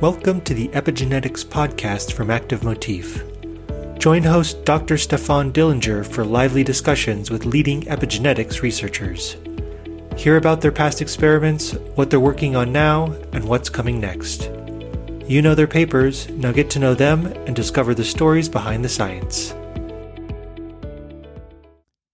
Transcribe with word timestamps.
Welcome 0.00 0.42
to 0.42 0.54
the 0.54 0.68
Epigenetics 0.68 1.44
podcast 1.44 2.12
from 2.12 2.30
Active 2.30 2.62
Motif. 2.62 3.24
Join 3.98 4.22
host 4.22 4.64
Dr. 4.64 4.96
Stefan 4.96 5.52
Dillinger 5.52 6.06
for 6.06 6.24
lively 6.24 6.62
discussions 6.62 7.32
with 7.32 7.44
leading 7.44 7.82
epigenetics 7.82 8.62
researchers. 8.62 9.36
Hear 10.16 10.36
about 10.36 10.60
their 10.60 10.70
past 10.70 11.02
experiments, 11.02 11.72
what 11.96 12.10
they're 12.10 12.20
working 12.20 12.54
on 12.54 12.70
now, 12.70 13.06
and 13.32 13.42
what's 13.42 13.68
coming 13.68 13.98
next. 13.98 14.52
You 15.26 15.42
know 15.42 15.56
their 15.56 15.66
papers, 15.66 16.28
now 16.28 16.52
get 16.52 16.70
to 16.70 16.78
know 16.78 16.94
them 16.94 17.26
and 17.26 17.56
discover 17.56 17.92
the 17.92 18.04
stories 18.04 18.48
behind 18.48 18.84
the 18.84 18.88
science. 18.88 19.52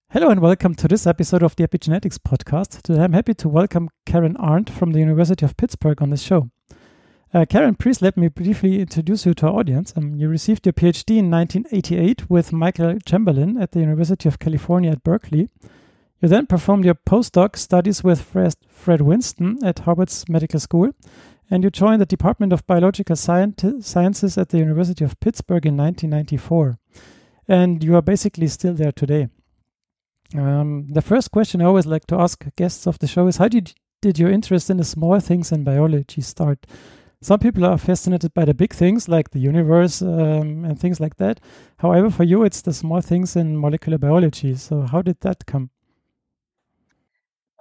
Hello 0.09 0.31
and 0.31 0.41
welcome 0.41 0.75
to 0.77 0.89
this 0.89 1.07
episode 1.07 1.43
of 1.43 1.55
the 1.57 1.69
Epigenetics 1.69 2.17
podcast. 2.17 2.81
Today 2.81 3.03
I'm 3.03 3.13
happy 3.13 3.35
to 3.35 3.49
welcome 3.51 3.91
Karen 4.07 4.39
Arndt 4.39 4.71
from 4.71 4.93
the 4.93 5.01
University 5.01 5.45
of 5.45 5.59
Pittsburgh 5.59 6.01
on 6.01 6.09
this 6.09 6.23
show. 6.23 6.49
Uh, 7.35 7.45
Karen, 7.45 7.75
please 7.75 8.01
let 8.01 8.17
me 8.17 8.29
briefly 8.29 8.81
introduce 8.81 9.27
you 9.27 9.35
to 9.35 9.49
our 9.49 9.59
audience. 9.59 9.93
Um, 9.97 10.15
you 10.15 10.29
received 10.29 10.65
your 10.67 10.73
PhD 10.73 11.17
in 11.19 11.33
1988 11.33 12.31
with 12.31 12.53
Michael 12.53 12.97
Chamberlin 13.05 13.61
at 13.61 13.73
the 13.73 13.81
University 13.81 14.29
of 14.29 14.39
California 14.39 14.93
at 14.93 15.03
Berkeley. 15.03 15.49
You 16.23 16.29
then 16.29 16.47
performed 16.47 16.85
your 16.85 16.95
postdoc 16.95 17.57
studies 17.57 18.05
with 18.05 18.23
Fred, 18.23 18.55
Fred 18.69 19.01
Winston 19.01 19.59
at 19.65 19.81
Harvard's 19.81 20.29
Medical 20.29 20.61
School, 20.61 20.93
and 21.51 21.65
you 21.65 21.71
joined 21.71 22.01
the 22.01 22.07
Department 22.07 22.53
of 22.53 22.65
Biological 22.69 23.17
Sciences 23.17 24.39
at 24.39 24.51
the 24.51 24.59
University 24.59 25.05
of 25.05 25.19
Pittsburgh 25.19 25.67
in 25.67 25.77
1994. 25.77 26.79
And 27.49 27.83
you 27.83 27.97
are 27.97 28.03
basically 28.03 28.47
still 28.47 28.75
there 28.75 28.93
today. 28.93 29.27
Um, 30.37 30.87
the 30.89 31.03
first 31.03 31.33
question 31.33 31.61
I 31.61 31.65
always 31.65 31.85
like 31.85 32.07
to 32.07 32.17
ask 32.17 32.45
guests 32.55 32.87
of 32.87 33.01
the 33.01 33.09
show 33.09 33.27
is 33.27 33.39
how 33.39 33.49
did, 33.49 33.75
did 34.01 34.21
your 34.21 34.31
interest 34.31 34.71
in 34.71 34.77
the 34.77 34.85
small 34.85 35.19
things 35.19 35.51
in 35.51 35.65
biology 35.65 36.21
start? 36.21 36.65
Some 37.25 37.39
people 37.39 37.65
are 37.65 37.79
fascinated 37.79 38.35
by 38.35 38.45
the 38.45 38.53
big 38.53 38.75
things 38.75 39.09
like 39.09 39.31
the 39.31 39.39
universe 39.39 40.03
um, 40.03 40.67
and 40.67 40.79
things 40.79 41.01
like 41.01 41.17
that. 41.17 41.41
However, 41.79 42.11
for 42.11 42.23
you, 42.23 42.45
it's 42.45 42.61
the 42.61 42.75
small 42.75 43.01
things 43.01 43.35
in 43.35 43.59
molecular 43.59 43.97
biology. 43.97 44.55
So, 44.57 44.83
how 44.83 45.01
did 45.01 45.21
that 45.21 45.47
come? 45.47 45.71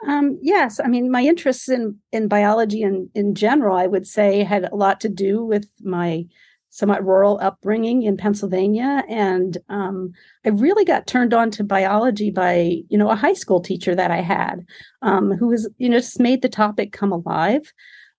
Um, 0.05 0.37
yes, 0.41 0.81
I 0.83 0.89
mean, 0.89 1.09
my 1.09 1.21
interests 1.23 1.69
in 1.69 1.97
in 2.11 2.27
biology 2.27 2.83
and 2.83 3.09
in 3.15 3.35
general, 3.35 3.77
I 3.77 3.87
would 3.87 4.05
say, 4.05 4.43
had 4.43 4.65
a 4.65 4.75
lot 4.75 4.99
to 4.99 5.07
do 5.07 5.45
with 5.45 5.69
my 5.79 6.25
somewhat 6.69 7.05
rural 7.05 7.39
upbringing 7.41 8.03
in 8.03 8.17
Pennsylvania, 8.17 9.05
and 9.07 9.59
um, 9.69 10.11
I 10.45 10.49
really 10.49 10.83
got 10.83 11.07
turned 11.07 11.33
on 11.33 11.51
to 11.51 11.63
biology 11.63 12.31
by 12.31 12.81
you 12.89 12.97
know 12.97 13.09
a 13.09 13.15
high 13.15 13.35
school 13.35 13.61
teacher 13.61 13.95
that 13.95 14.11
I 14.11 14.19
had, 14.19 14.65
um, 15.01 15.31
who 15.31 15.47
was 15.47 15.69
you 15.77 15.87
know 15.87 15.99
just 15.99 16.19
made 16.19 16.41
the 16.41 16.49
topic 16.49 16.91
come 16.91 17.13
alive. 17.13 17.71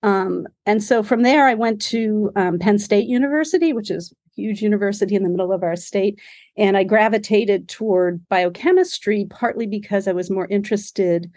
Um, 0.04 0.46
and 0.66 0.84
so 0.84 1.02
from 1.02 1.22
there, 1.22 1.46
I 1.48 1.54
went 1.54 1.80
to 1.86 2.30
um, 2.36 2.58
Penn 2.58 2.78
State 2.78 3.08
University, 3.08 3.72
which 3.72 3.90
is 3.90 4.12
a 4.12 4.40
huge 4.40 4.60
university 4.60 5.14
in 5.14 5.22
the 5.22 5.30
middle 5.30 5.50
of 5.50 5.62
our 5.62 5.76
state. 5.76 6.20
And 6.58 6.76
I 6.76 6.84
gravitated 6.84 7.70
toward 7.70 8.22
biochemistry 8.28 9.26
partly 9.30 9.66
because 9.66 10.06
I 10.06 10.12
was 10.12 10.30
more 10.30 10.46
interested 10.48 11.30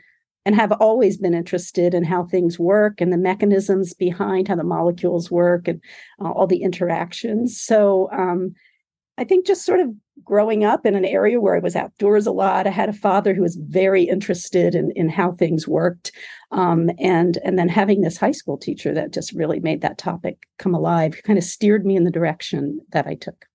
and 0.46 0.54
have 0.54 0.74
always 0.74 1.18
been 1.18 1.34
interested 1.34 1.94
in 1.94 2.04
how 2.04 2.26
things 2.26 2.60
work 2.60 3.00
and 3.00 3.12
the 3.12 3.18
mechanisms 3.18 3.94
behind 3.94 4.50
how 4.50 4.56
the 4.56 4.66
molecules 4.66 5.32
work 5.32 5.70
and 5.70 5.82
uh, 6.22 6.30
all 6.30 6.46
the 6.46 6.62
interactions. 6.62 7.58
So 7.58 8.10
um, 8.12 8.54
I 9.18 9.24
think 9.24 9.48
just 9.48 9.66
sort 9.66 9.80
of 9.80 9.90
growing 10.24 10.64
up 10.64 10.86
in 10.86 10.96
an 10.96 11.06
area 11.06 11.42
where 11.42 11.56
I 11.56 11.60
was 11.60 11.76
outdoors 11.76 12.28
a 12.28 12.32
lot, 12.32 12.68
I 12.68 12.70
had 12.70 12.90
a 12.90 12.94
father 12.94 13.34
who 13.34 13.42
was 13.42 13.56
very 13.56 14.04
interested 14.04 14.76
in, 14.76 14.92
in 14.96 15.10
how 15.10 15.32
things 15.32 15.68
worked. 15.68 16.12
Um, 16.52 16.92
and, 17.00 17.38
and 17.44 17.58
then 17.58 17.68
having 17.68 18.02
this 18.02 18.18
high 18.18 18.32
school 18.32 18.58
teacher 18.58 18.94
that 18.94 19.14
just 19.14 19.34
really 19.34 19.60
made 19.60 19.82
that 19.82 19.98
topic 19.98 20.38
come 20.60 20.76
alive 20.76 21.20
kind 21.24 21.38
of 21.38 21.44
steered 21.44 21.86
me 21.86 21.96
in 21.96 22.04
the 22.04 22.12
direction 22.12 22.80
that 22.92 23.08
I 23.08 23.16
took. 23.16 23.46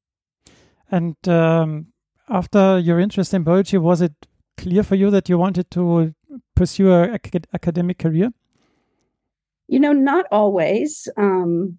And 0.90 1.16
um, 1.28 1.86
after 2.28 2.78
your 2.78 2.98
interest 2.98 3.33
in 3.33 3.44
biology, 3.44 3.78
was 3.78 4.00
it 4.02 4.14
clear 4.56 4.83
for 4.83 4.96
you 4.96 5.11
that 5.11 5.28
you 5.28 5.39
wanted 5.39 5.70
to 5.70 6.14
pursue 6.55 6.92
an 6.92 7.18
academic 7.55 7.98
career? 7.98 8.30
You 9.68 9.80
know, 9.80 9.92
not 9.92 10.27
always. 10.30 11.08
Um, 11.17 11.78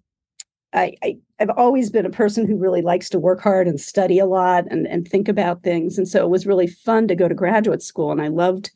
I, 0.74 0.96
I 1.02 1.16
have 1.38 1.50
always 1.56 1.90
been 1.90 2.06
a 2.06 2.10
person 2.10 2.46
who 2.46 2.56
really 2.56 2.82
likes 2.82 3.08
to 3.10 3.18
work 3.18 3.40
hard 3.40 3.68
and 3.68 3.80
study 3.80 4.18
a 4.18 4.26
lot 4.26 4.64
and, 4.70 4.86
and 4.86 5.06
think 5.06 5.28
about 5.28 5.62
things. 5.62 5.98
And 5.98 6.08
so 6.08 6.24
it 6.24 6.30
was 6.30 6.46
really 6.46 6.66
fun 6.66 7.08
to 7.08 7.14
go 7.14 7.28
to 7.28 7.34
graduate 7.34 7.82
school. 7.82 8.10
And 8.10 8.20
I 8.20 8.28
loved 8.28 8.70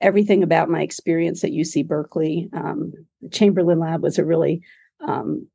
everything 0.00 0.42
about 0.42 0.68
my 0.70 0.82
experience 0.82 1.42
at 1.42 1.50
UC 1.50 1.86
Berkeley. 1.86 2.48
Um, 2.52 2.92
the 3.22 3.28
Chamberlin 3.30 3.78
Lab 3.78 4.02
was 4.02 4.18
a 4.18 4.24
really 4.24 4.62
um, 5.06 5.46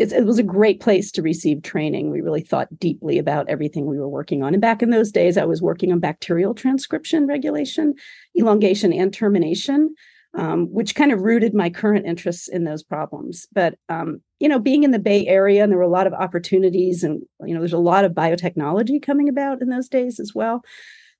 it, 0.00 0.24
was 0.24 0.38
a 0.38 0.42
great 0.42 0.80
place 0.80 1.12
to 1.12 1.22
receive 1.22 1.62
training. 1.62 2.10
We 2.10 2.22
really 2.22 2.40
thought 2.40 2.78
deeply 2.78 3.18
about 3.18 3.48
everything 3.48 3.84
we 3.84 3.98
were 3.98 4.08
working 4.08 4.42
on. 4.42 4.54
And 4.54 4.60
back 4.60 4.82
in 4.82 4.88
those 4.88 5.12
days, 5.12 5.36
I 5.36 5.44
was 5.44 5.60
working 5.60 5.92
on 5.92 6.00
bacterial 6.00 6.54
transcription 6.54 7.26
regulation, 7.26 7.94
elongation, 8.34 8.94
and 8.94 9.12
termination 9.12 9.94
um, 10.34 10.66
which 10.72 10.94
kind 10.94 11.12
of 11.12 11.22
rooted 11.22 11.54
my 11.54 11.70
current 11.70 12.06
interests 12.06 12.48
in 12.48 12.64
those 12.64 12.82
problems. 12.82 13.46
But 13.52 13.74
um, 13.88 14.20
you 14.38 14.48
know, 14.48 14.58
being 14.58 14.84
in 14.84 14.90
the 14.90 14.98
Bay 14.98 15.26
Area, 15.26 15.62
and 15.62 15.70
there 15.70 15.78
were 15.78 15.84
a 15.84 15.88
lot 15.88 16.06
of 16.06 16.14
opportunities, 16.14 17.02
and 17.02 17.22
you 17.44 17.54
know, 17.54 17.60
there's 17.60 17.72
a 17.72 17.78
lot 17.78 18.04
of 18.04 18.12
biotechnology 18.12 19.02
coming 19.02 19.28
about 19.28 19.60
in 19.60 19.68
those 19.68 19.88
days 19.88 20.20
as 20.20 20.32
well. 20.34 20.62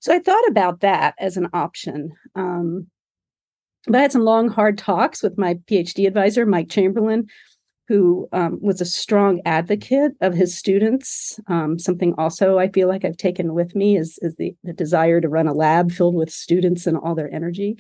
So 0.00 0.14
I 0.14 0.18
thought 0.18 0.48
about 0.48 0.80
that 0.80 1.14
as 1.18 1.36
an 1.36 1.48
option. 1.52 2.12
Um, 2.34 2.86
but 3.86 3.96
I 3.96 4.02
had 4.02 4.12
some 4.12 4.24
long, 4.24 4.48
hard 4.48 4.78
talks 4.78 5.22
with 5.22 5.38
my 5.38 5.54
PhD 5.54 6.06
advisor, 6.06 6.44
Mike 6.44 6.68
Chamberlin, 6.68 7.28
who 7.88 8.28
um, 8.32 8.58
was 8.62 8.80
a 8.80 8.86
strong 8.86 9.40
advocate 9.44 10.12
of 10.20 10.34
his 10.34 10.56
students. 10.56 11.40
Um, 11.48 11.78
something 11.78 12.14
also 12.16 12.58
I 12.58 12.68
feel 12.68 12.88
like 12.88 13.04
I've 13.04 13.16
taken 13.16 13.52
with 13.52 13.74
me 13.74 13.96
is, 13.96 14.18
is 14.22 14.36
the, 14.36 14.54
the, 14.62 14.72
desire 14.72 15.20
to 15.20 15.28
run 15.28 15.48
a 15.48 15.52
lab 15.52 15.90
filled 15.90 16.14
with 16.14 16.30
students 16.30 16.86
and 16.86 16.96
all 16.96 17.14
their 17.14 17.32
energy. 17.34 17.78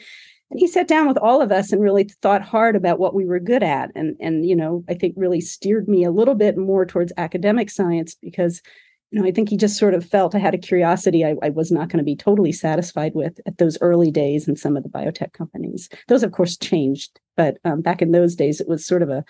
And 0.50 0.58
he 0.58 0.66
sat 0.66 0.88
down 0.88 1.06
with 1.06 1.18
all 1.18 1.40
of 1.40 1.52
us 1.52 1.72
and 1.72 1.80
really 1.80 2.04
thought 2.22 2.42
hard 2.42 2.74
about 2.74 2.98
what 2.98 3.14
we 3.14 3.24
were 3.24 3.38
good 3.38 3.62
at. 3.62 3.90
And, 3.94 4.16
and, 4.20 4.44
you 4.44 4.56
know, 4.56 4.84
I 4.88 4.94
think 4.94 5.14
really 5.16 5.40
steered 5.40 5.88
me 5.88 6.04
a 6.04 6.10
little 6.10 6.34
bit 6.34 6.56
more 6.56 6.84
towards 6.84 7.12
academic 7.16 7.70
science 7.70 8.16
because, 8.20 8.60
you 9.10 9.20
know, 9.20 9.28
I 9.28 9.30
think 9.30 9.48
he 9.48 9.56
just 9.56 9.78
sort 9.78 9.94
of 9.94 10.04
felt 10.04 10.34
I 10.34 10.38
had 10.38 10.54
a 10.54 10.58
curiosity 10.58 11.24
I, 11.24 11.36
I 11.42 11.50
was 11.50 11.70
not 11.70 11.88
going 11.88 11.98
to 11.98 12.04
be 12.04 12.16
totally 12.16 12.52
satisfied 12.52 13.12
with 13.14 13.40
at 13.46 13.58
those 13.58 13.78
early 13.80 14.10
days 14.10 14.48
in 14.48 14.56
some 14.56 14.76
of 14.76 14.82
the 14.82 14.88
biotech 14.88 15.32
companies. 15.32 15.88
Those, 16.08 16.24
of 16.24 16.32
course, 16.32 16.56
changed. 16.56 17.20
But 17.36 17.58
um, 17.64 17.80
back 17.80 18.02
in 18.02 18.10
those 18.10 18.34
days, 18.34 18.60
it 18.60 18.68
was 18.68 18.84
sort 18.84 19.02
of 19.02 19.10
a 19.10 19.24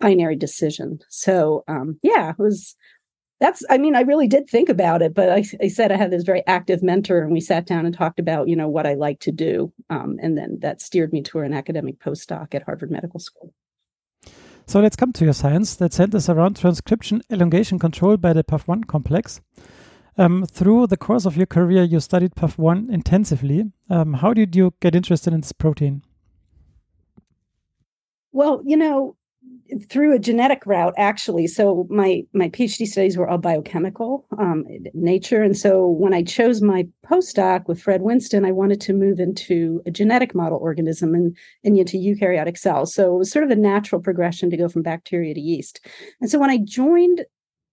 binary 0.00 0.36
decision. 0.36 0.98
So, 1.08 1.64
um, 1.66 1.98
yeah, 2.02 2.30
it 2.30 2.38
was 2.38 2.76
that's 3.42 3.64
i 3.68 3.76
mean 3.76 3.96
i 3.96 4.02
really 4.02 4.28
did 4.28 4.48
think 4.48 4.68
about 4.68 5.02
it 5.02 5.12
but 5.14 5.28
I, 5.28 5.44
I, 5.60 5.66
said 5.66 5.90
i 5.90 5.96
had 5.96 6.12
this 6.12 6.22
very 6.22 6.46
active 6.46 6.80
mentor 6.80 7.22
and 7.22 7.32
we 7.32 7.40
sat 7.40 7.66
down 7.66 7.84
and 7.84 7.92
talked 7.92 8.20
about 8.20 8.48
you 8.48 8.54
know 8.54 8.68
what 8.68 8.86
i 8.86 8.94
like 8.94 9.18
to 9.20 9.32
do 9.32 9.72
um, 9.90 10.16
and 10.22 10.38
then 10.38 10.60
that 10.60 10.80
steered 10.80 11.12
me 11.12 11.22
to 11.22 11.40
an 11.40 11.52
academic 11.52 11.98
postdoc 11.98 12.54
at 12.54 12.62
harvard 12.62 12.90
medical 12.90 13.18
school. 13.18 13.52
So 14.66 14.80
let's 14.80 14.94
come 14.94 15.12
to 15.14 15.24
your 15.24 15.34
science 15.34 15.74
that 15.76 15.92
centers 15.92 16.28
around 16.28 16.56
transcription 16.56 17.20
elongation 17.30 17.80
control 17.80 18.16
by 18.16 18.32
the 18.32 18.44
paf1 18.44 18.86
complex. 18.86 19.40
Um, 20.16 20.46
through 20.46 20.86
the 20.86 20.96
course 20.96 21.26
of 21.26 21.36
your 21.36 21.46
career 21.46 21.82
you 21.82 21.98
studied 21.98 22.36
paf1 22.36 22.90
intensively. 22.90 23.72
Um, 23.90 24.14
how 24.14 24.32
did 24.34 24.54
you 24.54 24.72
get 24.80 24.94
interested 24.94 25.32
in 25.34 25.40
this 25.40 25.52
protein? 25.52 26.02
Well 28.30 28.62
you 28.64 28.76
know 28.76 29.16
through 29.88 30.14
a 30.14 30.18
genetic 30.18 30.64
route 30.66 30.94
actually. 30.96 31.46
So 31.46 31.86
my 31.88 32.22
my 32.32 32.48
phd 32.50 32.86
studies 32.86 33.16
were 33.16 33.28
all 33.28 33.38
biochemical 33.38 34.26
um, 34.38 34.64
nature. 34.94 35.42
And 35.42 35.56
so 35.56 35.88
when 35.88 36.14
i 36.14 36.22
chose 36.22 36.60
my 36.60 36.86
postdoc 37.06 37.66
with 37.68 37.80
fred 37.80 38.02
winston 38.02 38.44
i 38.44 38.52
wanted 38.52 38.80
to 38.82 38.92
move 38.92 39.18
into 39.18 39.82
a 39.86 39.90
genetic 39.90 40.34
model 40.34 40.58
organism 40.58 41.14
and, 41.14 41.36
and 41.64 41.78
into 41.78 41.96
eukaryotic 41.96 42.58
cells. 42.58 42.94
So 42.94 43.14
it 43.14 43.18
was 43.18 43.30
sort 43.30 43.44
of 43.44 43.50
a 43.50 43.56
natural 43.56 44.00
progression 44.00 44.50
to 44.50 44.56
go 44.56 44.68
from 44.68 44.82
bacteria 44.82 45.34
to 45.34 45.40
yeast. 45.40 45.80
And 46.20 46.30
so 46.30 46.38
when 46.38 46.50
i 46.50 46.58
joined 46.58 47.24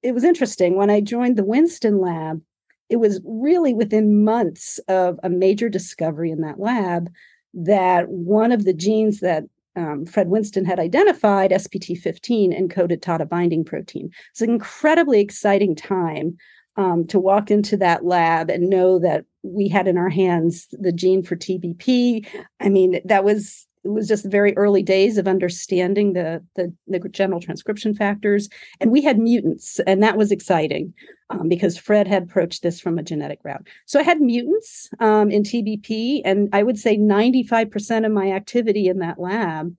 it 0.02 0.14
was 0.14 0.24
interesting. 0.24 0.76
When 0.76 0.90
i 0.90 1.02
joined 1.02 1.38
the 1.38 1.46
winston 1.46 2.00
lab 2.00 2.42
it 2.90 2.98
was 2.98 3.22
really 3.24 3.74
within 3.74 4.24
months 4.24 4.80
of 4.88 5.20
a 5.22 5.30
major 5.30 5.70
discovery 5.70 6.32
in 6.32 6.42
that 6.42 6.60
lab 6.60 7.10
that 7.54 8.10
one 8.10 8.52
of 8.52 8.66
the 8.66 8.74
genes 8.74 9.20
that 9.20 9.44
um, 9.80 10.06
Fred 10.06 10.28
Winston 10.28 10.66
had 10.66 10.78
identified, 10.78 11.52
SPT15 11.52 12.60
encoded 12.60 13.02
TATA 13.02 13.26
binding 13.26 13.64
protein. 13.64 14.12
It's 14.32 14.42
an 14.42 14.50
incredibly 14.50 15.22
exciting 15.22 15.74
time 15.74 16.38
um, 16.76 17.08
to 17.08 17.20
walk 17.20 17.50
into 17.50 17.78
that 17.78 18.04
lab 18.04 18.50
and 18.50 18.70
know 18.70 19.00
that 19.00 19.24
we 19.42 19.70
had 19.70 19.88
in 19.88 19.98
our 19.98 20.10
hands 20.10 20.68
the 20.72 20.92
gene 20.92 21.24
for 21.24 21.38
TBP. 21.38 22.28
I 22.60 22.68
mean, 22.70 23.00
that 23.06 23.24
was 23.24 23.68
it 23.84 23.90
was 23.90 24.08
just 24.08 24.26
very 24.26 24.56
early 24.58 24.84
days 24.84 25.18
of 25.18 25.28
understanding 25.28 26.14
the, 26.14 26.44
the, 26.56 26.74
the 26.88 27.00
general 27.10 27.40
transcription 27.40 27.94
factors 27.94 28.50
and 28.80 28.92
we 28.92 29.02
had 29.02 29.20
mutants 29.20 29.80
and 29.88 30.04
that 30.04 30.18
was 30.18 30.32
exciting 30.32 30.94
um, 31.30 31.48
because 31.48 31.78
fred 31.78 32.08
had 32.08 32.24
approached 32.24 32.64
this 32.64 32.80
from 32.80 32.98
a 32.98 33.04
genetic 33.04 33.40
route 33.44 33.68
so 33.86 34.00
i 34.00 34.04
had 34.04 34.22
mutants 34.22 34.90
um, 35.00 35.30
in 35.32 35.44
tbp 35.44 36.22
and 36.26 36.50
i 36.54 36.64
would 36.64 36.78
say 36.78 36.98
95% 36.98 38.06
of 38.06 38.12
my 38.12 38.32
activity 38.32 38.88
in 38.88 39.00
that 39.00 39.20
lab 39.20 39.74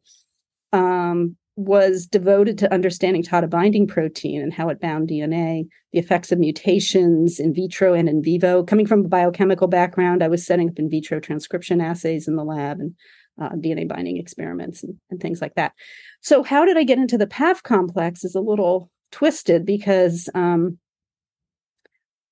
um, 0.72 1.36
was 1.56 2.06
devoted 2.06 2.56
to 2.58 2.72
understanding 2.72 3.22
Tata 3.22 3.46
binding 3.46 3.86
protein 3.86 4.40
and 4.40 4.52
how 4.52 4.68
it 4.68 4.80
bound 4.80 5.08
DNA, 5.08 5.66
the 5.92 5.98
effects 5.98 6.32
of 6.32 6.38
mutations 6.38 7.38
in 7.38 7.52
vitro 7.52 7.92
and 7.92 8.08
in 8.08 8.22
vivo. 8.22 8.62
Coming 8.62 8.86
from 8.86 9.04
a 9.04 9.08
biochemical 9.08 9.66
background, 9.66 10.22
I 10.22 10.28
was 10.28 10.46
setting 10.46 10.70
up 10.70 10.78
in 10.78 10.88
vitro 10.88 11.20
transcription 11.20 11.80
assays 11.80 12.26
in 12.26 12.36
the 12.36 12.44
lab 12.44 12.80
and 12.80 12.94
uh, 13.40 13.50
DNA 13.50 13.88
binding 13.88 14.16
experiments 14.16 14.82
and, 14.82 14.96
and 15.10 15.20
things 15.20 15.40
like 15.40 15.54
that. 15.54 15.72
So, 16.20 16.42
how 16.42 16.64
did 16.64 16.76
I 16.76 16.84
get 16.84 16.98
into 16.98 17.18
the 17.18 17.26
PAF 17.26 17.62
complex 17.62 18.24
is 18.24 18.34
a 18.34 18.40
little 18.40 18.90
twisted 19.10 19.66
because, 19.66 20.28
um, 20.34 20.78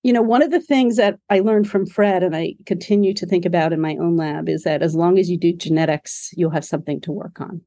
you 0.02 0.12
know, 0.12 0.22
one 0.22 0.42
of 0.42 0.50
the 0.50 0.60
things 0.60 0.96
that 0.96 1.18
I 1.28 1.40
learned 1.40 1.68
from 1.68 1.86
Fred 1.86 2.22
and 2.22 2.36
I 2.36 2.54
continue 2.66 3.12
to 3.14 3.26
think 3.26 3.44
about 3.44 3.72
in 3.72 3.80
my 3.80 3.96
own 3.96 4.16
lab 4.16 4.48
is 4.48 4.62
that 4.62 4.82
as 4.82 4.94
long 4.94 5.18
as 5.18 5.28
you 5.28 5.36
do 5.36 5.52
genetics, 5.52 6.30
you'll 6.36 6.50
have 6.50 6.64
something 6.64 7.00
to 7.02 7.12
work 7.12 7.40
on. 7.40 7.62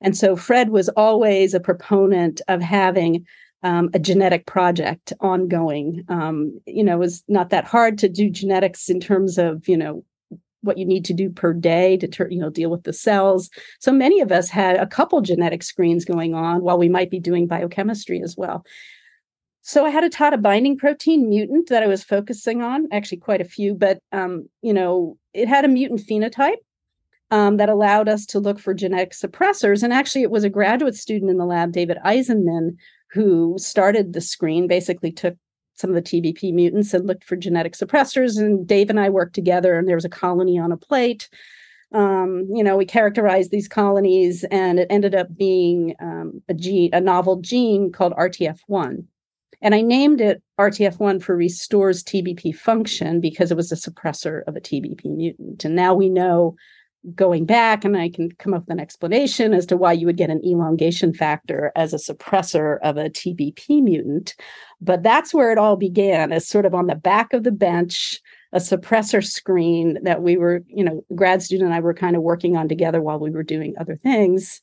And 0.00 0.16
so 0.16 0.36
Fred 0.36 0.70
was 0.70 0.88
always 0.90 1.54
a 1.54 1.60
proponent 1.60 2.40
of 2.46 2.62
having 2.62 3.26
um, 3.62 3.90
a 3.92 3.98
genetic 3.98 4.46
project 4.46 5.12
ongoing. 5.20 6.04
Um, 6.08 6.60
you 6.66 6.84
know, 6.84 6.94
it 6.94 7.00
was 7.00 7.24
not 7.26 7.50
that 7.50 7.64
hard 7.64 7.98
to 7.98 8.08
do 8.08 8.30
genetics 8.30 8.88
in 8.88 9.00
terms 9.00 9.38
of, 9.38 9.66
you 9.68 9.76
know, 9.76 10.04
what 10.62 10.78
you 10.78 10.84
need 10.84 11.04
to 11.04 11.14
do 11.14 11.30
per 11.30 11.52
day 11.52 11.96
to 11.96 12.08
ter- 12.08 12.28
you 12.28 12.38
know 12.38 12.50
deal 12.50 12.70
with 12.70 12.84
the 12.84 12.92
cells 12.92 13.50
so 13.80 13.92
many 13.92 14.20
of 14.20 14.32
us 14.32 14.48
had 14.48 14.76
a 14.76 14.86
couple 14.86 15.20
genetic 15.20 15.62
screens 15.62 16.04
going 16.04 16.34
on 16.34 16.62
while 16.62 16.78
we 16.78 16.88
might 16.88 17.10
be 17.10 17.20
doing 17.20 17.46
biochemistry 17.46 18.20
as 18.22 18.36
well 18.36 18.64
so 19.62 19.84
i 19.86 19.90
had 19.90 20.04
a 20.04 20.10
tata 20.10 20.36
binding 20.36 20.76
protein 20.76 21.28
mutant 21.28 21.68
that 21.68 21.82
i 21.82 21.86
was 21.86 22.02
focusing 22.02 22.62
on 22.62 22.88
actually 22.92 23.18
quite 23.18 23.40
a 23.40 23.44
few 23.44 23.74
but 23.74 23.98
um, 24.12 24.48
you 24.62 24.72
know 24.72 25.16
it 25.32 25.48
had 25.48 25.64
a 25.64 25.68
mutant 25.68 26.00
phenotype 26.00 26.56
um, 27.30 27.58
that 27.58 27.68
allowed 27.68 28.08
us 28.08 28.24
to 28.26 28.40
look 28.40 28.58
for 28.58 28.74
genetic 28.74 29.12
suppressors. 29.12 29.82
And 29.82 29.92
actually, 29.92 30.22
it 30.22 30.30
was 30.30 30.44
a 30.44 30.50
graduate 30.50 30.94
student 30.94 31.30
in 31.30 31.36
the 31.36 31.44
lab, 31.44 31.72
David 31.72 31.98
Eisenmann, 32.04 32.76
who 33.10 33.56
started 33.58 34.12
the 34.12 34.20
screen, 34.20 34.66
basically 34.66 35.12
took 35.12 35.36
some 35.78 35.90
of 35.90 35.96
the 35.96 36.02
TBP 36.02 36.52
mutants 36.52 36.92
and 36.92 37.06
looked 37.06 37.24
for 37.24 37.36
genetic 37.36 37.74
suppressors. 37.74 38.38
And 38.38 38.66
Dave 38.66 38.90
and 38.90 38.98
I 38.98 39.10
worked 39.10 39.34
together, 39.34 39.78
and 39.78 39.88
there 39.88 39.96
was 39.96 40.04
a 40.04 40.10
colony 40.10 40.58
on 40.58 40.72
a 40.72 40.76
plate. 40.76 41.28
Um, 41.92 42.46
you 42.52 42.62
know, 42.62 42.76
we 42.76 42.84
characterized 42.84 43.50
these 43.50 43.68
colonies, 43.68 44.44
and 44.50 44.78
it 44.78 44.88
ended 44.90 45.14
up 45.14 45.36
being 45.36 45.94
um, 46.00 46.42
a 46.48 46.54
gene, 46.54 46.90
a 46.92 47.00
novel 47.00 47.36
gene 47.40 47.92
called 47.92 48.12
RTF1. 48.14 49.04
And 49.60 49.74
I 49.74 49.80
named 49.80 50.20
it 50.20 50.42
RTF1 50.58 51.22
for 51.22 51.36
restores 51.36 52.04
TBP 52.04 52.54
function 52.54 53.20
because 53.20 53.50
it 53.50 53.56
was 53.56 53.72
a 53.72 53.76
suppressor 53.76 54.42
of 54.46 54.56
a 54.56 54.60
TBP 54.60 55.04
mutant. 55.04 55.64
And 55.64 55.74
now 55.74 55.94
we 55.94 56.08
know 56.08 56.54
going 57.14 57.44
back 57.44 57.84
and 57.84 57.96
I 57.96 58.08
can 58.08 58.30
come 58.32 58.54
up 58.54 58.62
with 58.62 58.72
an 58.72 58.80
explanation 58.80 59.54
as 59.54 59.66
to 59.66 59.76
why 59.76 59.92
you 59.92 60.06
would 60.06 60.16
get 60.16 60.30
an 60.30 60.44
elongation 60.44 61.12
factor 61.12 61.72
as 61.76 61.92
a 61.92 61.96
suppressor 61.96 62.78
of 62.82 62.96
a 62.96 63.10
TBP 63.10 63.82
mutant. 63.82 64.34
But 64.80 65.02
that's 65.02 65.34
where 65.34 65.50
it 65.50 65.58
all 65.58 65.76
began, 65.76 66.32
as 66.32 66.46
sort 66.46 66.66
of 66.66 66.74
on 66.74 66.86
the 66.86 66.94
back 66.94 67.32
of 67.32 67.44
the 67.44 67.52
bench, 67.52 68.20
a 68.52 68.58
suppressor 68.58 69.24
screen 69.24 69.98
that 70.04 70.22
we 70.22 70.36
were, 70.36 70.62
you 70.68 70.84
know, 70.84 71.04
grad 71.14 71.42
student 71.42 71.66
and 71.66 71.74
I 71.74 71.80
were 71.80 71.94
kind 71.94 72.16
of 72.16 72.22
working 72.22 72.56
on 72.56 72.68
together 72.68 73.00
while 73.00 73.18
we 73.18 73.30
were 73.30 73.42
doing 73.42 73.74
other 73.78 73.96
things. 73.96 74.62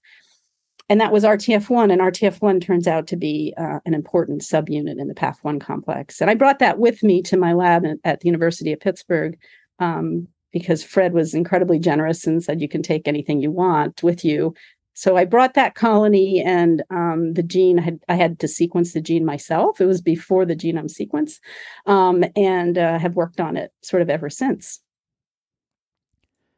And 0.87 1.01
that 1.01 1.11
was 1.11 1.23
RTF1. 1.23 1.91
And 1.91 2.01
RTF1 2.01 2.61
turns 2.61 2.87
out 2.87 3.07
to 3.07 3.15
be 3.15 3.53
uh, 3.57 3.79
an 3.85 3.93
important 3.93 4.41
subunit 4.41 4.99
in 4.99 5.07
the 5.07 5.15
PAF1 5.15 5.59
complex. 5.59 6.21
And 6.21 6.29
I 6.29 6.35
brought 6.35 6.59
that 6.59 6.79
with 6.79 7.03
me 7.03 7.21
to 7.23 7.37
my 7.37 7.53
lab 7.53 7.85
at 8.03 8.19
the 8.19 8.27
University 8.27 8.71
of 8.71 8.79
Pittsburgh 8.79 9.37
um, 9.79 10.27
because 10.55 10.81
Fred 10.81 11.11
was 11.11 11.33
incredibly 11.33 11.77
generous 11.77 12.25
and 12.25 12.41
said 12.41 12.61
you 12.61 12.69
can 12.69 12.81
take 12.81 13.09
anything 13.09 13.41
you 13.41 13.51
want 13.51 14.01
with 14.01 14.23
you. 14.23 14.53
So 14.93 15.17
I 15.17 15.25
brought 15.25 15.53
that 15.55 15.75
colony 15.75 16.41
and 16.41 16.81
um, 16.89 17.33
the 17.33 17.43
gene. 17.43 17.77
I 17.77 17.81
had, 17.81 17.99
I 18.07 18.15
had, 18.15 18.39
to 18.39 18.47
sequence 18.47 18.93
the 18.93 19.01
gene 19.01 19.25
myself. 19.25 19.81
It 19.81 19.85
was 19.85 19.99
before 19.99 20.45
the 20.45 20.55
genome 20.55 20.89
sequence, 20.89 21.41
um, 21.87 22.23
and 22.37 22.77
uh, 22.77 22.97
have 22.99 23.17
worked 23.17 23.41
on 23.41 23.57
it 23.57 23.73
sort 23.81 24.01
of 24.01 24.09
ever 24.09 24.29
since. 24.29 24.79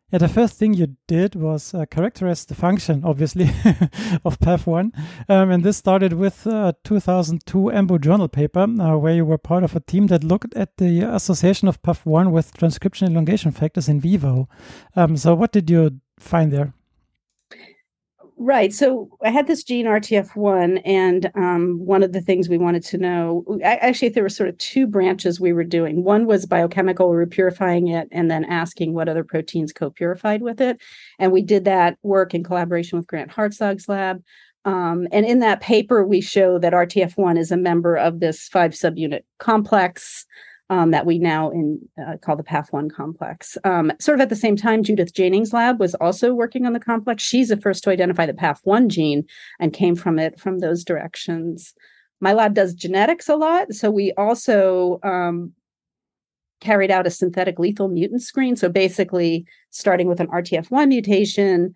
Yeah, 0.09 0.19
the 0.19 0.29
first 0.29 0.57
thing 0.57 0.73
you 0.73 0.95
did 1.07 1.35
was 1.35 1.73
uh, 1.73 1.85
characterize 1.85 2.45
the 2.45 2.55
function, 2.55 3.03
obviously, 3.03 3.43
of 4.23 4.39
PAF1. 4.39 4.97
Um, 5.27 5.51
and 5.51 5.65
this 5.65 5.75
started 5.75 6.13
with 6.13 6.45
a 6.45 6.73
2002 6.85 7.71
EMBO 7.71 7.99
journal 7.99 8.29
paper, 8.29 8.61
uh, 8.61 8.95
where 8.95 9.13
you 9.13 9.25
were 9.25 9.37
part 9.37 9.65
of 9.65 9.75
a 9.75 9.81
team 9.81 10.07
that 10.07 10.23
looked 10.23 10.55
at 10.55 10.77
the 10.77 11.01
association 11.01 11.67
of 11.67 11.81
PAF1 11.81 12.31
with 12.31 12.55
transcription 12.55 13.11
elongation 13.11 13.51
factors 13.51 13.89
in 13.89 13.99
vivo. 13.99 14.47
Um, 14.95 15.17
so, 15.17 15.35
what 15.35 15.51
did 15.51 15.69
you 15.69 15.99
find 16.17 16.53
there? 16.53 16.73
Right. 18.39 18.71
So 18.71 19.09
I 19.23 19.31
had 19.31 19.47
this 19.47 19.63
gene 19.63 19.87
RTF1, 19.87 20.81
and 20.85 21.31
um, 21.33 21.79
one 21.83 22.03
of 22.03 22.13
the 22.13 22.21
things 22.21 22.47
we 22.47 22.59
wanted 22.59 22.83
to 22.85 22.97
know 22.99 23.43
actually, 23.63 24.09
there 24.09 24.21
were 24.21 24.29
sort 24.29 24.49
of 24.49 24.57
two 24.59 24.85
branches 24.85 25.39
we 25.39 25.53
were 25.53 25.63
doing. 25.63 26.03
One 26.03 26.27
was 26.27 26.45
biochemical, 26.45 27.09
we 27.09 27.15
were 27.15 27.25
purifying 27.25 27.87
it, 27.87 28.07
and 28.11 28.29
then 28.29 28.45
asking 28.45 28.93
what 28.93 29.09
other 29.09 29.23
proteins 29.23 29.73
co 29.73 29.89
purified 29.89 30.43
with 30.43 30.61
it. 30.61 30.79
And 31.17 31.31
we 31.31 31.41
did 31.41 31.65
that 31.65 31.97
work 32.03 32.35
in 32.35 32.43
collaboration 32.43 32.99
with 32.99 33.07
Grant 33.07 33.31
Hartzog's 33.31 33.89
lab. 33.89 34.21
Um, 34.65 35.07
and 35.11 35.25
in 35.25 35.39
that 35.39 35.61
paper, 35.61 36.05
we 36.05 36.21
show 36.21 36.59
that 36.59 36.73
RTF1 36.73 37.39
is 37.39 37.51
a 37.51 37.57
member 37.57 37.95
of 37.95 38.19
this 38.19 38.47
five 38.49 38.73
subunit 38.73 39.21
complex 39.39 40.27
um, 40.69 40.91
that 40.91 41.05
we 41.05 41.17
now 41.17 41.49
in 41.49 41.79
uh, 42.05 42.17
call 42.17 42.35
the 42.35 42.43
PAF1 42.43 42.91
complex. 42.91 43.57
Um, 43.63 43.91
sort 43.99 44.15
of 44.15 44.21
at 44.21 44.29
the 44.29 44.35
same 44.35 44.55
time, 44.55 44.83
Judith 44.83 45.13
Jaehning's 45.13 45.53
lab 45.53 45.79
was 45.79 45.95
also 45.95 46.33
working 46.33 46.65
on 46.65 46.73
the 46.73 46.79
complex. 46.79 47.23
She's 47.23 47.49
the 47.49 47.57
first 47.57 47.83
to 47.83 47.89
identify 47.89 48.25
the 48.25 48.33
PAF1 48.33 48.87
gene 48.89 49.25
and 49.59 49.73
came 49.73 49.95
from 49.95 50.19
it 50.19 50.39
from 50.39 50.59
those 50.59 50.83
directions. 50.83 51.73
My 52.19 52.33
lab 52.33 52.53
does 52.53 52.73
genetics 52.73 53.29
a 53.29 53.35
lot, 53.35 53.73
so 53.73 53.91
we 53.91 54.11
also 54.17 54.99
um, 55.03 55.53
carried 56.59 56.91
out 56.91 57.07
a 57.07 57.11
synthetic 57.11 57.59
lethal 57.59 57.87
mutant 57.87 58.23
screen. 58.23 58.55
So 58.55 58.69
basically, 58.69 59.45
starting 59.69 60.07
with 60.07 60.19
an 60.19 60.27
RTF1 60.27 60.87
mutation, 60.87 61.75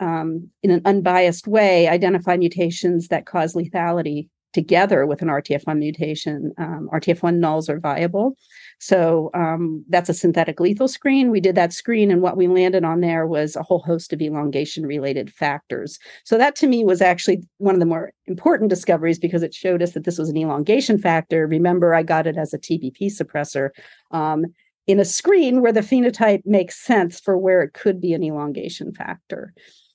um, 0.00 0.48
in 0.62 0.72
an 0.72 0.82
unbiased 0.84 1.46
way, 1.46 1.88
identify 1.88 2.36
mutations 2.36 3.08
that 3.08 3.26
cause 3.26 3.54
lethality 3.54 4.28
together 4.54 5.04
with 5.04 5.20
an 5.20 5.28
RTF1 5.28 5.78
mutation. 5.78 6.52
Um, 6.56 6.88
RTF1 6.92 7.38
nulls 7.38 7.68
are 7.68 7.80
viable. 7.80 8.36
So 8.78 9.30
um, 9.34 9.84
that's 9.88 10.08
a 10.08 10.14
synthetic 10.14 10.60
lethal 10.60 10.88
screen. 10.88 11.30
We 11.30 11.40
did 11.40 11.56
that 11.56 11.72
screen, 11.72 12.10
and 12.10 12.22
what 12.22 12.36
we 12.36 12.46
landed 12.46 12.84
on 12.84 13.00
there 13.00 13.26
was 13.26 13.56
a 13.56 13.62
whole 13.62 13.80
host 13.80 14.12
of 14.12 14.22
elongation 14.22 14.86
related 14.86 15.32
factors. 15.32 15.98
So 16.24 16.38
that 16.38 16.56
to 16.56 16.66
me 16.66 16.84
was 16.84 17.02
actually 17.02 17.42
one 17.58 17.74
of 17.74 17.80
the 17.80 17.86
more 17.86 18.12
important 18.26 18.70
discoveries 18.70 19.18
because 19.18 19.42
it 19.42 19.52
showed 19.52 19.82
us 19.82 19.92
that 19.92 20.04
this 20.04 20.18
was 20.18 20.30
an 20.30 20.36
elongation 20.36 20.98
factor. 20.98 21.46
Remember, 21.46 21.94
I 21.94 22.02
got 22.02 22.26
it 22.26 22.38
as 22.38 22.54
a 22.54 22.58
TBP 22.58 23.12
suppressor. 23.12 23.70
Um, 24.10 24.46
in 24.86 25.00
a 25.00 25.04
screen 25.04 25.62
where 25.62 25.72
the 25.72 25.80
phenotype 25.80 26.42
makes 26.44 26.76
sense 26.76 27.18
for 27.18 27.38
where 27.38 27.62
it 27.62 27.72
could 27.72 28.00
be 28.00 28.12
an 28.12 28.22
elongation 28.22 28.92
factor. 28.92 29.54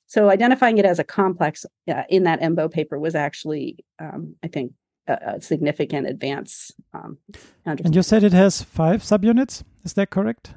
So 0.09 0.29
identifying 0.31 0.79
it 0.79 0.85
as 0.85 0.97
a 0.97 1.03
complex 1.03 1.67
uh, 1.87 2.03
in 2.09 2.23
that 2.23 2.41
EMBO 2.41 2.71
paper 2.71 2.99
was 2.99 3.13
actually, 3.13 3.77
um, 3.99 4.35
I 4.43 4.47
think, 4.47 4.73
a, 5.07 5.35
a 5.35 5.41
significant 5.41 6.07
advance. 6.07 6.71
Um, 6.95 7.19
and 7.63 7.95
you 7.95 8.01
said 8.01 8.23
it 8.23 8.33
has 8.33 8.63
five 8.63 9.03
subunits. 9.03 9.63
Is 9.83 9.93
that 9.93 10.09
correct? 10.09 10.55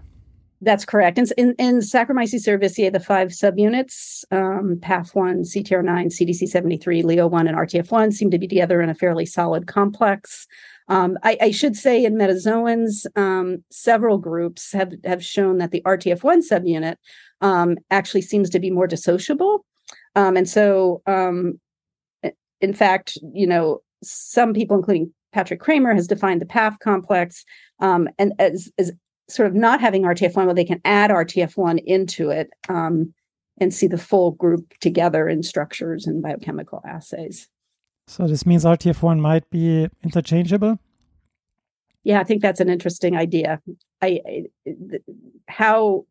That's 0.62 0.86
correct. 0.86 1.18
In, 1.18 1.26
in, 1.36 1.54
in 1.58 1.78
Saccharomyces 1.80 2.46
cerevisiae, 2.46 2.92
the 2.92 3.00
five 3.00 3.28
subunits, 3.28 4.24
um, 4.30 4.76
PAF1, 4.76 5.40
CTR9, 5.42 6.06
CDC73, 6.06 7.04
LEO1, 7.04 7.48
and 7.48 7.58
RTF1 7.58 8.12
seem 8.14 8.30
to 8.30 8.38
be 8.38 8.48
together 8.48 8.80
in 8.80 8.88
a 8.88 8.94
fairly 8.94 9.26
solid 9.26 9.66
complex. 9.66 10.46
Um, 10.88 11.18
I, 11.22 11.36
I, 11.40 11.50
should 11.50 11.76
say 11.76 12.04
in 12.04 12.14
metazoans, 12.14 13.06
um, 13.16 13.64
several 13.70 14.18
groups 14.18 14.72
have, 14.72 14.92
have 15.04 15.24
shown 15.24 15.58
that 15.58 15.70
the 15.70 15.80
RTF1 15.82 16.42
subunit 16.50 16.96
um, 17.42 17.76
actually 17.90 18.22
seems 18.22 18.48
to 18.50 18.58
be 18.58 18.70
more 18.70 18.88
dissociable. 18.88 19.60
Um, 20.14 20.36
and 20.36 20.48
so, 20.48 21.02
um, 21.06 21.60
in 22.60 22.72
fact, 22.72 23.18
you 23.34 23.46
know, 23.46 23.80
some 24.02 24.54
people, 24.54 24.76
including 24.76 25.12
Patrick 25.32 25.60
Cramer, 25.60 25.94
has 25.94 26.06
defined 26.06 26.40
the 26.40 26.46
PAF 26.46 26.78
complex 26.78 27.44
um, 27.80 28.08
and 28.18 28.32
as, 28.38 28.70
as 28.78 28.92
sort 29.28 29.48
of 29.48 29.54
not 29.54 29.80
having 29.80 30.02
RTF1, 30.02 30.44
where 30.46 30.54
they 30.54 30.64
can 30.64 30.80
add 30.84 31.10
RTF1 31.10 31.82
into 31.84 32.30
it 32.30 32.50
um, 32.68 33.12
and 33.60 33.72
see 33.72 33.86
the 33.86 33.98
full 33.98 34.32
group 34.32 34.74
together 34.80 35.28
in 35.28 35.42
structures 35.42 36.06
and 36.06 36.22
biochemical 36.22 36.82
assays. 36.86 37.48
So 38.06 38.26
this 38.26 38.44
means 38.46 38.64
RTF1 38.64 39.20
might 39.20 39.48
be 39.50 39.88
interchangeable? 40.02 40.78
Yeah, 42.04 42.20
I 42.20 42.24
think 42.24 42.42
that's 42.42 42.60
an 42.60 42.68
interesting 42.68 43.16
idea. 43.16 43.60
I, 44.00 44.20
I 44.26 44.44
how 45.46 46.04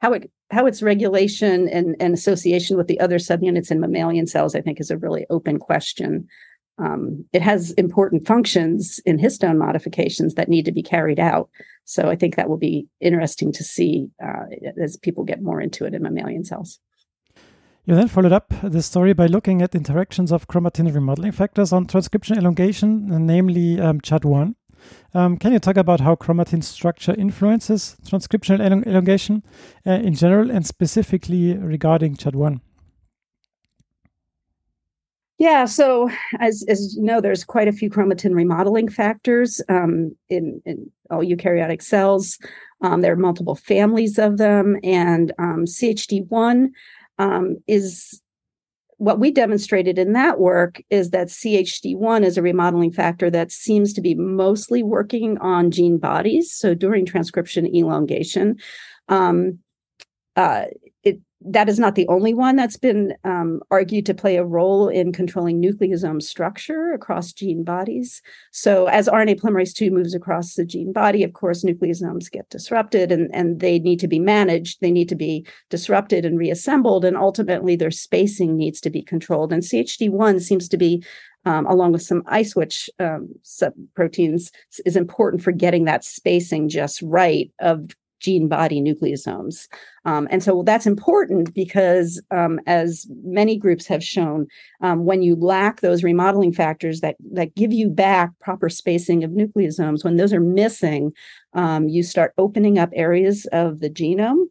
how 0.00 0.12
it 0.12 0.30
how 0.50 0.66
its 0.66 0.82
regulation 0.82 1.68
and, 1.68 1.94
and 2.00 2.14
association 2.14 2.76
with 2.76 2.86
the 2.86 2.98
other 3.00 3.18
subunits 3.18 3.70
in 3.70 3.80
mammalian 3.80 4.26
cells, 4.26 4.54
I 4.54 4.62
think, 4.62 4.80
is 4.80 4.90
a 4.90 4.96
really 4.96 5.26
open 5.28 5.58
question. 5.58 6.26
Um, 6.78 7.24
it 7.32 7.42
has 7.42 7.72
important 7.72 8.26
functions 8.26 9.00
in 9.04 9.18
histone 9.18 9.58
modifications 9.58 10.34
that 10.34 10.48
need 10.48 10.64
to 10.64 10.72
be 10.72 10.82
carried 10.82 11.20
out. 11.20 11.50
So 11.84 12.08
I 12.08 12.16
think 12.16 12.36
that 12.36 12.48
will 12.48 12.58
be 12.58 12.86
interesting 13.00 13.52
to 13.52 13.64
see 13.64 14.08
uh, 14.22 14.44
as 14.82 14.96
people 14.96 15.24
get 15.24 15.42
more 15.42 15.60
into 15.60 15.84
it 15.84 15.94
in 15.94 16.02
mammalian 16.02 16.44
cells. 16.44 16.78
You 17.84 17.94
then 17.94 18.08
followed 18.08 18.32
up 18.32 18.52
the 18.62 18.82
story 18.82 19.14
by 19.14 19.26
looking 19.26 19.62
at 19.62 19.74
interactions 19.74 20.30
of 20.30 20.46
chromatin 20.46 20.94
remodeling 20.94 21.32
factors 21.32 21.72
on 21.72 21.86
transcription 21.86 22.36
elongation, 22.38 23.26
namely 23.26 23.80
um, 23.80 24.00
CHD1. 24.00 24.54
Um, 25.14 25.36
can 25.36 25.52
you 25.52 25.58
talk 25.58 25.76
about 25.76 26.00
how 26.00 26.14
chromatin 26.14 26.62
structure 26.62 27.14
influences 27.16 27.96
transcriptional 28.04 28.60
elong 28.60 28.86
elongation 28.86 29.42
uh, 29.86 29.92
in 29.92 30.14
general 30.14 30.50
and 30.50 30.66
specifically 30.66 31.56
regarding 31.56 32.16
CHD1? 32.16 32.60
Yeah, 35.38 35.66
so 35.66 36.10
as 36.40 36.64
as 36.68 36.96
you 36.96 37.04
know, 37.04 37.20
there's 37.20 37.44
quite 37.44 37.68
a 37.68 37.72
few 37.72 37.90
chromatin 37.90 38.34
remodeling 38.34 38.88
factors 38.88 39.60
um, 39.68 40.16
in, 40.28 40.60
in 40.66 40.90
all 41.10 41.22
eukaryotic 41.22 41.80
cells. 41.80 42.38
Um, 42.82 43.02
there 43.02 43.12
are 43.12 43.16
multiple 43.16 43.54
families 43.54 44.18
of 44.18 44.38
them, 44.38 44.76
and 44.82 45.32
um, 45.38 45.64
CHD1 45.64 46.70
um, 47.18 47.56
is 47.68 48.20
what 48.98 49.20
we 49.20 49.30
demonstrated 49.30 49.98
in 49.98 50.12
that 50.12 50.38
work 50.40 50.82
is 50.90 51.10
that 51.10 51.28
CHD1 51.28 52.24
is 52.24 52.36
a 52.36 52.42
remodeling 52.42 52.92
factor 52.92 53.30
that 53.30 53.52
seems 53.52 53.92
to 53.94 54.00
be 54.00 54.14
mostly 54.14 54.82
working 54.82 55.38
on 55.38 55.70
gene 55.70 55.98
bodies. 55.98 56.52
So 56.52 56.74
during 56.74 57.06
transcription 57.06 57.72
elongation, 57.74 58.56
um, 59.08 59.60
uh, 60.34 60.66
that 61.40 61.68
is 61.68 61.78
not 61.78 61.94
the 61.94 62.08
only 62.08 62.34
one 62.34 62.56
that's 62.56 62.76
been 62.76 63.14
um, 63.22 63.60
argued 63.70 64.04
to 64.06 64.14
play 64.14 64.36
a 64.36 64.44
role 64.44 64.88
in 64.88 65.12
controlling 65.12 65.62
nucleosome 65.62 66.20
structure 66.20 66.92
across 66.92 67.32
gene 67.32 67.62
bodies. 67.62 68.20
So, 68.50 68.86
as 68.86 69.08
RNA 69.08 69.40
polymerase 69.40 69.72
2 69.72 69.90
moves 69.90 70.14
across 70.14 70.54
the 70.54 70.64
gene 70.64 70.92
body, 70.92 71.22
of 71.22 71.34
course, 71.34 71.64
nucleosomes 71.64 72.30
get 72.30 72.50
disrupted 72.50 73.12
and, 73.12 73.30
and 73.32 73.60
they 73.60 73.78
need 73.78 74.00
to 74.00 74.08
be 74.08 74.18
managed. 74.18 74.80
They 74.80 74.90
need 74.90 75.08
to 75.10 75.14
be 75.14 75.46
disrupted 75.70 76.24
and 76.24 76.38
reassembled, 76.38 77.04
and 77.04 77.16
ultimately 77.16 77.76
their 77.76 77.92
spacing 77.92 78.56
needs 78.56 78.80
to 78.80 78.90
be 78.90 79.02
controlled. 79.02 79.52
And 79.52 79.62
CHD1 79.62 80.42
seems 80.42 80.68
to 80.68 80.76
be 80.76 81.04
um, 81.44 81.66
along 81.66 81.92
with 81.92 82.02
some 82.02 82.22
ISWI 82.24 82.88
um, 82.98 83.28
subproteins, 83.44 84.50
is 84.84 84.96
important 84.96 85.42
for 85.42 85.52
getting 85.52 85.84
that 85.84 86.04
spacing 86.04 86.68
just 86.68 87.00
right 87.00 87.50
of 87.60 87.86
gene 88.20 88.48
body 88.48 88.80
nucleosomes. 88.80 89.68
Um, 90.04 90.26
and 90.30 90.42
so 90.42 90.62
that's 90.62 90.86
important 90.86 91.54
because, 91.54 92.20
um, 92.30 92.60
as 92.66 93.06
many 93.22 93.56
groups 93.56 93.86
have 93.86 94.02
shown, 94.02 94.46
um, 94.80 95.04
when 95.04 95.22
you 95.22 95.36
lack 95.36 95.80
those 95.80 96.02
remodeling 96.02 96.52
factors 96.52 97.00
that, 97.00 97.16
that 97.32 97.54
give 97.54 97.72
you 97.72 97.88
back 97.88 98.30
proper 98.40 98.68
spacing 98.68 99.24
of 99.24 99.30
nucleosomes, 99.30 100.04
when 100.04 100.16
those 100.16 100.32
are 100.32 100.40
missing, 100.40 101.12
um, 101.54 101.88
you 101.88 102.02
start 102.02 102.32
opening 102.38 102.78
up 102.78 102.90
areas 102.92 103.46
of 103.52 103.80
the 103.80 103.90
genome. 103.90 104.46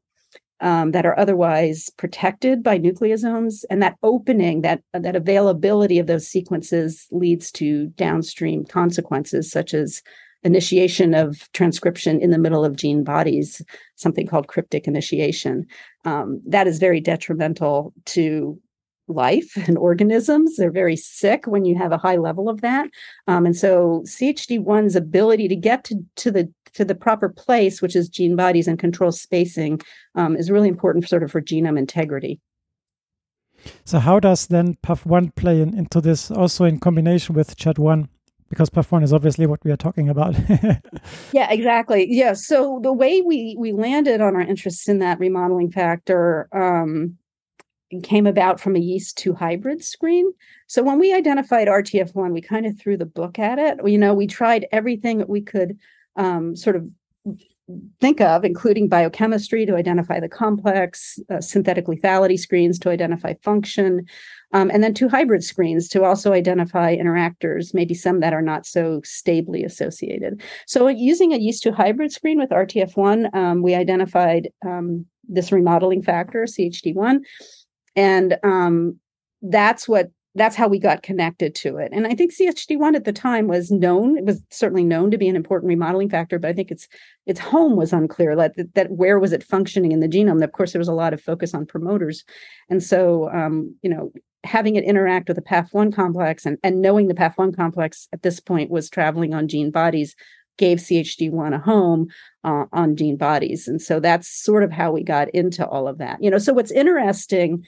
Um, 0.60 0.90
that 0.90 1.06
are 1.06 1.20
otherwise 1.20 1.92
protected 1.98 2.64
by 2.64 2.80
nucleosomes, 2.80 3.64
and 3.70 3.80
that 3.84 3.96
opening, 4.02 4.62
that 4.64 4.82
that 4.92 5.16
availability 5.16 6.00
of 6.00 6.08
those 6.08 6.28
sequences 6.28 7.06
leads 7.12 7.52
to 7.52 7.90
downstream 7.90 8.66
consequences 8.66 9.52
such 9.52 9.76
as 9.76 10.02
initiation 10.44 11.14
of 11.14 11.52
transcription 11.54 12.20
in 12.22 12.32
the 12.32 12.38
middle 12.38 12.64
of 12.64 12.76
gene 12.76 13.04
bodies, 13.04 13.62
something 13.96 14.28
called 14.28 14.48
cryptic 14.48 14.88
initiation. 14.88 15.66
Um, 16.06 16.42
that 16.48 16.68
is 16.68 16.80
very 16.80 17.02
detrimental 17.02 17.94
to 18.06 18.60
life 19.08 19.56
and 19.68 19.78
organisms. 19.78 20.56
They're 20.56 20.72
very 20.72 20.96
sick 20.96 21.48
when 21.48 21.66
you 21.66 21.78
have 21.78 21.92
a 21.92 21.98
high 21.98 22.18
level 22.18 22.50
of 22.50 22.62
that. 22.62 22.90
Um, 23.28 23.46
and 23.46 23.56
so 23.56 24.04
CHD1's 24.06 24.96
ability 24.96 25.48
to 25.48 25.56
get 25.56 25.84
to, 25.86 25.96
to 26.18 26.32
the 26.32 26.52
to 26.74 26.86
the 26.86 26.96
proper 26.96 27.30
place, 27.30 27.82
which 27.82 27.96
is 27.96 28.08
gene 28.08 28.36
bodies 28.36 28.68
and 28.68 28.78
control 28.78 29.12
spacing, 29.12 29.82
um, 30.14 30.36
is 30.36 30.52
really 30.52 30.68
important 30.68 31.08
sort 31.10 31.24
of 31.24 31.32
for 31.32 31.42
genome 31.42 31.78
integrity. 31.78 32.40
So 33.84 33.98
how 33.98 34.20
does 34.20 34.48
then 34.48 34.76
PAF1 34.86 35.34
play 35.36 35.62
in, 35.62 35.76
into 35.76 36.02
this 36.02 36.30
also 36.30 36.66
in 36.66 36.80
combination 36.80 37.34
with 37.34 37.58
CHD1? 37.58 38.10
Because 38.50 38.70
PAF1 38.70 39.04
is 39.04 39.14
obviously 39.14 39.46
what 39.46 39.64
we 39.64 39.72
are 39.72 39.78
talking 39.78 40.10
about. 40.10 40.36
yeah, 41.34 41.52
exactly. 41.52 42.08
Yeah. 42.10 42.34
So 42.34 42.80
the 42.82 42.94
way 42.94 43.22
we 43.22 43.56
we 43.60 43.74
landed 43.74 44.22
on 44.22 44.36
our 44.36 44.42
interest 44.42 44.88
in 44.88 45.00
that 45.00 45.20
remodeling 45.20 45.72
factor 45.72 46.48
um, 46.54 47.18
came 48.04 48.28
about 48.28 48.60
from 48.60 48.76
a 48.76 48.80
yeast 48.80 49.18
two 49.18 49.34
hybrid 49.34 49.84
screen. 49.84 50.32
So 50.68 50.84
when 50.84 51.00
we 51.00 51.14
identified 51.14 51.68
RTF1, 51.68 52.32
we 52.32 52.42
kind 52.42 52.66
of 52.66 52.80
threw 52.80 52.98
the 52.98 53.06
book 53.06 53.40
at 53.40 53.60
it. 53.60 53.80
You 53.86 53.98
know, 53.98 54.14
we 54.14 54.28
tried 54.28 54.68
everything 54.72 55.18
that 55.20 55.30
we 55.30 55.42
could 55.42 55.78
um, 56.16 56.56
sort 56.56 56.76
of 56.76 56.90
think 58.00 58.22
of, 58.22 58.46
including 58.46 58.88
biochemistry 58.88 59.66
to 59.66 59.76
identify 59.76 60.20
the 60.20 60.30
complex, 60.30 61.20
uh, 61.30 61.42
synthetic 61.42 61.86
lethality 61.86 62.40
screens 62.40 62.80
to 62.80 62.90
identify 62.90 63.34
function, 63.42 64.06
um, 64.54 64.70
and 64.72 64.82
then 64.84 64.94
two 64.94 65.10
hybrid 65.10 65.44
screens 65.44 65.90
to 65.90 66.04
also 66.04 66.32
identify 66.32 66.96
interactors, 66.96 67.74
maybe 67.74 67.94
some 67.94 68.22
that 68.22 68.34
are 68.34 68.42
not 68.42 68.66
so 68.66 69.02
stably 69.04 69.64
associated. 69.64 70.42
So, 70.66 70.88
using 70.88 71.34
a 71.34 71.38
yeast 71.38 71.64
2 71.64 71.74
hybrid 71.74 72.14
screen 72.14 72.40
with 72.40 72.52
RTF1, 72.52 73.36
um, 73.36 73.62
we 73.62 73.76
identified 73.76 74.50
um, 74.66 75.06
this 75.28 75.52
remodeling 75.52 76.02
factor, 76.02 76.44
CHD1, 76.44 77.20
and 77.98 78.38
um, 78.44 79.00
that's 79.42 79.88
what 79.88 80.12
that's 80.38 80.56
how 80.56 80.68
we 80.68 80.80
got 80.80 81.04
connected 81.04 81.56
to 81.56 81.78
it. 81.78 81.90
And 81.92 82.06
I 82.06 82.14
think 82.14 82.34
CHD1 82.34 82.96
at 82.96 83.06
the 83.06 83.12
time 83.12 83.48
was 83.48 83.72
known, 83.72 84.18
it 84.18 84.26
was 84.26 84.42
certainly 84.52 84.84
known 84.84 85.12
to 85.12 85.18
be 85.18 85.28
an 85.28 85.36
important 85.36 85.68
remodeling 85.68 86.10
factor, 86.10 86.40
but 86.40 86.50
I 86.50 86.54
think 86.54 86.72
its 86.72 86.88
its 87.26 87.40
home 87.40 87.76
was 87.76 87.92
unclear. 87.92 88.36
That, 88.36 88.54
that 88.76 88.92
where 88.92 89.20
was 89.20 89.34
it 89.34 89.44
functioning 89.44 89.92
in 89.92 90.00
the 90.00 90.08
genome? 90.08 90.44
Of 90.44 90.54
course, 90.54 90.72
there 90.72 90.80
was 90.80 90.88
a 90.88 90.94
lot 90.94 91.14
of 91.14 91.22
focus 91.22 91.54
on 91.54 91.66
promoters. 91.66 92.24
And 92.70 92.82
so, 92.82 93.30
um, 93.32 93.76
you 93.82 93.90
know, 93.90 94.12
having 94.46 94.76
it 94.76 94.86
interact 94.86 95.28
with 95.28 95.36
the 95.36 95.44
PAF1 95.44 95.94
complex 95.94 96.46
and, 96.46 96.58
and 96.64 96.82
knowing 96.82 97.08
the 97.08 97.14
PAF1 97.14 97.56
complex 97.56 98.08
at 98.14 98.22
this 98.22 98.40
point 98.40 98.72
was 98.72 98.90
traveling 98.90 99.34
on 99.34 99.48
gene 99.48 99.72
bodies 99.72 100.16
gave 100.58 100.80
CHD1 100.80 101.54
a 101.54 101.60
home 101.60 102.08
uh, 102.44 102.66
on 102.72 102.96
gene 102.96 103.18
bodies. 103.18 103.68
And 103.68 103.82
so 103.82 104.00
that's 104.00 104.28
sort 104.28 104.64
of 104.64 104.72
how 104.72 104.92
we 104.92 105.04
got 105.04 105.30
into 105.30 105.66
all 105.66 105.88
of 105.88 105.98
that. 106.00 106.22
You 106.22 106.32
know, 106.32 106.38
so 106.40 106.54
what's 106.54 106.72
interesting 106.72 107.64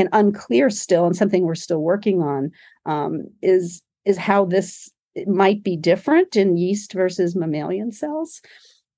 and 0.00 0.08
unclear 0.12 0.70
still, 0.70 1.06
and 1.06 1.14
something 1.14 1.44
we're 1.44 1.54
still 1.54 1.82
working 1.82 2.22
on, 2.22 2.50
um, 2.86 3.24
is 3.42 3.82
is 4.06 4.16
how 4.16 4.46
this 4.46 4.90
might 5.26 5.62
be 5.62 5.76
different 5.76 6.36
in 6.36 6.56
yeast 6.56 6.94
versus 6.94 7.36
mammalian 7.36 7.92
cells. 7.92 8.40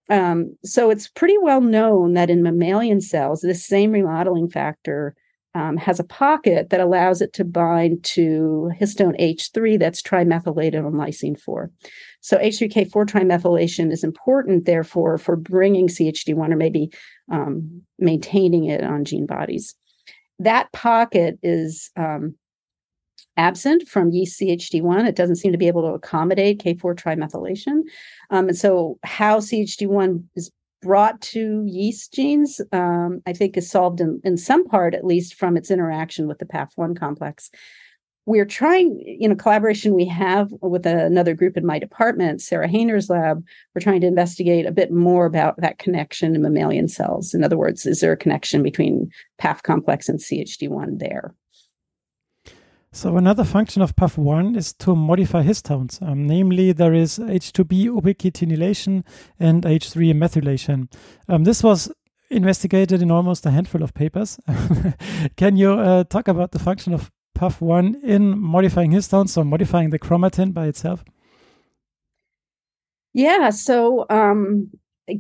Um, 0.09 0.57
so 0.65 0.91
it's 0.91 1.09
pretty 1.09 1.39
well 1.39 1.61
known 1.61 2.15
that 2.15 2.31
in 2.31 2.43
mammalian 2.43 3.01
cells, 3.01 3.41
this 3.41 3.67
same 3.67 3.93
remodeling 3.93 4.49
factor 4.49 5.17
um, 5.55 5.77
has 5.77 5.99
a 5.99 6.05
pocket 6.05 6.71
that 6.71 6.81
allows 6.81 7.21
it 7.21 7.33
to 7.35 7.45
bind 7.45 8.05
to 8.05 8.71
histone 8.81 9.19
H3 9.21 9.79
that's 9.79 10.03
trimethylated 10.03 10.85
on 10.85 10.93
lysine 10.93 11.39
4. 11.39 11.71
So 12.21 12.39
H3K4 12.39 13.07
trimethylation 13.07 13.91
is 13.93 14.05
important, 14.05 14.65
therefore, 14.65 15.19
for 15.19 15.37
bringing 15.37 15.89
CHD1 15.89 16.53
or 16.53 16.57
maybe 16.57 16.91
um, 17.31 17.83
maintaining 17.99 18.67
it 18.67 18.83
on 18.83 19.05
gene 19.05 19.27
bodies. 19.27 19.75
That 20.43 20.73
pocket 20.73 21.39
is 21.43 21.91
um, 21.97 22.35
absent 23.37 23.89
from 23.89 24.11
yeast 24.11 24.41
CHD1. 24.41 25.07
It 25.07 25.17
doesn't 25.17 25.37
seem 25.37 25.53
to 25.53 25.59
be 25.59 25.69
able 25.69 25.83
to 25.83 25.95
accommodate 25.95 26.63
K4 26.63 26.95
trimethylation. 26.97 27.83
Um, 28.31 28.49
and 28.49 28.57
so, 28.57 28.99
how 29.05 29.39
CHD1 29.39 30.25
is 30.35 30.51
brought 30.81 31.21
to 31.21 31.65
yeast 31.65 32.13
genes, 32.13 32.61
um, 32.73 33.23
I 33.25 33.33
think, 33.33 33.57
is 33.57 33.71
solved 33.71 34.01
in, 34.01 34.21
in 34.25 34.37
some 34.37 34.67
part, 34.67 34.95
at 34.95 35.05
least, 35.05 35.35
from 35.35 35.57
its 35.57 35.71
interaction 35.71 36.27
with 36.27 36.39
the 36.39 36.45
PAF1 36.45 36.99
complex. 36.99 37.51
We're 38.25 38.45
trying, 38.45 39.01
in 39.01 39.33
a 39.33 39.37
collaboration 39.37 39.95
we 39.95 40.05
have 40.07 40.53
with 40.61 40.87
another 40.87 41.35
group 41.35 41.57
in 41.57 41.67
my 41.67 41.81
department, 41.81 42.41
Sarah 42.41 42.69
Hainer's 42.69 43.11
lab, 43.11 43.45
we're 43.75 43.81
trying 43.81 44.01
to 44.03 44.07
investigate 44.07 44.65
a 44.65 44.71
bit 44.71 44.93
more 44.93 45.27
about 45.27 45.57
that 45.57 45.79
connection 45.79 46.37
in 46.37 46.43
mammalian 46.43 46.87
cells. 46.87 47.35
In 47.35 47.43
other 47.43 47.59
words, 47.59 47.85
is 47.85 48.01
there 48.01 48.13
a 48.13 48.17
connection 48.17 48.63
between 48.63 49.11
PAF 49.41 49.65
complex 49.65 50.09
and 50.09 50.21
CHD1 50.21 51.01
there? 51.01 51.35
So 52.93 53.17
another 53.17 53.43
function 53.43 53.83
of 53.83 53.97
PAF1 53.97 54.57
is 54.57 54.75
to 54.75 54.95
modify 54.95 55.43
histones. 55.43 56.01
Um, 56.03 56.27
namely, 56.27 56.73
there 56.73 56.93
is 56.93 57.19
H2B 57.19 57.87
ubiquitinylation 57.89 59.05
and 59.41 59.63
H3 59.65 60.13
methylation. 60.13 60.93
Um, 61.27 61.45
this 61.45 61.63
was 61.63 61.91
investigated 62.31 63.01
in 63.03 63.11
almost 63.11 63.47
a 63.47 63.51
handful 63.51 63.83
of 63.83 63.95
papers. 63.95 64.39
Can 65.37 65.57
you 65.57 65.73
uh, 65.73 66.05
talk 66.05 66.29
about 66.29 66.53
the 66.53 66.59
function 66.59 66.93
of 66.93 67.11
PAF1 67.39 68.03
in 68.03 68.39
modifying 68.39 68.93
histones, 68.93 69.31
so 69.31 69.45
modifying 69.45 69.91
the 69.91 69.99
chromatin 69.99 70.53
by 70.53 70.67
itself? 70.67 71.05
Yeah, 73.15 73.51
so 73.51 74.07
um, 74.09 74.71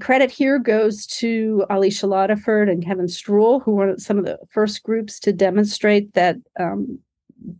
credit 0.00 0.30
here 0.30 0.58
goes 0.58 1.06
to 1.06 1.64
Ali 1.68 1.90
Shilatifard 1.90 2.70
and 2.70 2.84
Kevin 2.84 3.06
Struhl, 3.06 3.62
who 3.62 3.72
were 3.72 3.94
some 3.98 4.18
of 4.18 4.24
the 4.24 4.38
first 4.50 4.82
groups 4.82 5.18
to 5.20 5.32
demonstrate 5.32 6.14
that 6.14 6.36
um, 6.58 6.98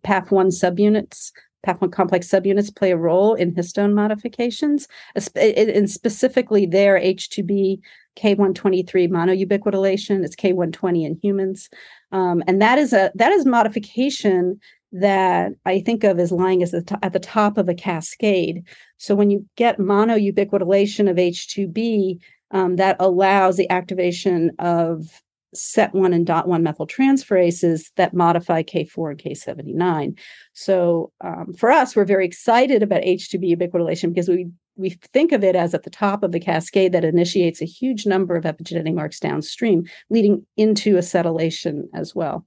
PAF1 0.05 0.49
subunits, 0.53 1.33
PAF1 1.67 1.93
complex 1.93 2.29
subunits 2.29 2.75
play 2.75 2.93
a 2.93 2.97
role 2.97 3.35
in 3.35 3.55
histone 3.55 3.93
modifications, 3.93 4.89
and 5.37 5.91
specifically 5.91 6.67
their 6.67 6.99
H2B 6.99 7.81
K123 8.17 9.09
monoubiquitination. 9.09 10.25
It's 10.25 10.37
K120 10.37 11.07
in 11.07 11.19
humans, 11.23 11.69
um, 12.11 12.43
and 12.47 12.61
that 12.61 12.79
is 12.79 12.93
a 12.93 13.11
that 13.15 13.33
is 13.33 13.47
modification 13.47 14.61
that 14.93 15.53
I 15.65 15.81
think 15.81 16.05
of 16.05 16.19
as 16.19 16.31
lying 16.31 16.63
as 16.63 16.73
the 16.73 16.99
at 17.03 17.13
the 17.13 17.19
top 17.19 17.57
of 17.57 17.69
a 17.69 17.75
cascade. 17.75 18.67
So 18.99 19.15
when 19.15 19.31
you 19.31 19.47
get 19.57 19.79
monoubiquitination 19.79 21.11
of 21.11 21.17
H2B, 21.17 22.19
um, 22.51 22.77
that 22.77 22.97
allows 23.01 23.57
the 23.57 23.71
activation 23.71 24.51
of 24.59 25.23
set1 25.55 26.15
and 26.15 26.27
dot 26.27 26.49
1 26.49 26.63
methyltransferases 26.63 27.91
that 27.97 28.15
modify 28.15 28.63
K4 28.63 29.11
and 29.11 29.23
K79. 29.23 30.19
So 30.55 31.13
um, 31.23 31.53
for 31.53 31.71
us, 31.71 31.95
we're 31.95 32.05
very 32.05 32.25
excited 32.25 32.83
about 32.83 33.03
H2B 33.03 33.57
ubiquitination 33.57 34.15
because 34.15 34.29
we 34.29 34.49
we 34.77 34.91
think 34.91 35.33
of 35.33 35.45
it 35.45 35.55
as 35.55 35.75
at 35.75 35.83
the 35.83 35.91
top 35.91 36.23
of 36.23 36.33
the 36.33 36.41
cascade 36.41 36.93
that 36.93 37.05
initiates 37.05 37.61
a 37.61 37.67
huge 37.67 38.07
number 38.07 38.37
of 38.37 38.45
epigenetic 38.45 38.95
marks 38.95 39.21
downstream, 39.21 39.85
leading 40.11 40.47
into 40.57 40.95
acetylation 40.95 41.83
as 41.95 42.15
well. 42.15 42.47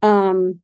Um, 0.00 0.60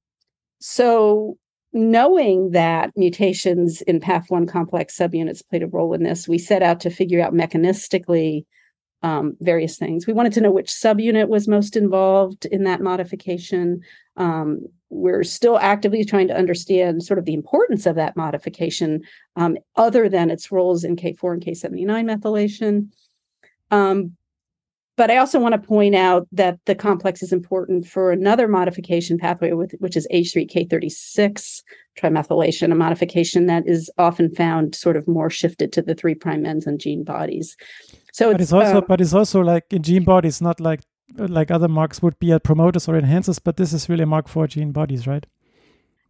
so 0.61 1.37
knowing 1.73 2.50
that 2.52 2.90
mutations 2.97 3.83
in 3.83 4.00
PAF1 4.00 4.49
complex 4.49 4.97
subunits 4.97 5.47
played 5.49 5.62
a 5.62 5.66
role 5.66 5.92
in 5.92 6.02
this, 6.02 6.26
we 6.26 6.38
set 6.38 6.62
out 6.62 6.80
to 6.80 6.90
figure 6.90 7.21
out 7.21 7.35
mechanistically 7.35 8.45
um, 9.02 9.37
various 9.40 9.76
things. 9.76 10.07
We 10.07 10.12
wanted 10.12 10.33
to 10.35 10.40
know 10.40 10.50
which 10.50 10.71
subunit 10.71 11.28
was 11.28 11.47
most 11.47 11.76
involved 11.76 12.47
in 12.47 12.64
that 12.64 12.80
modification. 12.80 13.83
Um, 14.16 14.66
we're 14.90 15.25
still 15.25 15.59
actively 15.59 16.04
trying 16.04 16.28
to 16.28 16.37
understand 16.37 17.02
sort 17.02 17.18
of 17.18 17.25
the 17.25 17.35
importance 17.35 17.87
of 17.87 17.97
that 17.97 18.16
modification, 18.16 19.02
um, 19.37 19.57
other 19.76 20.09
than 20.09 20.30
its 20.30 20.50
roles 20.50 20.85
in 20.85 20.97
K4 20.97 21.35
and 21.35 21.45
K79 21.45 22.21
methylation. 22.21 22.88
Um, 23.71 24.16
but 24.97 25.12
I 25.12 25.18
also 25.18 25.38
want 25.38 25.52
to 25.52 25.61
point 25.61 25.95
out 25.95 26.26
that 26.33 26.59
the 26.64 26.75
complex 26.75 27.23
is 27.23 27.33
important 27.33 27.87
for 27.87 28.11
another 28.11 28.49
modification 28.49 29.16
pathway, 29.16 29.52
with, 29.52 29.73
which 29.78 29.97
is 29.97 30.09
H3K36 30.12 31.62
trimethylation, 31.97 32.73
a 32.73 32.75
modification 32.75 33.47
that 33.47 33.62
is 33.68 33.88
often 33.97 34.35
found 34.35 34.75
sort 34.75 34.97
of 34.97 35.07
more 35.07 35.30
shifted 35.30 35.73
to 35.75 35.83
the 35.83 35.95
three 35.95 36.16
prime 36.16 36.45
ends 36.45 36.66
and 36.66 36.80
gene 36.80 37.04
bodies. 37.04 37.57
So 38.12 38.33
but 38.33 38.40
it's, 38.40 38.52
also, 38.52 38.78
uh, 38.78 38.80
but 38.80 39.00
it's 39.00 39.14
also 39.14 39.40
like 39.40 39.73
in 39.73 39.85
gene 39.85 40.02
bodies, 40.02 40.40
not 40.40 40.59
like 40.59 40.80
like 41.17 41.50
other 41.50 41.69
marks 41.69 42.03
would 42.03 42.19
be 42.19 42.33
at 42.33 42.43
promoters 42.43 42.88
or 42.88 43.00
enhancers, 43.00 43.41
but 43.43 43.57
this 43.57 43.73
is 43.73 43.88
really 43.88 44.03
a 44.03 44.07
mark 44.07 44.29
for 44.29 44.47
gene 44.47 44.73
bodies, 44.73 45.07
right? 45.07 45.27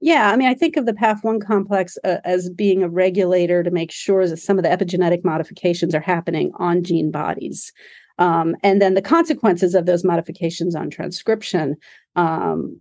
Yeah, 0.01 0.31
I 0.31 0.37
mean, 0.37 0.49
I 0.49 0.55
think 0.55 0.77
of 0.77 0.87
the 0.87 0.93
PAF1 0.93 1.45
complex 1.45 1.99
uh, 2.05 2.19
as 2.25 2.51
being 2.51 2.83
a 2.83 2.89
regulator 2.89 3.65
to 3.65 3.71
make 3.71 3.91
sure 3.91 4.29
that 4.29 4.37
some 4.37 4.59
of 4.59 4.63
the 4.63 4.71
epigenetic 4.71 5.25
modifications 5.25 5.95
are 5.95 6.01
happening 6.01 6.53
on 6.57 6.85
gene 6.85 7.11
bodies. 7.11 7.73
Um, 8.19 8.57
and 8.63 8.81
then 8.81 8.95
the 8.95 9.03
consequences 9.03 9.75
of 9.75 9.87
those 9.87 10.05
modifications 10.05 10.77
on 10.77 10.91
transcription 10.91 11.77
um, 12.15 12.81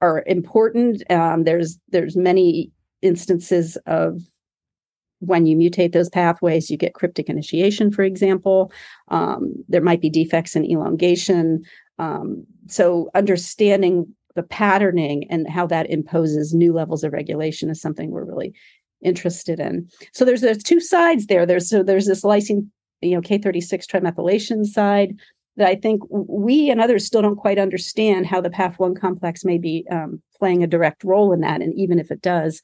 are 0.00 0.22
important. 0.26 1.02
Um, 1.10 1.44
there's 1.44 1.78
there's 1.88 2.16
many 2.16 2.70
instances 3.02 3.76
of 3.86 4.20
when 5.20 5.46
you 5.46 5.56
mutate 5.56 5.92
those 5.92 6.08
pathways, 6.08 6.70
you 6.70 6.76
get 6.76 6.94
cryptic 6.94 7.28
initiation, 7.28 7.90
for 7.90 8.02
example. 8.02 8.72
Um, 9.08 9.52
there 9.68 9.82
might 9.82 10.00
be 10.00 10.10
defects 10.10 10.56
in 10.56 10.64
elongation. 10.64 11.62
Um, 11.98 12.44
so, 12.66 13.10
understanding 13.14 14.14
the 14.34 14.42
patterning 14.42 15.26
and 15.30 15.48
how 15.48 15.66
that 15.66 15.90
imposes 15.90 16.54
new 16.54 16.72
levels 16.72 17.04
of 17.04 17.12
regulation 17.12 17.70
is 17.70 17.80
something 17.80 18.10
we're 18.10 18.24
really 18.24 18.54
interested 19.02 19.60
in. 19.60 19.88
So, 20.12 20.24
there's 20.24 20.40
there's 20.40 20.62
two 20.62 20.80
sides 20.80 21.26
there. 21.26 21.46
There's 21.46 21.68
so 21.68 21.82
there's 21.82 22.06
this 22.06 22.24
lysine, 22.24 22.68
you 23.02 23.12
know, 23.12 23.20
K36 23.20 23.86
trimethylation 23.86 24.64
side 24.64 25.14
that 25.56 25.68
I 25.68 25.74
think 25.76 26.02
we 26.08 26.70
and 26.70 26.80
others 26.80 27.04
still 27.04 27.22
don't 27.22 27.36
quite 27.36 27.58
understand 27.58 28.26
how 28.26 28.40
the 28.40 28.50
PAF1 28.50 28.98
complex 28.98 29.44
may 29.44 29.58
be 29.58 29.84
um, 29.90 30.22
playing 30.38 30.64
a 30.64 30.66
direct 30.66 31.04
role 31.04 31.32
in 31.32 31.40
that. 31.40 31.60
And 31.60 31.74
even 31.78 31.98
if 31.98 32.10
it 32.10 32.22
does, 32.22 32.62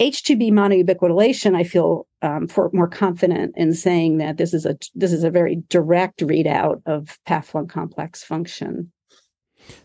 H2B 0.00 0.50
monoubiquitination, 0.50 1.54
I 1.54 1.64
feel 1.64 2.06
um, 2.22 2.48
for 2.48 2.70
more 2.72 2.88
confident 2.88 3.54
in 3.56 3.74
saying 3.74 4.16
that 4.18 4.38
this 4.38 4.54
is 4.54 4.64
a 4.64 4.76
this 4.94 5.12
is 5.12 5.24
a 5.24 5.30
very 5.30 5.62
direct 5.68 6.20
readout 6.20 6.80
of 6.86 7.18
PAF1 7.28 7.68
complex 7.68 8.24
function. 8.24 8.90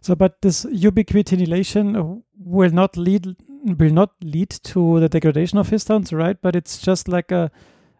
So, 0.01 0.15
but 0.15 0.41
this 0.41 0.63
ubiquitination 0.65 2.21
will 2.39 2.71
not 2.71 2.95
lead 2.95 3.35
will 3.77 3.93
not 3.93 4.11
lead 4.21 4.51
to 4.63 4.99
the 5.01 5.09
degradation 5.09 5.57
of 5.57 5.69
histones, 5.69 6.17
right? 6.17 6.37
But 6.41 6.55
it's 6.55 6.77
just 6.79 7.09
like 7.09 7.31
a 7.31 7.51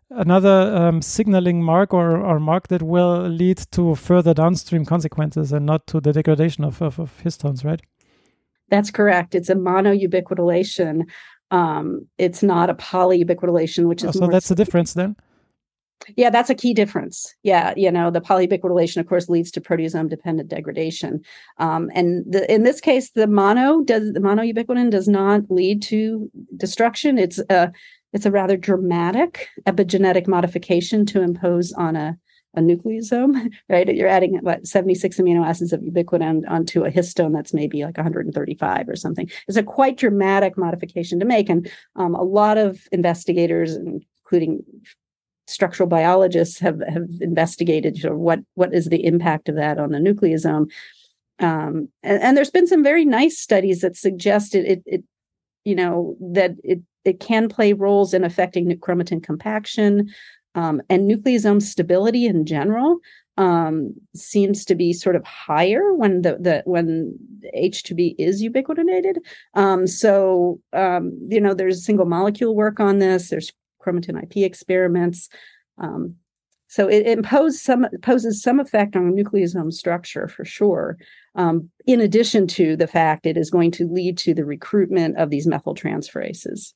another 0.10 0.74
um, 0.76 1.02
signaling 1.02 1.64
mark 1.64 1.94
or, 1.94 2.18
or 2.18 2.40
mark 2.40 2.68
that 2.68 2.82
will 2.82 3.28
lead 3.28 3.58
to 3.72 3.96
further 3.96 4.34
downstream 4.34 4.86
consequences 4.86 5.52
and 5.52 5.66
not 5.66 5.88
to 5.88 6.00
the 6.00 6.14
degradation 6.14 6.64
of, 6.64 6.82
of, 6.82 7.00
of 7.00 7.22
histones, 7.24 7.66
right? 7.66 7.82
That's 8.70 8.92
correct. 8.92 9.36
It's 9.36 9.50
a 9.50 9.56
monoubiquitination 9.56 11.04
um, 11.52 12.08
it's 12.18 12.44
not 12.44 12.70
a 12.70 12.76
polyubiquitination, 12.76 13.88
which 13.88 14.04
is 14.04 14.16
oh, 14.16 14.20
so 14.20 14.28
that's 14.28 14.50
the 14.50 14.56
difference 14.56 14.94
then. 14.94 15.16
Yeah, 16.18 16.30
that's 16.30 16.50
a 16.50 16.56
key 16.56 16.74
difference. 16.74 17.34
Yeah, 17.44 17.74
you 17.76 17.92
know, 17.92 18.12
the 18.12 18.22
polyubiquitination, 18.22 18.98
of 18.98 19.08
course, 19.08 19.30
leads 19.30 19.50
to 19.52 19.62
proteasome 19.62 20.10
dependent 20.10 20.50
degradation. 20.50 21.22
Um, 21.58 21.90
and 21.96 22.26
the, 22.32 22.52
in 22.54 22.64
this 22.64 22.82
case, 22.82 23.12
the 23.12 23.28
mono 23.28 23.82
does 23.82 24.14
the 24.14 24.20
monoubiquitin 24.20 24.92
does 24.92 25.08
not 25.08 25.50
lead 25.50 25.82
to 25.84 26.30
destruction. 26.58 27.18
It's 27.18 27.40
a 27.50 27.72
it's 28.14 28.26
a 28.26 28.32
rather 28.32 28.58
dramatic 28.58 29.50
epigenetic 29.66 30.28
modification 30.28 31.06
to 31.08 31.22
impose 31.22 31.74
on 31.74 31.96
a 31.96 32.18
a 32.56 32.62
nucleosome, 32.62 33.52
right? 33.70 33.94
You're 33.94 34.08
adding 34.08 34.40
what 34.42 34.66
76 34.66 35.18
amino 35.18 35.46
acids 35.46 35.74
of 35.74 35.82
ubiquitin 35.82 36.50
onto 36.50 36.84
a 36.84 36.92
histone 36.92 37.34
that's 37.34 37.54
maybe 37.54 37.84
like 37.84 37.98
135 37.98 38.90
or 38.90 38.96
something. 38.96 39.30
It's 39.48 39.58
a 39.58 39.64
quite 39.64 39.98
dramatic 39.98 40.58
modification 40.58 41.20
to 41.20 41.26
make, 41.26 41.50
and 41.50 41.70
um, 41.96 42.16
a 42.16 42.24
lot 42.24 42.58
of 42.58 42.80
investigators, 42.92 43.76
including 43.76 44.64
structural 45.48 45.88
biologists, 45.88 46.60
have 46.60 46.82
have 46.88 47.08
investigated 47.22 47.98
you 47.98 48.10
know, 48.10 48.16
what 48.16 48.40
what 48.56 48.74
is 48.74 48.88
the 48.88 49.06
impact 49.06 49.50
of 49.50 49.56
that 49.56 49.78
on 49.78 49.92
the 49.92 50.00
nucleosome. 50.00 50.72
Um, 51.40 51.90
and, 52.02 52.22
and 52.22 52.38
there's 52.38 52.50
been 52.50 52.68
some 52.68 52.84
very 52.84 53.04
nice 53.04 53.38
studies 53.38 53.82
that 53.82 53.98
suggested 53.98 54.66
it, 54.66 54.84
it 54.86 55.04
you 55.66 55.76
know 55.76 56.16
that 56.22 56.52
it 56.64 56.80
it 57.04 57.20
can 57.20 57.50
play 57.50 57.74
roles 57.74 58.14
in 58.14 58.24
affecting 58.24 58.68
chromatin 58.80 59.22
compaction 59.22 60.10
um, 60.56 60.82
and 60.90 61.10
nucleosome 61.10 61.62
stability 61.62 62.26
in 62.26 62.46
general 62.46 62.98
um, 63.38 63.94
seems 64.16 64.64
to 64.66 64.76
be 64.76 64.94
sort 64.94 65.16
of 65.16 65.24
higher 65.26 65.94
when 65.94 66.22
the, 66.22 66.38
the 66.40 66.64
when 66.66 67.14
H2B 67.56 68.16
is 68.18 68.42
ubiquitinated. 68.42 69.18
Um, 69.54 69.86
so 69.86 70.60
um, 70.74 71.12
you 71.30 71.40
know, 71.40 71.54
there's 71.54 71.86
single 71.86 72.06
molecule 72.06 72.56
work 72.56 72.80
on 72.80 73.00
this. 73.00 73.30
There's 73.30 73.52
chromatin 73.86 74.22
IP 74.24 74.38
experiments. 74.38 75.30
Um, 75.78 76.16
so 76.68 76.88
it, 76.88 77.06
it 77.06 77.18
imposes 77.18 77.62
some 77.62 77.86
poses 78.02 78.42
some 78.42 78.60
effect 78.60 78.96
on 78.96 79.14
nucleosome 79.14 79.72
structure 79.72 80.28
for 80.28 80.46
sure. 80.46 80.98
Um, 81.36 81.70
in 81.86 82.00
addition 82.00 82.48
to 82.48 82.78
the 82.78 82.88
fact 82.88 83.26
it 83.26 83.38
is 83.38 83.50
going 83.52 83.72
to 83.72 83.88
lead 83.88 84.18
to 84.20 84.34
the 84.34 84.46
recruitment 84.46 85.18
of 85.18 85.30
these 85.30 85.46
methyltransferases. 85.46 86.74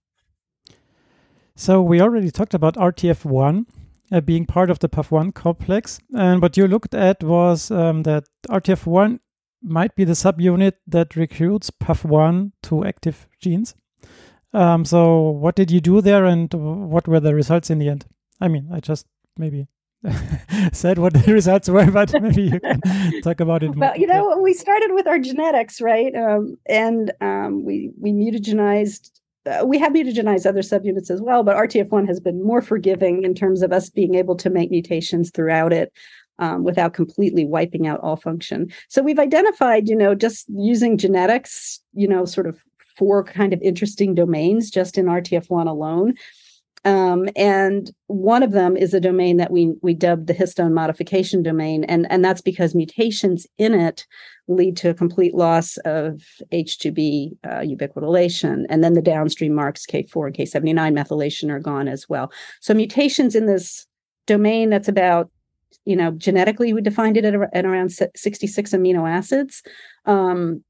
So 1.60 1.82
we 1.82 2.00
already 2.00 2.32
talked 2.32 2.54
about 2.54 2.76
RTF1 2.76 3.66
uh, 4.14 4.22
being 4.22 4.46
part 4.46 4.70
of 4.70 4.80
the 4.80 4.88
PAF1 4.88 5.34
complex. 5.34 6.00
And 6.16 6.42
what 6.42 6.56
you 6.56 6.66
looked 6.70 6.96
at 6.96 7.22
was 7.22 7.70
um, 7.70 8.04
that 8.04 8.24
RTF1 8.48 9.20
might 9.62 9.94
be 9.94 10.06
the 10.06 10.14
subunit 10.14 10.76
that 10.88 11.18
recruits 11.18 11.70
PAF1 11.70 12.54
to 12.64 12.86
active 12.86 13.28
genes. 13.42 13.76
Um, 14.54 14.86
so 14.86 15.32
what 15.32 15.56
did 15.56 15.70
you 15.70 15.82
do 15.82 16.00
there 16.00 16.24
and 16.24 16.50
what 16.54 17.10
were 17.10 17.20
the 17.20 17.36
results 17.36 17.70
in 17.70 17.80
the 17.80 17.90
end? 17.90 18.06
I 18.40 18.48
mean, 18.48 18.70
I 18.72 18.80
just 18.80 19.06
maybe 19.36 19.68
said 20.72 20.98
what 20.98 21.14
the 21.14 21.34
results 21.34 21.68
were, 21.68 21.92
but 21.92 22.14
maybe 22.22 22.44
you 22.44 22.60
can 22.62 22.80
talk 23.22 23.42
about 23.42 23.64
it. 23.64 23.76
More. 23.76 23.90
Well, 23.90 23.98
you 23.98 24.08
know, 24.08 24.38
we 24.38 24.54
started 24.54 24.94
with 24.94 25.08
our 25.08 25.20
genetics, 25.20 25.82
right? 25.82 26.16
Um, 26.16 26.56
and 26.70 27.12
um, 27.20 27.66
we 27.66 27.92
we 28.00 28.14
mutagenized 28.14 29.19
we 29.66 29.78
have 29.80 29.94
mutagenized 29.94 30.46
other 30.46 30.62
subunits 30.62 31.10
as 31.10 31.22
well, 31.22 31.44
but 31.44 31.56
RTF1 31.56 32.08
has 32.08 32.20
been 32.20 32.44
more 32.44 32.62
forgiving 32.62 33.24
in 33.24 33.34
terms 33.34 33.62
of 33.62 33.72
us 33.72 33.90
being 33.90 34.16
able 34.16 34.36
to 34.36 34.50
make 34.50 34.72
mutations 34.72 35.32
throughout 35.32 35.74
it 35.74 35.92
um, 36.40 36.64
without 36.64 36.94
completely 36.94 37.46
wiping 37.46 37.88
out 37.88 38.00
all 38.02 38.16
function. 38.16 38.72
So 38.88 39.02
we've 39.02 39.20
identified, 39.20 39.88
you 39.88 39.96
know, 39.96 40.16
just 40.16 40.46
using 40.50 40.98
genetics, 40.98 41.82
you 41.94 42.08
know, 42.08 42.26
sort 42.26 42.48
of 42.48 42.60
four 42.98 43.24
kind 43.24 43.54
of 43.54 43.62
interesting 43.62 44.14
domains 44.16 44.70
just 44.70 44.98
in 44.98 45.06
RTF1 45.06 45.68
alone. 45.68 46.16
Um, 46.86 47.30
and 47.36 47.92
one 48.08 48.44
of 48.44 48.52
them 48.52 48.78
is 48.78 48.94
a 48.94 49.00
domain 49.00 49.38
that 49.38 49.52
we 49.52 49.74
we 49.82 49.94
dubbed 49.94 50.28
the 50.28 50.34
histone 50.34 50.74
modification 50.74 51.44
domain, 51.44 51.84
and 51.84 52.10
and 52.12 52.24
that's 52.24 52.42
because 52.42 52.74
mutations 52.76 53.46
in 53.58 53.74
it 53.74 54.06
lead 54.48 54.78
to 54.78 54.90
a 54.90 54.94
complete 54.94 55.36
loss 55.36 55.78
of 55.86 56.24
H2B 56.52 57.38
uh, 57.44 57.60
ubiquitination, 57.60 58.66
and 58.70 58.84
then 58.84 58.94
the 58.94 59.02
downstream 59.02 59.54
marks 59.54 59.86
K4 59.86 60.28
and 60.28 60.36
K79 60.36 60.98
methylation 60.98 61.50
are 61.50 61.60
gone 61.60 61.88
as 61.88 62.08
well. 62.08 62.32
So 62.62 62.74
mutations 62.74 63.36
in 63.36 63.46
this 63.46 63.86
domain 64.26 64.70
that's 64.70 64.88
about 64.88 65.30
you 65.86 65.96
know, 65.96 66.12
genetically 66.12 66.74
we 66.74 66.82
defined 66.82 67.18
it 67.18 67.26
at, 67.26 67.36
at 67.54 67.66
around 67.66 67.90
66 67.92 68.72
amino 68.72 69.10
acids. 69.10 69.64
Um, 70.06 70.64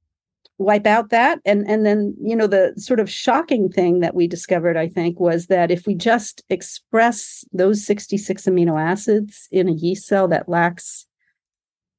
wipe 0.60 0.86
out 0.86 1.10
that. 1.10 1.40
And 1.46 1.68
and 1.68 1.86
then 1.86 2.16
you 2.22 2.36
know 2.36 2.46
the 2.46 2.74
sort 2.78 3.00
of 3.00 3.10
shocking 3.10 3.70
thing 3.70 4.02
that 4.02 4.14
we 4.14 4.28
discovered 4.28 4.78
i 4.78 4.88
think 4.88 5.20
was 5.20 5.48
that 5.48 5.72
if 5.72 5.88
we 5.88 5.96
just 5.96 6.44
express 6.50 7.46
those 7.54 7.86
66 7.86 8.44
amino 8.44 8.80
acids 8.80 9.48
in 9.52 9.70
a 9.70 9.74
yeast 9.74 10.06
cell 10.06 10.28
that 10.28 10.50
lacks 10.50 11.06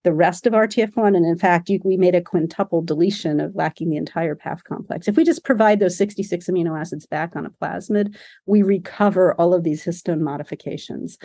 the 0.04 0.12
rest 0.12 0.46
of 0.46 0.52
rtf1 0.52 1.16
and 1.16 1.26
in 1.26 1.38
fact 1.38 1.68
you, 1.68 1.80
we 1.84 1.96
made 1.96 2.14
a 2.14 2.22
quintuple 2.22 2.82
deletion 2.82 3.40
of 3.40 3.54
lacking 3.54 3.90
the 3.90 3.96
entire 3.96 4.34
PAF 4.34 4.62
complex. 4.64 5.08
If 5.08 5.16
we 5.16 5.24
just 5.24 5.44
provide 5.44 5.80
those 5.80 5.96
66 5.96 6.46
amino 6.48 6.78
acids 6.78 7.06
back 7.06 7.36
on 7.36 7.46
a 7.46 7.50
plasmid 7.50 8.16
we 8.46 8.62
recover 8.62 9.34
all 9.34 9.54
of 9.54 9.64
these 9.64 9.84
histone 9.84 10.20
modifications 10.20 11.18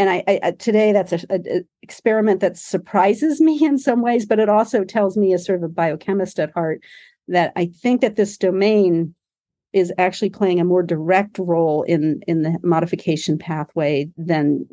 and 0.00 0.08
I, 0.08 0.40
I 0.42 0.50
today 0.52 0.92
that's 0.92 1.12
an 1.12 1.68
experiment 1.82 2.40
that 2.40 2.56
surprises 2.56 3.38
me 3.38 3.62
in 3.62 3.78
some 3.78 4.00
ways, 4.00 4.24
but 4.24 4.38
it 4.38 4.48
also 4.48 4.82
tells 4.82 5.18
me 5.18 5.34
as 5.34 5.44
sort 5.44 5.58
of 5.58 5.62
a 5.64 5.68
biochemist 5.68 6.40
at 6.40 6.52
heart 6.52 6.80
that 7.28 7.52
I 7.54 7.66
think 7.66 8.00
that 8.00 8.16
this 8.16 8.38
domain 8.38 9.14
is 9.74 9.92
actually 9.98 10.30
playing 10.30 10.58
a 10.58 10.64
more 10.64 10.82
direct 10.82 11.38
role 11.38 11.82
in 11.82 12.22
in 12.26 12.40
the 12.40 12.58
modification 12.62 13.36
pathway 13.36 14.08
than 14.16 14.66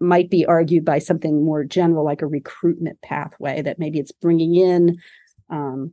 might 0.00 0.30
be 0.30 0.46
argued 0.46 0.84
by 0.86 0.98
something 0.98 1.44
more 1.44 1.62
general 1.62 2.02
like 2.02 2.22
a 2.22 2.26
recruitment 2.26 2.98
pathway 3.02 3.60
that 3.60 3.78
maybe 3.78 3.98
it's 3.98 4.12
bringing 4.12 4.56
in 4.56 4.96
um, 5.50 5.92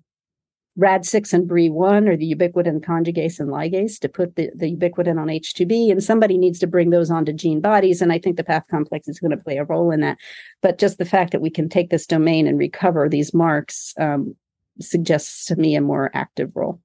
RAD6 0.80 1.34
and 1.34 1.50
BRE1 1.50 2.08
or 2.08 2.15
the 2.15 2.34
ubiquitin 2.34 2.80
conjugase 2.80 3.39
and 3.39 3.50
ligase 3.50 4.00
to 4.00 4.10
put 4.10 4.36
the, 4.36 4.50
the 4.56 4.76
ubiquitin 4.76 5.20
on 5.20 5.28
H2B. 5.28 5.92
And 5.92 6.04
somebody 6.04 6.38
needs 6.38 6.60
to 6.60 6.68
bring 6.68 6.89
those 6.89 7.12
onto 7.12 7.34
gene 7.34 7.60
bodies. 7.60 8.02
And 8.02 8.12
I 8.12 8.20
think 8.20 8.38
the 8.38 8.44
PAF 8.44 8.68
complex 8.70 9.08
is 9.08 9.20
going 9.20 9.32
to 9.32 9.38
play 9.38 9.58
a 9.58 9.65
role 9.65 9.92
in 9.92 10.00
that. 10.02 10.18
But 10.62 10.78
just 10.78 10.98
the 10.98 11.06
fact 11.06 11.32
that 11.32 11.42
we 11.42 11.50
can 11.50 11.70
take 11.70 11.89
this 11.89 12.06
domain 12.06 12.48
and 12.48 12.58
recover 12.58 13.10
these 13.10 13.34
marks 13.34 13.94
um, 14.00 14.36
suggests 14.80 15.46
to 15.46 15.56
me 15.56 15.76
a 15.76 15.82
more 15.82 16.10
active 16.13 16.52
role. 16.56 16.80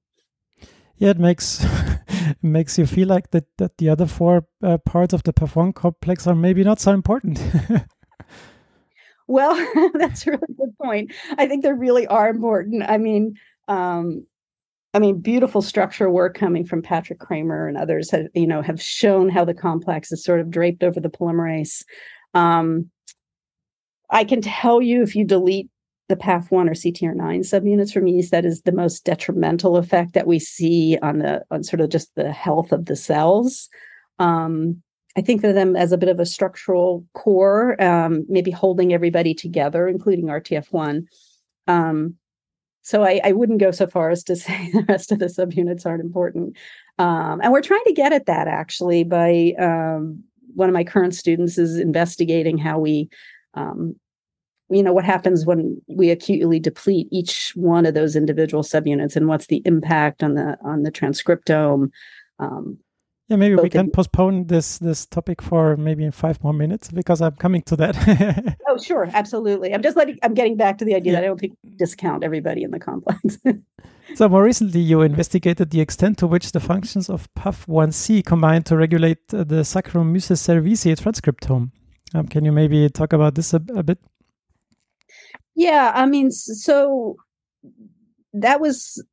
Yeah, 0.97 1.09
it 1.09 1.19
makes 1.19 1.63
it 2.07 2.37
makes 2.41 2.77
you 2.77 2.85
feel 2.85 3.07
like 3.07 3.31
that 3.31 3.45
that 3.57 3.77
the 3.77 3.89
other 3.89 4.05
four 4.05 4.45
uh, 4.63 4.77
parts 4.77 5.13
of 5.13 5.23
the 5.23 5.33
PAF1 5.33 5.75
complex 5.75 6.27
are 6.27 6.35
maybe 6.35 6.63
not 6.63 6.79
so 6.79 6.93
important. 6.93 7.41
well, 9.27 9.55
that's 9.93 10.25
a 10.27 10.31
really 10.31 10.53
good 10.57 10.77
point. 10.81 11.13
I 11.37 11.47
think 11.47 11.63
they 11.63 11.73
really 11.73 12.07
are 12.07 12.29
important. 12.29 12.83
I 12.83 12.97
mean, 12.97 13.35
um, 13.67 14.25
I 14.93 14.99
mean, 14.99 15.19
beautiful 15.19 15.61
structural 15.61 16.13
work 16.13 16.37
coming 16.37 16.65
from 16.65 16.81
Patrick 16.81 17.19
Cramer 17.19 17.67
and 17.67 17.77
others 17.77 18.11
have, 18.11 18.27
you 18.33 18.47
know, 18.47 18.61
have 18.61 18.81
shown 18.81 19.27
how 19.27 19.43
the 19.43 19.53
complex 19.53 20.09
is 20.11 20.23
sort 20.23 20.39
of 20.39 20.49
draped 20.49 20.83
over 20.83 21.01
the 21.01 21.09
polymerase. 21.09 21.83
Um, 22.33 22.89
I 24.09 24.23
can 24.23 24.41
tell 24.41 24.81
you 24.81 25.01
if 25.01 25.15
you 25.15 25.25
delete 25.25 25.69
the 26.07 26.15
PAF1 26.15 26.51
or 26.51 26.71
CTR9 26.71 27.39
subunits 27.39 27.91
from 27.91 28.07
yeast, 28.07 28.31
that 28.31 28.45
is 28.45 28.61
the 28.61 28.71
most 28.71 29.03
detrimental 29.03 29.75
effect 29.75 30.13
that 30.13 30.27
we 30.27 30.39
see 30.39 30.97
on 31.01 31.19
the 31.19 31.43
on 31.51 31.63
sort 31.63 31.81
of 31.81 31.89
just 31.89 32.13
the 32.15 32.31
health 32.31 32.71
of 32.71 32.85
the 32.85 32.95
cells. 32.95 33.67
Um, 34.19 34.81
I 35.17 35.21
think 35.21 35.43
of 35.43 35.55
them 35.55 35.75
as 35.75 35.91
a 35.91 35.97
bit 35.97 36.09
of 36.09 36.19
a 36.19 36.25
structural 36.25 37.05
core, 37.13 37.81
um, 37.81 38.25
maybe 38.29 38.51
holding 38.51 38.93
everybody 38.93 39.33
together, 39.33 39.87
including 39.87 40.25
RTF1. 40.25 41.05
Um, 41.67 42.15
so 42.85 43.03
I, 43.03 43.19
I, 43.23 43.31
wouldn't 43.31 43.59
go 43.59 43.71
so 43.71 43.87
far 43.87 44.11
as 44.11 44.23
to 44.25 44.35
say 44.35 44.69
the 44.71 44.85
rest 44.87 45.11
of 45.11 45.17
the 45.17 45.25
subunits 45.25 45.87
aren't 45.87 46.03
important. 46.03 46.55
Um, 46.99 47.41
and 47.41 47.51
we're 47.51 47.61
trying 47.61 47.83
to 47.87 47.93
get 47.93 48.13
at 48.13 48.27
that 48.27 48.47
actually 48.47 49.03
by 49.03 49.53
um, 49.59 50.23
one 50.53 50.69
of 50.69 50.73
my 50.73 50.83
current 50.83 51.15
students 51.15 51.57
is 51.57 51.77
investigating 51.77 52.59
how 52.59 52.77
we, 52.77 53.09
um, 53.55 53.95
you 54.69 54.83
know, 54.83 54.93
what 54.93 55.03
happens 55.03 55.47
when 55.47 55.81
we 55.87 56.11
acutely 56.11 56.59
deplete 56.59 57.07
each 57.11 57.53
one 57.55 57.87
of 57.87 57.95
those 57.95 58.15
individual 58.15 58.61
subunits 58.61 59.15
and 59.15 59.27
what's 59.27 59.47
the 59.47 59.63
impact 59.65 60.21
on 60.23 60.35
the 60.35 60.55
on 60.63 60.83
the 60.83 60.91
transcriptome. 60.91 61.89
Um, 62.37 62.77
yeah, 63.27 63.37
maybe 63.37 63.55
we 63.55 63.69
can 63.69 63.89
postpone 63.89 64.47
this 64.47 64.77
this 64.77 65.05
topic 65.07 65.41
for 65.41 65.75
maybe 65.77 66.03
in 66.03 66.11
five 66.11 66.43
more 66.43 66.53
minutes 66.53 66.91
because 66.91 67.21
I'm 67.21 67.35
coming 67.35 67.63
to 67.63 67.75
that. 67.77 68.57
oh, 68.67 68.77
sure, 68.77 69.09
absolutely. 69.13 69.73
I'm 69.73 69.81
just 69.81 69.97
letting. 69.97 70.19
I'm 70.21 70.35
getting 70.35 70.57
back 70.57 70.77
to 70.77 70.85
the 70.85 70.93
idea 70.93 71.13
yeah. 71.13 71.19
that 71.19 71.25
I 71.25 71.27
don't 71.27 71.39
think 71.39 71.57
discount 71.75 72.23
everybody 72.23 72.61
in 72.61 72.69
the 72.69 72.79
complex. 72.79 73.39
so 74.15 74.29
more 74.29 74.43
recently, 74.43 74.79
you 74.79 75.01
investigated 75.01 75.71
the 75.71 75.81
extent 75.81 76.19
to 76.19 76.27
which 76.27 76.51
the 76.51 76.59
functions 76.59 77.09
of 77.09 77.27
PAF1C 77.33 78.23
combine 78.23 78.61
to 78.63 78.77
regulate 78.77 79.33
uh, 79.33 79.43
the 79.43 79.63
Saccharomyces 79.63 80.39
cerevisiae 80.45 80.95
transcriptome. 80.95 81.71
Um, 82.13 82.27
can 82.27 82.45
you 82.45 82.51
maybe 82.51 82.87
talk 82.89 83.11
about 83.11 83.33
this 83.33 83.55
a, 83.55 83.61
a 83.75 83.81
bit? 83.81 83.97
Yeah, 85.55 85.91
I 85.95 86.05
mean, 86.05 86.29
so 86.29 87.17
that 88.33 88.59
was 88.59 89.03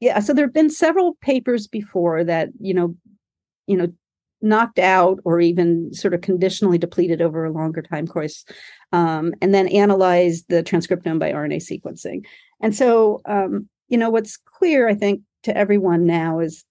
yeah 0.00 0.20
so 0.20 0.32
there 0.32 0.44
have 0.44 0.54
been 0.54 0.70
several 0.70 1.14
papers 1.20 1.66
before 1.66 2.22
that 2.24 2.48
you 2.60 2.72
know 2.72 2.94
you 3.66 3.76
know 3.76 3.92
knocked 4.42 4.78
out 4.78 5.18
or 5.24 5.40
even 5.40 5.92
sort 5.94 6.12
of 6.12 6.20
conditionally 6.20 6.78
depleted 6.78 7.22
over 7.22 7.44
a 7.44 7.50
longer 7.50 7.80
time 7.82 8.06
course 8.06 8.44
um, 8.92 9.32
and 9.40 9.54
then 9.54 9.66
analyze 9.68 10.44
the 10.48 10.62
transcriptome 10.62 11.18
by 11.18 11.32
rna 11.32 11.56
sequencing. 11.56 12.24
And 12.60 12.74
so 12.74 13.20
um, 13.24 13.68
you 13.88 13.98
know 13.98 14.10
what's 14.10 14.36
clear 14.36 14.88
i 14.88 14.94
think 14.94 15.22
to 15.44 15.56
everyone 15.56 16.06
now 16.06 16.40
is 16.40 16.64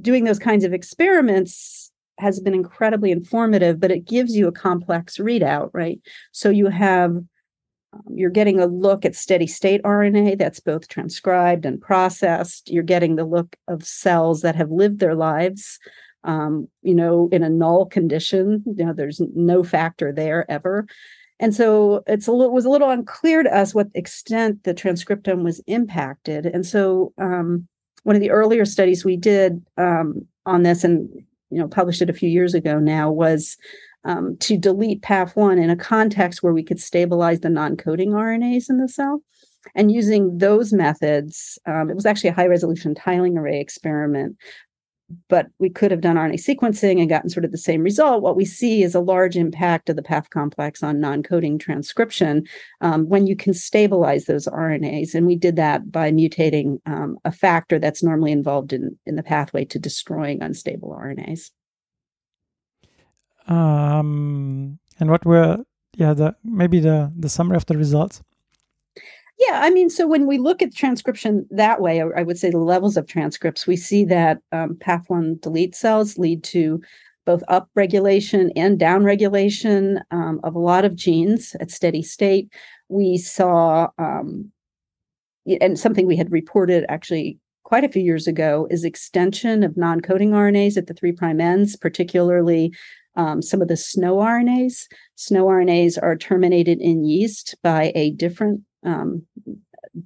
doing 0.00 0.24
those 0.24 0.38
kinds 0.38 0.64
of 0.64 0.72
experiments 0.72 1.90
has 2.18 2.40
been 2.40 2.54
incredibly 2.54 3.10
informative 3.10 3.80
but 3.80 3.90
it 3.90 4.04
gives 4.04 4.36
you 4.36 4.46
a 4.46 4.52
complex 4.52 5.16
readout 5.18 5.70
right? 5.72 6.00
So 6.32 6.50
you 6.50 6.66
have 6.68 7.16
um, 7.92 8.02
you're 8.14 8.30
getting 8.30 8.60
a 8.60 8.66
look 8.66 9.04
at 9.04 9.14
steady 9.14 9.46
state 9.46 9.82
RNA 9.82 10.38
that's 10.38 10.60
both 10.60 10.88
transcribed 10.88 11.66
and 11.66 11.80
processed. 11.80 12.70
You're 12.70 12.82
getting 12.82 13.16
the 13.16 13.24
look 13.24 13.56
of 13.68 13.84
cells 13.84 14.42
that 14.42 14.56
have 14.56 14.70
lived 14.70 14.98
their 15.00 15.14
lives, 15.14 15.78
um, 16.24 16.68
you 16.82 16.94
know, 16.94 17.28
in 17.32 17.42
a 17.42 17.50
null 17.50 17.86
condition. 17.86 18.62
You 18.66 18.86
know, 18.86 18.92
there's 18.92 19.20
no 19.34 19.62
factor 19.62 20.12
there 20.12 20.50
ever. 20.50 20.86
And 21.40 21.54
so 21.54 22.04
it's 22.06 22.28
a 22.28 22.32
little 22.32 22.54
was 22.54 22.64
a 22.64 22.70
little 22.70 22.90
unclear 22.90 23.42
to 23.42 23.54
us 23.54 23.74
what 23.74 23.88
extent 23.94 24.62
the 24.62 24.74
transcriptome 24.74 25.42
was 25.42 25.60
impacted. 25.66 26.46
And 26.46 26.64
so 26.64 27.12
um, 27.18 27.66
one 28.04 28.14
of 28.14 28.22
the 28.22 28.30
earlier 28.30 28.64
studies 28.64 29.04
we 29.04 29.16
did 29.16 29.60
um, 29.76 30.26
on 30.46 30.62
this, 30.62 30.84
and 30.84 31.08
you 31.50 31.58
know, 31.58 31.68
published 31.68 32.00
it 32.00 32.10
a 32.10 32.14
few 32.14 32.28
years 32.28 32.54
ago 32.54 32.78
now, 32.78 33.10
was 33.10 33.56
um, 34.04 34.36
to 34.40 34.56
delete 34.56 35.02
PAF1 35.02 35.62
in 35.62 35.70
a 35.70 35.76
context 35.76 36.42
where 36.42 36.52
we 36.52 36.62
could 36.62 36.80
stabilize 36.80 37.40
the 37.40 37.50
non 37.50 37.76
coding 37.76 38.10
RNAs 38.10 38.68
in 38.68 38.78
the 38.78 38.88
cell. 38.88 39.22
And 39.74 39.92
using 39.92 40.38
those 40.38 40.72
methods, 40.72 41.58
um, 41.66 41.88
it 41.88 41.94
was 41.94 42.06
actually 42.06 42.30
a 42.30 42.34
high 42.34 42.48
resolution 42.48 42.94
tiling 42.94 43.38
array 43.38 43.60
experiment, 43.60 44.36
but 45.28 45.48
we 45.58 45.70
could 45.70 45.90
have 45.90 46.00
done 46.00 46.16
RNA 46.16 46.34
sequencing 46.34 47.00
and 47.00 47.08
gotten 47.08 47.30
sort 47.30 47.44
of 47.44 47.52
the 47.52 47.58
same 47.58 47.82
result. 47.82 48.22
What 48.22 48.36
we 48.36 48.44
see 48.44 48.82
is 48.82 48.94
a 48.94 49.00
large 49.00 49.36
impact 49.36 49.88
of 49.88 49.96
the 49.96 50.02
PAF 50.02 50.30
complex 50.30 50.82
on 50.82 51.00
non 51.00 51.22
coding 51.22 51.58
transcription 51.58 52.44
um, 52.80 53.08
when 53.08 53.26
you 53.26 53.36
can 53.36 53.54
stabilize 53.54 54.24
those 54.24 54.46
RNAs. 54.48 55.14
And 55.14 55.26
we 55.26 55.36
did 55.36 55.56
that 55.56 55.92
by 55.92 56.10
mutating 56.10 56.78
um, 56.86 57.18
a 57.24 57.32
factor 57.32 57.78
that's 57.78 58.02
normally 58.02 58.32
involved 58.32 58.72
in, 58.72 58.98
in 59.06 59.16
the 59.16 59.22
pathway 59.22 59.64
to 59.66 59.78
destroying 59.78 60.42
unstable 60.42 60.90
RNAs. 60.90 61.50
Um, 63.48 64.78
and 65.00 65.10
what 65.10 65.24
were 65.24 65.58
yeah 65.94 66.14
the 66.14 66.34
maybe 66.44 66.80
the 66.80 67.12
the 67.18 67.28
summary 67.28 67.56
of 67.56 67.66
the 67.66 67.76
results? 67.76 68.22
Yeah, 69.38 69.60
I 69.62 69.70
mean, 69.70 69.90
so 69.90 70.06
when 70.06 70.26
we 70.26 70.38
look 70.38 70.62
at 70.62 70.74
transcription 70.74 71.46
that 71.50 71.80
way, 71.80 72.00
I 72.00 72.22
would 72.22 72.38
say 72.38 72.50
the 72.50 72.58
levels 72.58 72.96
of 72.96 73.06
transcripts, 73.08 73.66
we 73.66 73.76
see 73.76 74.04
that 74.04 74.38
um, 74.52 74.76
PAF1 74.76 75.40
delete 75.40 75.74
cells 75.74 76.16
lead 76.16 76.44
to 76.44 76.80
both 77.24 77.42
upregulation 77.48 78.50
and 78.54 78.78
downregulation 78.78 80.00
um, 80.10 80.38
of 80.44 80.54
a 80.54 80.60
lot 80.60 80.84
of 80.84 80.94
genes 80.94 81.56
at 81.60 81.70
steady 81.70 82.02
state. 82.02 82.52
We 82.88 83.16
saw, 83.18 83.88
um, 83.98 84.52
and 85.60 85.78
something 85.78 86.06
we 86.06 86.16
had 86.16 86.30
reported 86.30 86.84
actually 86.88 87.38
quite 87.64 87.84
a 87.84 87.88
few 87.88 88.02
years 88.02 88.26
ago, 88.26 88.66
is 88.70 88.84
extension 88.84 89.62
of 89.62 89.78
non 89.78 90.00
coding 90.00 90.32
RNAs 90.32 90.76
at 90.76 90.88
the 90.88 90.94
three 90.94 91.12
prime 91.12 91.40
ends, 91.40 91.74
particularly 91.74 92.70
um, 93.16 93.42
some 93.42 93.62
of 93.62 93.68
the 93.68 93.76
SNO 93.76 94.16
RNAs. 94.16 94.86
SNO 95.16 95.46
RNAs 95.46 95.98
are 96.02 96.16
terminated 96.16 96.80
in 96.80 97.04
yeast 97.04 97.54
by 97.62 97.92
a 97.94 98.10
different 98.12 98.62
um, 98.84 99.26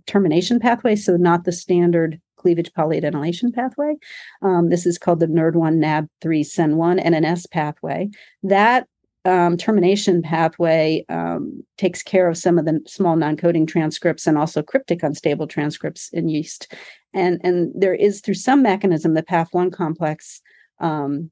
termination 0.07 0.59
pathway, 0.59 0.97
so 0.97 1.17
not 1.17 1.45
the 1.45 1.53
standard 1.53 2.21
cleavage 2.37 2.73
polyadenylation 2.73 3.53
pathway. 3.53 3.95
Um, 4.43 4.69
this 4.69 4.87
is 4.87 4.99
called 4.99 5.21
the 5.21 5.27
NRD1 5.27 5.79
NAB3 5.79 6.41
SEN1 6.41 7.05
NNS 7.05 7.51
pathway. 7.51 8.09
That 8.43 8.87
um, 9.25 9.57
termination 9.57 10.23
pathway 10.23 11.05
um, 11.09 11.65
takes 11.79 12.03
care 12.03 12.29
of 12.29 12.39
some 12.39 12.59
of 12.59 12.65
the 12.65 12.81
small 12.87 13.17
non-coding 13.17 13.67
transcripts 13.67 14.27
and 14.27 14.39
also 14.39 14.63
cryptic 14.63 15.03
unstable 15.03 15.49
transcripts 15.49 16.11
in 16.13 16.29
yeast. 16.29 16.73
And, 17.13 17.41
and 17.43 17.73
there 17.75 17.95
is 17.95 18.21
through 18.21 18.35
some 18.35 18.63
mechanism 18.63 19.15
the 19.15 19.23
PAF1 19.25 19.73
complex 19.73 20.41
um, 20.79 21.31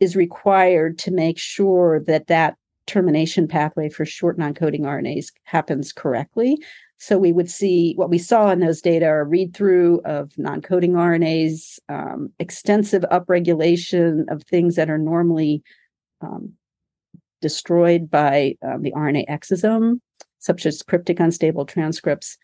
is 0.00 0.16
required 0.16 0.98
to 0.98 1.10
make 1.10 1.38
sure 1.38 2.00
that 2.00 2.26
that 2.26 2.56
termination 2.86 3.48
pathway 3.48 3.88
for 3.88 4.04
short 4.04 4.38
non-coding 4.38 4.82
RNAs 4.82 5.26
happens 5.44 5.92
correctly. 5.92 6.58
So 6.98 7.18
we 7.18 7.32
would 7.32 7.50
see 7.50 7.94
what 7.96 8.10
we 8.10 8.18
saw 8.18 8.50
in 8.50 8.60
those 8.60 8.80
data 8.80 9.06
are 9.06 9.24
read 9.24 9.54
through 9.54 10.00
of 10.04 10.32
non-coding 10.38 10.92
RNAs, 10.92 11.78
um, 11.88 12.30
extensive 12.38 13.04
upregulation 13.10 14.24
of 14.30 14.42
things 14.44 14.76
that 14.76 14.90
are 14.90 14.98
normally 14.98 15.62
um, 16.20 16.52
destroyed 17.42 18.10
by 18.10 18.56
um, 18.66 18.82
the 18.82 18.92
RNA 18.92 19.28
exosome, 19.28 20.00
such 20.38 20.66
as 20.66 20.82
cryptic 20.82 21.20
unstable 21.20 21.66
transcripts. 21.66 22.38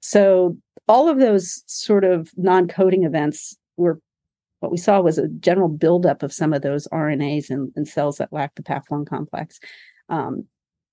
So 0.00 0.56
all 0.88 1.08
of 1.08 1.18
those 1.18 1.62
sort 1.66 2.04
of 2.04 2.30
non-coding 2.36 3.04
events 3.04 3.56
were 3.76 4.00
what 4.62 4.70
we 4.70 4.78
saw 4.78 5.00
was 5.00 5.18
a 5.18 5.28
general 5.28 5.68
buildup 5.68 6.22
of 6.22 6.32
some 6.32 6.52
of 6.52 6.62
those 6.62 6.86
RNAs 6.88 7.50
in, 7.50 7.72
in 7.76 7.84
cells 7.84 8.18
that 8.18 8.32
lack 8.32 8.54
the 8.54 8.62
PAF1 8.62 9.06
complex. 9.06 9.58
Um, 10.08 10.44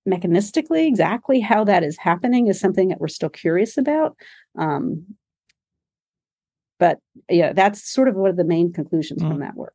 mechanistically, 0.07 0.87
exactly 0.87 1.39
how 1.39 1.63
that 1.65 1.83
is 1.83 1.97
happening 1.97 2.47
is 2.47 2.59
something 2.59 2.87
that 2.87 2.99
we're 2.99 3.07
still 3.07 3.29
curious 3.29 3.77
about. 3.77 4.15
Um, 4.57 5.05
but 6.79 6.99
yeah, 7.29 7.53
that's 7.53 7.87
sort 7.87 8.07
of 8.07 8.15
one 8.15 8.29
of 8.29 8.37
the 8.37 8.43
main 8.43 8.73
conclusions 8.73 9.21
mm. 9.21 9.29
from 9.29 9.39
that 9.41 9.55
work. 9.55 9.73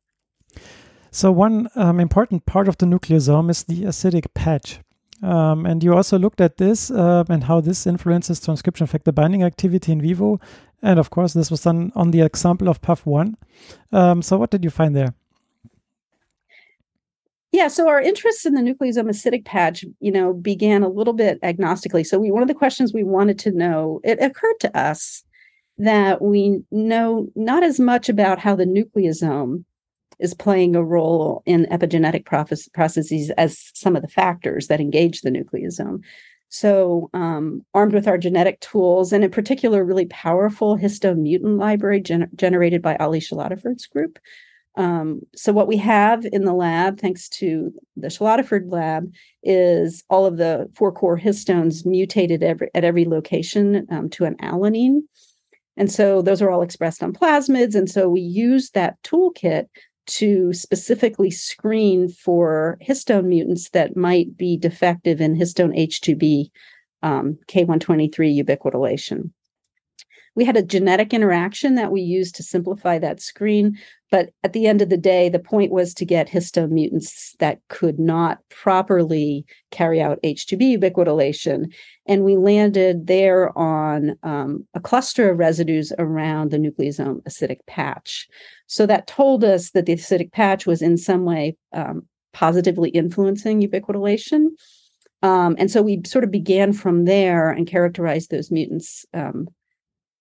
So 1.11 1.31
one 1.31 1.69
um, 1.75 1.99
important 2.01 2.45
part 2.45 2.67
of 2.67 2.77
the 2.77 2.85
nucleosome 2.85 3.49
is 3.49 3.63
the 3.63 3.83
acidic 3.83 4.25
patch. 4.33 4.79
Um, 5.23 5.65
and 5.65 5.83
you 5.83 5.93
also 5.93 6.19
looked 6.19 6.41
at 6.41 6.57
this 6.57 6.91
uh, 6.91 7.23
and 7.29 7.43
how 7.43 7.61
this 7.61 7.87
influences 7.87 8.39
transcription 8.39 8.87
factor 8.87 9.11
binding 9.11 9.43
activity 9.43 9.91
in 9.91 10.01
vivo. 10.01 10.39
And 10.81 10.99
of 10.99 11.09
course, 11.09 11.33
this 11.33 11.49
was 11.49 11.61
done 11.61 11.91
on 11.95 12.11
the 12.11 12.21
example 12.21 12.67
of 12.67 12.81
PAF1. 12.81 13.35
Um, 13.91 14.21
so, 14.21 14.37
what 14.37 14.51
did 14.51 14.63
you 14.63 14.69
find 14.69 14.95
there? 14.95 15.13
Yeah, 17.51 17.69
so 17.69 17.87
our 17.87 18.01
interest 18.01 18.45
in 18.45 18.53
the 18.53 18.61
nucleosome 18.61 19.09
acidic 19.09 19.45
patch, 19.45 19.85
you 20.01 20.11
know, 20.11 20.33
began 20.33 20.83
a 20.83 20.89
little 20.89 21.13
bit 21.13 21.41
agnostically. 21.41 22.05
So, 22.05 22.19
we 22.19 22.29
one 22.29 22.41
of 22.41 22.49
the 22.49 22.53
questions 22.53 22.93
we 22.93 23.03
wanted 23.03 23.39
to 23.39 23.51
know, 23.51 24.01
it 24.03 24.21
occurred 24.21 24.59
to 24.59 24.77
us 24.77 25.23
that 25.77 26.21
we 26.21 26.61
know 26.71 27.27
not 27.35 27.63
as 27.63 27.79
much 27.79 28.09
about 28.09 28.39
how 28.39 28.55
the 28.55 28.65
nucleosome 28.65 29.63
is 30.19 30.33
playing 30.33 30.75
a 30.75 30.83
role 30.83 31.43
in 31.45 31.65
epigenetic 31.65 32.25
processes 32.25 33.31
as 33.31 33.71
some 33.73 33.95
of 33.95 34.01
the 34.01 34.07
factors 34.07 34.67
that 34.67 34.79
engage 34.79 35.21
the 35.21 35.31
nucleosome. 35.31 36.01
So, 36.49 37.09
um, 37.13 37.65
armed 37.73 37.93
with 37.93 38.07
our 38.07 38.17
genetic 38.17 38.59
tools, 38.59 39.11
and 39.11 39.23
in 39.23 39.31
particular, 39.31 39.83
really 39.83 40.05
powerful 40.05 40.77
histone 40.77 41.17
mutant 41.17 41.57
library 41.57 42.01
gen- 42.01 42.29
generated 42.35 42.81
by 42.81 42.95
Ali 42.97 43.19
Shilatifard's 43.19 43.87
group. 43.87 44.19
Um, 44.77 45.21
so, 45.35 45.51
what 45.51 45.67
we 45.67 45.77
have 45.77 46.25
in 46.31 46.45
the 46.45 46.53
lab, 46.53 46.99
thanks 46.99 47.27
to 47.29 47.73
the 47.97 48.07
Shilatifard 48.07 48.71
lab, 48.71 49.11
is 49.43 50.03
all 50.09 50.25
of 50.25 50.37
the 50.37 50.69
four 50.75 50.91
core 50.91 51.19
histones 51.19 51.85
mutated 51.85 52.43
every, 52.43 52.69
at 52.73 52.83
every 52.83 53.05
location 53.05 53.87
um, 53.89 54.09
to 54.11 54.25
an 54.25 54.35
alanine. 54.37 55.01
And 55.77 55.91
so 55.91 56.21
those 56.21 56.41
are 56.41 56.49
all 56.49 56.61
expressed 56.61 57.03
on 57.03 57.13
plasmids. 57.13 57.75
And 57.75 57.89
so 57.89 58.07
we 58.07 58.21
use 58.21 58.71
that 58.71 59.01
toolkit 59.03 59.67
to 60.05 60.53
specifically 60.53 61.31
screen 61.31 62.09
for 62.09 62.77
histone 62.85 63.25
mutants 63.25 63.69
that 63.69 63.95
might 63.95 64.37
be 64.37 64.57
defective 64.57 65.21
in 65.21 65.35
histone 65.35 65.77
H2B 65.77 66.49
um, 67.03 67.37
K123 67.47 68.43
ubiquitination. 68.43 69.31
We 70.35 70.43
had 70.43 70.57
a 70.57 70.63
genetic 70.63 71.13
interaction 71.13 71.75
that 71.75 71.91
we 71.91 72.01
used 72.01 72.35
to 72.35 72.43
simplify 72.43 72.99
that 72.99 73.21
screen, 73.21 73.77
but 74.11 74.31
at 74.43 74.53
the 74.53 74.67
end 74.67 74.81
of 74.81 74.89
the 74.89 74.97
day, 74.97 75.29
the 75.29 75.39
point 75.39 75.71
was 75.71 75.93
to 75.93 76.05
get 76.05 76.29
histone 76.29 76.71
mutants 76.71 77.35
that 77.39 77.59
could 77.69 77.99
not 77.99 78.39
properly 78.49 79.45
carry 79.71 80.01
out 80.01 80.21
H2B 80.23 80.77
ubiquitination. 80.77 81.73
And 82.05 82.23
we 82.23 82.35
landed 82.35 83.07
there 83.07 83.57
on 83.57 84.17
um, 84.23 84.67
a 84.73 84.79
cluster 84.79 85.31
of 85.31 85.39
residues 85.39 85.93
around 85.97 86.51
the 86.51 86.57
nucleosome 86.57 87.23
acidic 87.23 87.59
patch. 87.65 88.27
So 88.67 88.85
that 88.85 89.07
told 89.07 89.43
us 89.43 89.71
that 89.71 89.85
the 89.85 89.95
acidic 89.95 90.31
patch 90.31 90.65
was 90.65 90.81
in 90.81 90.97
some 90.97 91.23
way 91.23 91.55
um, 91.73 92.07
positively 92.33 92.89
influencing 92.89 93.61
ubiquitination. 93.61 94.47
Um, 95.23 95.55
and 95.57 95.71
so 95.71 95.81
we 95.81 96.01
sort 96.05 96.23
of 96.23 96.31
began 96.31 96.73
from 96.73 97.05
there 97.05 97.49
and 97.49 97.65
characterized 97.65 98.29
those 98.29 98.51
mutants 98.51 99.05
um, 99.13 99.47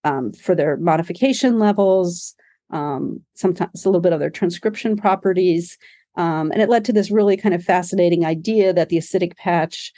um 0.05 0.33
for 0.33 0.55
their 0.55 0.77
modification 0.77 1.59
levels, 1.59 2.35
um, 2.71 3.21
sometimes 3.35 3.85
a 3.85 3.89
little 3.89 4.01
bit 4.01 4.13
of 4.13 4.21
their 4.21 4.31
transcription 4.31 4.97
properties. 4.97 5.77
Um, 6.17 6.53
and 6.53 6.63
it 6.63 6.69
led 6.69 6.85
to 6.85 6.93
this 6.93 7.11
really 7.11 7.37
kind 7.37 7.55
of 7.55 7.65
fascinating 7.65 8.25
idea 8.25 8.73
that 8.73 8.89
the 8.89 8.99
acidic 8.99 9.37
patch 9.37 9.93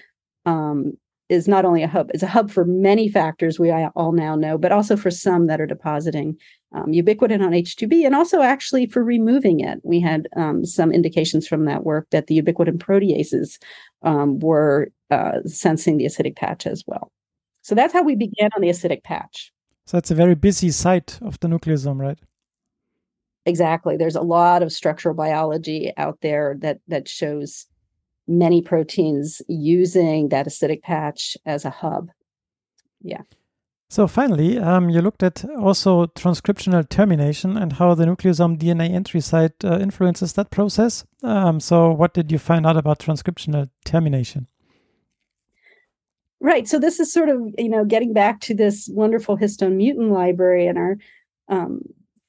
is 1.29 1.49
not 1.49 1.65
only 1.65 1.83
a 1.83 1.89
hub, 1.89 2.11
it's 2.15 2.23
a 2.23 2.29
hub 2.29 2.51
for 2.51 2.65
many 2.65 3.09
factors 3.09 3.59
we 3.59 3.71
all 3.71 4.13
now 4.13 4.37
know, 4.37 4.57
but 4.57 4.73
also 4.73 4.97
for 4.97 5.11
some 5.11 5.47
that 5.49 5.61
are 5.61 5.67
depositing 5.67 6.37
um, 6.73 6.93
ubiquitin 6.93 7.45
on 7.45 7.53
H2B 7.53 8.05
and 8.07 8.15
also 8.15 8.43
actually 8.43 8.87
for 8.87 9.03
removing 9.03 9.61
it. 9.61 9.81
We 9.83 10.01
had 10.01 10.29
um, 10.37 10.65
some 10.65 10.93
indications 10.93 11.49
from 11.49 11.65
that 11.65 11.85
work 11.85 12.07
that 12.11 12.29
the 12.29 12.41
ubiquitin 12.41 12.79
proteases 12.79 13.59
um, 14.03 14.39
were 14.39 14.89
uh, 15.11 15.41
sensing 15.47 15.97
the 15.97 16.05
acidic 16.05 16.37
patch 16.37 16.67
as 16.67 16.85
well. 16.87 17.11
So 17.63 17.75
that's 17.75 17.93
how 17.93 18.03
we 18.03 18.15
began 18.15 18.51
on 18.55 18.63
the 18.63 18.69
acidic 18.69 19.03
patch. 19.03 19.53
So 19.87 19.97
that's 19.97 20.11
a 20.11 20.17
very 20.17 20.35
busy 20.35 20.71
site 20.71 21.19
of 21.23 21.39
the 21.41 21.49
nucleosome, 21.49 21.99
right? 22.01 22.19
Exactly. 23.45 23.97
There's 23.97 24.17
a 24.17 24.23
lot 24.23 24.63
of 24.63 24.73
structural 24.73 25.15
biology 25.15 25.93
out 25.97 26.19
there 26.21 26.57
that 26.61 26.81
that 26.89 27.09
shows 27.09 27.67
many 28.27 28.61
proteins 28.61 29.41
using 29.49 30.31
that 30.31 30.47
acidic 30.47 30.83
patch 30.83 31.37
as 31.47 31.65
a 31.65 31.71
hub. 31.71 32.11
Yeah. 33.01 33.23
So 33.89 34.09
finally, 34.09 34.59
um, 34.59 34.91
you 34.91 35.01
looked 35.01 35.23
at 35.23 35.45
also 35.57 36.07
transcriptional 36.07 36.89
termination 36.89 37.57
and 37.57 37.75
how 37.75 37.95
the 37.95 38.05
nucleosome 38.05 38.59
DNA 38.59 38.91
entry 38.91 39.21
site 39.21 39.65
uh, 39.65 39.79
influences 39.79 40.33
that 40.33 40.51
process. 40.51 41.05
Um, 41.23 41.61
so 41.61 41.93
what 41.93 42.13
did 42.13 42.33
you 42.33 42.39
find 42.39 42.67
out 42.67 42.77
about 42.77 42.99
transcriptional 42.99 43.71
termination? 43.85 44.49
Right. 46.41 46.69
So 46.69 46.79
this 46.79 47.01
is 47.01 47.13
sort 47.13 47.29
of 47.29 47.41
you 47.59 47.69
know 47.69 47.85
getting 47.85 48.13
back 48.13 48.41
to 48.43 48.55
this 48.55 48.89
wonderful 48.93 49.37
histone 49.37 49.77
mutant 49.77 50.11
library 50.11 50.67
and 50.67 50.79
our 50.79 50.97
um, 51.49 51.81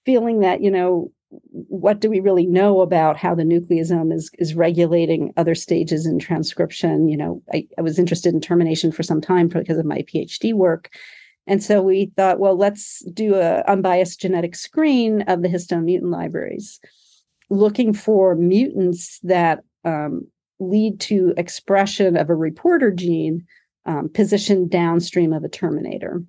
feeling 0.06 0.40
that 0.40 0.62
you 0.62 0.72
know 0.72 1.12
what 1.52 2.00
do 2.00 2.10
we 2.10 2.22
really 2.22 2.46
know 2.46 2.80
about 2.80 3.18
how 3.18 3.36
the 3.36 3.44
nucleosome 3.44 4.14
is 4.14 4.32
is 4.40 4.56
regulating 4.56 5.34
other 5.36 5.54
stages 5.54 6.06
in 6.06 6.20
transcription 6.20 7.10
you 7.10 7.18
know 7.18 7.42
I, 7.54 7.68
I 7.78 7.82
was 7.82 8.00
interested 8.00 8.34
in 8.34 8.40
termination 8.40 8.94
for 8.94 9.04
some 9.04 9.20
time 9.20 9.50
because 9.50 9.78
of 9.78 9.86
my 9.86 10.04
phd 10.04 10.54
work 10.54 10.90
and 11.46 11.62
so 11.62 11.82
we 11.82 12.12
thought 12.16 12.40
well 12.40 12.56
let's 12.56 13.04
do 13.12 13.36
a 13.36 13.62
unbiased 13.68 14.22
genetic 14.22 14.56
screen 14.56 15.24
of 15.24 15.42
the 15.42 15.50
histone 15.50 15.84
mutant 15.84 16.12
libraries 16.12 16.80
looking 17.50 17.94
for 17.94 18.36
mutants 18.36 19.20
that 19.24 19.64
um, 19.84 20.28
lead 20.60 21.00
to 21.02 21.34
expression 21.36 22.16
of 22.16 22.30
a 22.30 22.36
reporter 22.36 22.90
gene 22.90 23.46
um, 23.88 24.10
positioned 24.10 24.70
downstream 24.70 25.34
of 25.34 25.44
a 25.44 25.50
terminator 25.50 26.22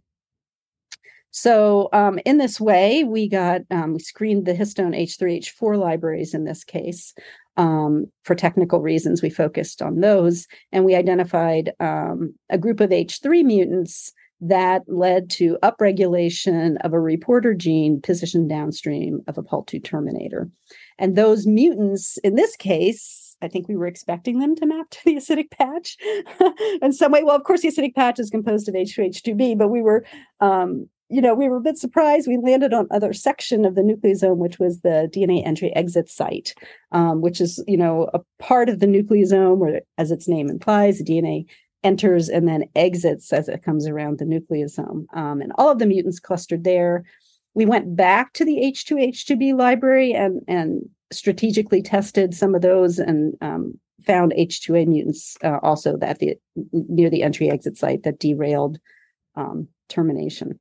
so 1.30 1.88
um, 1.92 2.18
in 2.24 2.38
this 2.38 2.60
way, 2.60 3.04
we 3.04 3.28
got 3.28 3.60
um, 3.70 3.94
we 3.94 3.98
screened 4.00 4.46
the 4.46 4.54
histone 4.54 4.98
H3 4.98 5.38
H4 5.40 5.78
libraries 5.78 6.34
in 6.34 6.44
this 6.44 6.64
case. 6.64 7.14
Um, 7.56 8.06
for 8.22 8.34
technical 8.34 8.80
reasons, 8.80 9.20
we 9.20 9.30
focused 9.30 9.82
on 9.82 10.00
those, 10.00 10.46
and 10.72 10.84
we 10.84 10.94
identified 10.94 11.72
um, 11.80 12.34
a 12.50 12.58
group 12.58 12.80
of 12.80 12.90
H3 12.90 13.44
mutants 13.44 14.12
that 14.40 14.82
led 14.86 15.28
to 15.30 15.58
upregulation 15.62 16.76
of 16.84 16.92
a 16.92 17.00
reporter 17.00 17.54
gene 17.54 18.00
positioned 18.00 18.48
downstream 18.48 19.20
of 19.26 19.36
a 19.36 19.42
PUL2 19.42 19.82
terminator. 19.82 20.48
And 20.98 21.16
those 21.16 21.46
mutants, 21.46 22.18
in 22.18 22.36
this 22.36 22.54
case, 22.54 23.27
I 23.40 23.48
think 23.48 23.68
we 23.68 23.76
were 23.76 23.86
expecting 23.86 24.38
them 24.38 24.56
to 24.56 24.66
map 24.66 24.90
to 24.90 24.98
the 25.04 25.16
acidic 25.16 25.50
patch 25.50 25.96
in 26.82 26.92
some 26.92 27.12
way. 27.12 27.22
Well, 27.22 27.36
of 27.36 27.44
course, 27.44 27.62
the 27.62 27.68
acidic 27.68 27.94
patch 27.94 28.18
is 28.18 28.30
composed 28.30 28.68
of 28.68 28.74
H2, 28.74 29.10
H2B, 29.10 29.58
but 29.58 29.68
we 29.68 29.82
were 29.82 30.04
um, 30.40 30.88
you 31.10 31.22
know, 31.22 31.34
we 31.34 31.48
were 31.48 31.56
a 31.56 31.62
bit 31.62 31.78
surprised. 31.78 32.28
We 32.28 32.36
landed 32.36 32.74
on 32.74 32.86
other 32.90 33.12
section 33.12 33.64
of 33.64 33.74
the 33.74 33.80
nucleosome, 33.80 34.36
which 34.36 34.58
was 34.58 34.80
the 34.80 35.10
DNA 35.12 35.44
entry 35.46 35.74
exit 35.74 36.10
site, 36.10 36.54
um, 36.92 37.22
which 37.22 37.40
is, 37.40 37.62
you 37.66 37.78
know, 37.78 38.10
a 38.12 38.20
part 38.38 38.68
of 38.68 38.80
the 38.80 38.86
nucleosome 38.86 39.56
where, 39.56 39.80
as 39.96 40.10
its 40.10 40.28
name 40.28 40.50
implies, 40.50 40.98
the 40.98 41.04
DNA 41.04 41.46
enters 41.82 42.28
and 42.28 42.46
then 42.46 42.64
exits 42.74 43.32
as 43.32 43.48
it 43.48 43.62
comes 43.62 43.86
around 43.86 44.18
the 44.18 44.24
nucleosome. 44.24 45.04
Um, 45.14 45.40
and 45.40 45.52
all 45.56 45.70
of 45.70 45.78
the 45.78 45.86
mutants 45.86 46.20
clustered 46.20 46.64
there. 46.64 47.04
We 47.54 47.64
went 47.64 47.96
back 47.96 48.34
to 48.34 48.44
the 48.44 48.56
H2 48.56 49.08
H2B 49.08 49.56
library 49.56 50.12
and 50.12 50.42
and 50.46 50.88
strategically 51.10 51.82
tested 51.82 52.34
some 52.34 52.54
of 52.54 52.62
those 52.62 52.98
and 52.98 53.34
um, 53.40 53.78
found 54.04 54.32
H2A 54.32 54.86
mutants 54.86 55.36
uh, 55.42 55.58
also 55.62 55.96
that 55.96 56.18
the 56.18 56.36
near 56.72 57.10
the 57.10 57.22
entry 57.22 57.50
exit 57.50 57.76
site 57.76 58.02
that 58.04 58.18
derailed 58.18 58.78
um, 59.36 59.68
termination. 59.88 60.58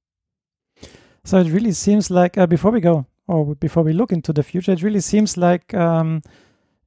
So 1.24 1.40
it 1.40 1.50
really 1.50 1.74
seems 1.74 2.10
like 2.10 2.38
uh, 2.38 2.48
before 2.48 2.72
we 2.72 2.80
go 2.80 3.06
or 3.28 3.56
before 3.56 3.84
we 3.84 3.94
look 3.94 4.12
into 4.12 4.32
the 4.32 4.44
future, 4.44 4.72
it 4.72 4.82
really 4.82 5.02
seems 5.02 5.36
like 5.36 5.74
um, 5.74 6.22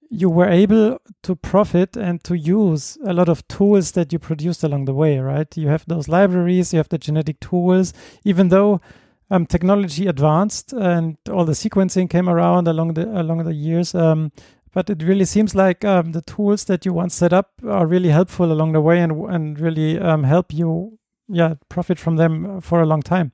you 0.09 0.29
were 0.29 0.49
able 0.49 0.99
to 1.23 1.37
profit 1.37 1.97
and 1.97 2.25
to 2.25 2.37
use 2.37 2.99
a 3.07 3.13
lot 3.13 3.29
of 3.29 3.47
tools 3.49 3.93
that 3.93 4.13
you 4.13 4.19
produced 4.19 4.65
along 4.65 4.87
the 4.87 4.95
way, 4.95 5.19
right? 5.19 5.57
You 5.57 5.69
have 5.69 5.85
those 5.87 6.09
libraries, 6.09 6.73
you 6.73 6.79
have 6.79 6.89
the 6.89 6.99
genetic 6.99 7.39
tools, 7.41 7.93
even 8.25 8.49
though 8.49 8.81
um, 9.31 9.47
technology 9.47 10.07
advanced 10.07 10.73
and 10.73 11.17
all 11.31 11.45
the 11.45 11.53
sequencing 11.53 12.11
came 12.11 12.29
around 12.29 12.69
along 12.69 12.95
the 12.95 13.07
along 13.21 13.45
the 13.45 13.55
years. 13.55 13.95
Um, 13.95 14.33
but 14.73 14.89
it 14.89 15.03
really 15.03 15.25
seems 15.25 15.55
like 15.55 15.85
um, 15.85 16.13
the 16.13 16.23
tools 16.23 16.65
that 16.67 16.85
you 16.85 16.93
once 16.93 17.15
set 17.15 17.33
up 17.33 17.53
are 17.67 17.87
really 17.87 18.09
helpful 18.09 18.53
along 18.53 18.73
the 18.73 18.81
way 18.81 19.01
and 19.01 19.13
and 19.31 19.59
really 19.59 19.99
um, 19.99 20.25
help 20.25 20.53
you, 20.53 20.99
yeah, 21.29 21.55
profit 21.69 21.99
from 21.99 22.17
them 22.17 22.61
for 22.61 22.81
a 22.81 22.87
long 22.87 23.03
time. 23.03 23.33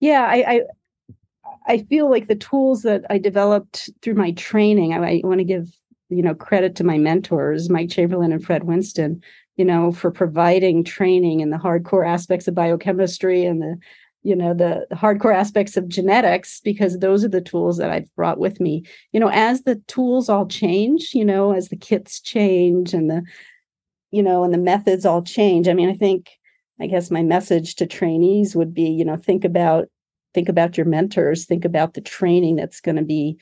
Yeah, 0.00 0.26
I, 0.28 0.44
I 0.46 0.60
I 1.66 1.78
feel 1.78 2.10
like 2.10 2.26
the 2.26 2.34
tools 2.34 2.82
that 2.82 3.04
I 3.08 3.18
developed 3.18 3.88
through 4.02 4.14
my 4.14 4.32
training, 4.32 4.94
I, 4.94 4.98
I 4.98 5.20
want 5.24 5.38
to 5.38 5.44
give 5.44 5.68
you 6.08 6.22
know 6.22 6.34
credit 6.34 6.74
to 6.76 6.84
my 6.84 6.98
mentors, 6.98 7.70
Mike 7.70 7.88
Chamberlin 7.88 8.32
and 8.32 8.44
Fred 8.44 8.64
Winston, 8.64 9.22
you 9.56 9.64
know, 9.64 9.92
for 9.92 10.10
providing 10.10 10.82
training 10.82 11.40
in 11.40 11.50
the 11.50 11.56
hardcore 11.56 12.06
aspects 12.06 12.48
of 12.48 12.54
biochemistry 12.54 13.44
and 13.44 13.62
the 13.62 13.78
you 14.22 14.36
know 14.36 14.54
the, 14.54 14.86
the 14.90 14.96
hardcore 14.96 15.34
aspects 15.34 15.76
of 15.76 15.88
genetics 15.88 16.60
because 16.60 16.98
those 16.98 17.24
are 17.24 17.28
the 17.28 17.40
tools 17.40 17.78
that 17.78 17.90
I've 17.90 18.14
brought 18.14 18.38
with 18.38 18.60
me. 18.60 18.84
You 19.12 19.20
know, 19.20 19.30
as 19.32 19.62
the 19.62 19.76
tools 19.88 20.28
all 20.28 20.46
change, 20.46 21.12
you 21.14 21.24
know, 21.24 21.52
as 21.52 21.68
the 21.68 21.76
kits 21.76 22.20
change 22.20 22.94
and 22.94 23.10
the 23.10 23.22
you 24.10 24.22
know 24.22 24.44
and 24.44 24.54
the 24.54 24.58
methods 24.58 25.04
all 25.04 25.22
change. 25.22 25.68
I 25.68 25.74
mean, 25.74 25.88
I 25.88 25.94
think 25.94 26.30
I 26.80 26.86
guess 26.86 27.10
my 27.10 27.22
message 27.22 27.76
to 27.76 27.86
trainees 27.86 28.56
would 28.56 28.74
be, 28.74 28.84
you 28.84 29.04
know, 29.04 29.16
think 29.16 29.44
about 29.44 29.88
think 30.34 30.48
about 30.48 30.76
your 30.76 30.86
mentors, 30.86 31.44
think 31.44 31.64
about 31.64 31.94
the 31.94 32.00
training 32.00 32.56
that's 32.56 32.80
going 32.80 32.96
to 32.96 33.02
be 33.02 33.36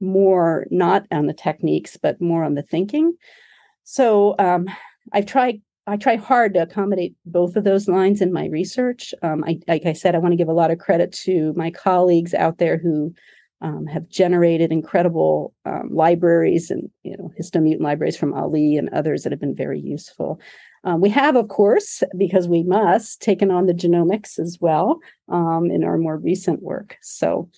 more 0.00 0.66
not 0.70 1.06
on 1.10 1.26
the 1.26 1.34
techniques, 1.34 1.96
but 1.96 2.20
more 2.20 2.42
on 2.42 2.54
the 2.54 2.62
thinking. 2.62 3.14
So 3.84 4.34
um, 4.38 4.68
I've 5.12 5.26
tried. 5.26 5.60
I 5.86 5.96
try 5.96 6.16
hard 6.16 6.54
to 6.54 6.62
accommodate 6.62 7.14
both 7.26 7.56
of 7.56 7.64
those 7.64 7.88
lines 7.88 8.20
in 8.20 8.32
my 8.32 8.46
research. 8.46 9.14
Um, 9.22 9.44
I, 9.44 9.58
like 9.66 9.86
I 9.86 9.92
said, 9.92 10.14
I 10.14 10.18
want 10.18 10.32
to 10.32 10.36
give 10.36 10.48
a 10.48 10.52
lot 10.52 10.70
of 10.70 10.78
credit 10.78 11.12
to 11.24 11.52
my 11.56 11.70
colleagues 11.70 12.34
out 12.34 12.58
there 12.58 12.78
who 12.78 13.14
um, 13.62 13.86
have 13.86 14.08
generated 14.08 14.72
incredible 14.72 15.52
um, 15.66 15.90
libraries 15.92 16.70
and 16.70 16.88
you 17.02 17.16
know 17.16 17.30
histone 17.38 17.64
mutant 17.64 17.84
libraries 17.84 18.16
from 18.16 18.32
Ali 18.34 18.76
and 18.76 18.88
others 18.90 19.22
that 19.22 19.32
have 19.32 19.40
been 19.40 19.54
very 19.54 19.80
useful. 19.80 20.40
Um, 20.84 21.00
we 21.00 21.10
have, 21.10 21.36
of 21.36 21.48
course, 21.48 22.02
because 22.16 22.48
we 22.48 22.62
must, 22.62 23.20
taken 23.20 23.50
on 23.50 23.66
the 23.66 23.74
genomics 23.74 24.38
as 24.38 24.58
well 24.60 24.98
um, 25.28 25.70
in 25.70 25.84
our 25.84 25.98
more 25.98 26.16
recent 26.16 26.62
work. 26.62 26.96
So 27.02 27.50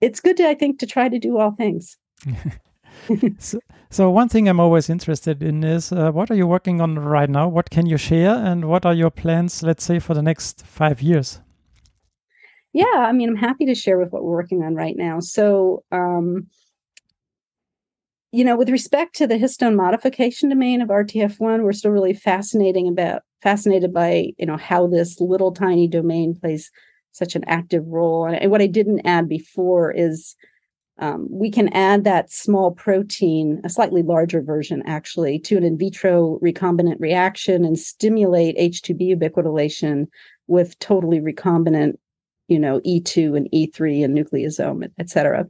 it's 0.00 0.20
good, 0.20 0.36
to, 0.36 0.48
I 0.48 0.54
think, 0.54 0.78
to 0.78 0.86
try 0.86 1.08
to 1.08 1.18
do 1.18 1.38
all 1.38 1.50
things. 1.50 1.96
so, 3.38 3.58
so, 3.90 4.10
one 4.10 4.28
thing 4.28 4.48
I'm 4.48 4.60
always 4.60 4.90
interested 4.90 5.42
in 5.42 5.64
is 5.64 5.92
uh, 5.92 6.10
what 6.10 6.30
are 6.30 6.34
you 6.34 6.46
working 6.46 6.80
on 6.80 6.98
right 6.98 7.30
now? 7.30 7.48
What 7.48 7.70
can 7.70 7.86
you 7.86 7.96
share, 7.96 8.34
and 8.34 8.66
what 8.66 8.84
are 8.84 8.94
your 8.94 9.10
plans, 9.10 9.62
let's 9.62 9.84
say, 9.84 9.98
for 9.98 10.14
the 10.14 10.22
next 10.22 10.64
five 10.66 11.00
years? 11.00 11.40
Yeah, 12.72 12.84
I 12.96 13.12
mean, 13.12 13.30
I'm 13.30 13.36
happy 13.36 13.64
to 13.66 13.74
share 13.74 13.98
with 13.98 14.12
what 14.12 14.22
we're 14.22 14.36
working 14.36 14.62
on 14.62 14.74
right 14.74 14.96
now. 14.96 15.20
So, 15.20 15.84
um, 15.90 16.48
you 18.30 18.44
know, 18.44 18.56
with 18.56 18.68
respect 18.68 19.16
to 19.16 19.26
the 19.26 19.36
histone 19.36 19.74
modification 19.74 20.50
domain 20.50 20.82
of 20.82 20.88
RTF1, 20.88 21.62
we're 21.62 21.72
still 21.72 21.90
really 21.90 22.14
fascinating 22.14 22.88
about 22.88 23.22
fascinated 23.42 23.92
by 23.92 24.32
you 24.36 24.46
know 24.46 24.56
how 24.56 24.86
this 24.86 25.20
little 25.20 25.52
tiny 25.52 25.88
domain 25.88 26.34
plays 26.34 26.70
such 27.12 27.34
an 27.34 27.44
active 27.46 27.84
role. 27.86 28.26
And 28.26 28.50
what 28.50 28.62
I 28.62 28.66
didn't 28.66 29.06
add 29.06 29.28
before 29.28 29.90
is 29.90 30.36
um, 30.98 31.26
we 31.30 31.50
can 31.50 31.68
add 31.68 32.04
that 32.04 32.30
small 32.30 32.72
protein, 32.72 33.60
a 33.64 33.68
slightly 33.68 34.02
larger 34.02 34.42
version 34.42 34.82
actually, 34.86 35.38
to 35.40 35.56
an 35.56 35.64
in 35.64 35.78
vitro 35.78 36.38
recombinant 36.42 36.98
reaction 36.98 37.64
and 37.64 37.78
stimulate 37.78 38.56
H2B 38.58 39.16
ubiquitination 39.16 40.06
with 40.46 40.78
totally 40.78 41.20
recombinant 41.20 41.96
you 42.48 42.58
know, 42.58 42.80
E2 42.80 43.36
and 43.36 43.48
E3 43.52 44.04
and 44.04 44.16
nucleosome, 44.16 44.90
et 44.98 45.10
cetera. 45.10 45.46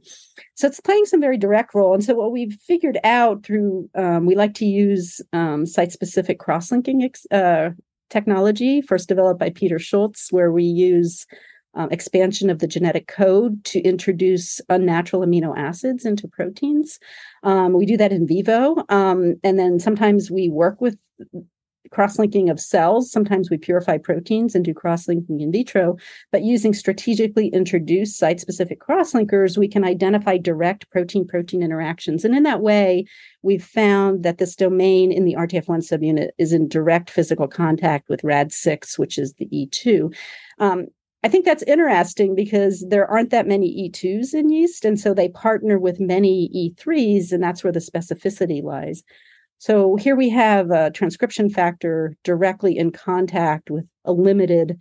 So 0.55 0.67
it's 0.67 0.81
playing 0.81 1.05
some 1.05 1.21
very 1.21 1.37
direct 1.37 1.73
role. 1.73 1.93
And 1.93 2.03
so 2.03 2.13
what 2.13 2.33
we've 2.33 2.57
figured 2.67 2.99
out 3.05 3.43
through, 3.43 3.89
um, 3.95 4.25
we 4.25 4.35
like 4.35 4.53
to 4.55 4.65
use 4.65 5.21
um, 5.31 5.65
site-specific 5.65 6.39
cross-linking 6.39 7.03
ex- 7.03 7.25
uh, 7.31 7.69
technology, 8.09 8.81
first 8.81 9.07
developed 9.07 9.39
by 9.39 9.49
Peter 9.49 9.79
Schultz, 9.79 10.29
where 10.31 10.51
we 10.51 10.63
use 10.63 11.25
um, 11.79 11.89
expansion 11.91 12.49
of 12.49 12.59
the 12.59 12.67
genetic 12.67 13.07
code 13.07 13.63
to 13.63 13.79
introduce 13.79 14.59
unnatural 14.67 15.21
amino 15.21 15.57
acids 15.57 16.05
into 16.05 16.27
proteins. 16.27 16.99
Um, 17.43 17.71
we 17.71 17.85
do 17.85 17.95
that 17.95 18.11
in 18.11 18.27
vivo. 18.27 18.83
Um, 18.89 19.35
and 19.45 19.57
then 19.57 19.79
sometimes 19.79 20.29
we 20.29 20.49
work 20.49 20.81
with 20.81 20.97
cross-linking 21.91 22.49
of 22.49 22.59
cells. 22.59 23.09
Sometimes 23.09 23.49
we 23.49 23.57
purify 23.57 23.97
proteins 23.97 24.55
and 24.55 24.65
do 24.65 24.73
cross-linking 24.73 25.39
in 25.39 25.53
vitro, 25.53 25.95
but 26.33 26.43
using 26.43 26.73
strategically 26.73 27.47
introduced 27.47 28.17
site-specific 28.17 28.81
cross-linkers, 28.81 29.57
we 29.57 29.69
can 29.69 29.85
identify 29.85 30.37
direct 30.37 30.89
protein-protein 30.91 31.63
interactions. 31.63 32.25
And 32.25 32.35
in 32.35 32.43
that 32.43 32.61
way, 32.61 33.05
we've 33.41 33.63
found 33.63 34.23
that 34.23 34.37
this 34.37 34.55
domain 34.55 35.13
in 35.13 35.23
the 35.23 35.35
RTF1 35.35 35.89
subunit 35.89 36.29
is 36.37 36.51
in 36.51 36.67
direct 36.67 37.09
physical 37.09 37.47
contact 37.47 38.09
with 38.09 38.21
RAD6, 38.21 38.99
which 38.99 39.17
is 39.17 39.33
the 39.35 39.47
E2. 39.47 40.13
Um, 40.59 40.87
I 41.23 41.27
think 41.27 41.43
that's 41.43 41.63
interesting 41.63 42.33
because 42.33 42.85
there 42.87 43.05
aren't 43.05 43.31
that 43.31 43.47
many 43.47 43.89
E2s 43.89 44.33
in 44.33 44.49
yeast. 44.49 44.85
And 44.85 44.99
so 44.99 45.13
they 45.13 45.29
partner 45.29 45.77
with 45.77 45.99
many 45.99 46.49
E3s, 46.55 47.33
and 47.33 47.43
that's 47.43 47.63
where 47.63 47.73
the 47.73 47.79
specificity 47.79 48.63
lies. 48.63 49.03
So 49.57 49.97
here 49.97 50.15
we 50.15 50.29
have 50.29 50.71
a 50.71 50.91
transcription 50.91 51.49
factor 51.49 52.15
directly 52.23 52.77
in 52.77 52.91
contact 52.91 53.69
with 53.69 53.85
a 54.05 54.13
limited, 54.13 54.77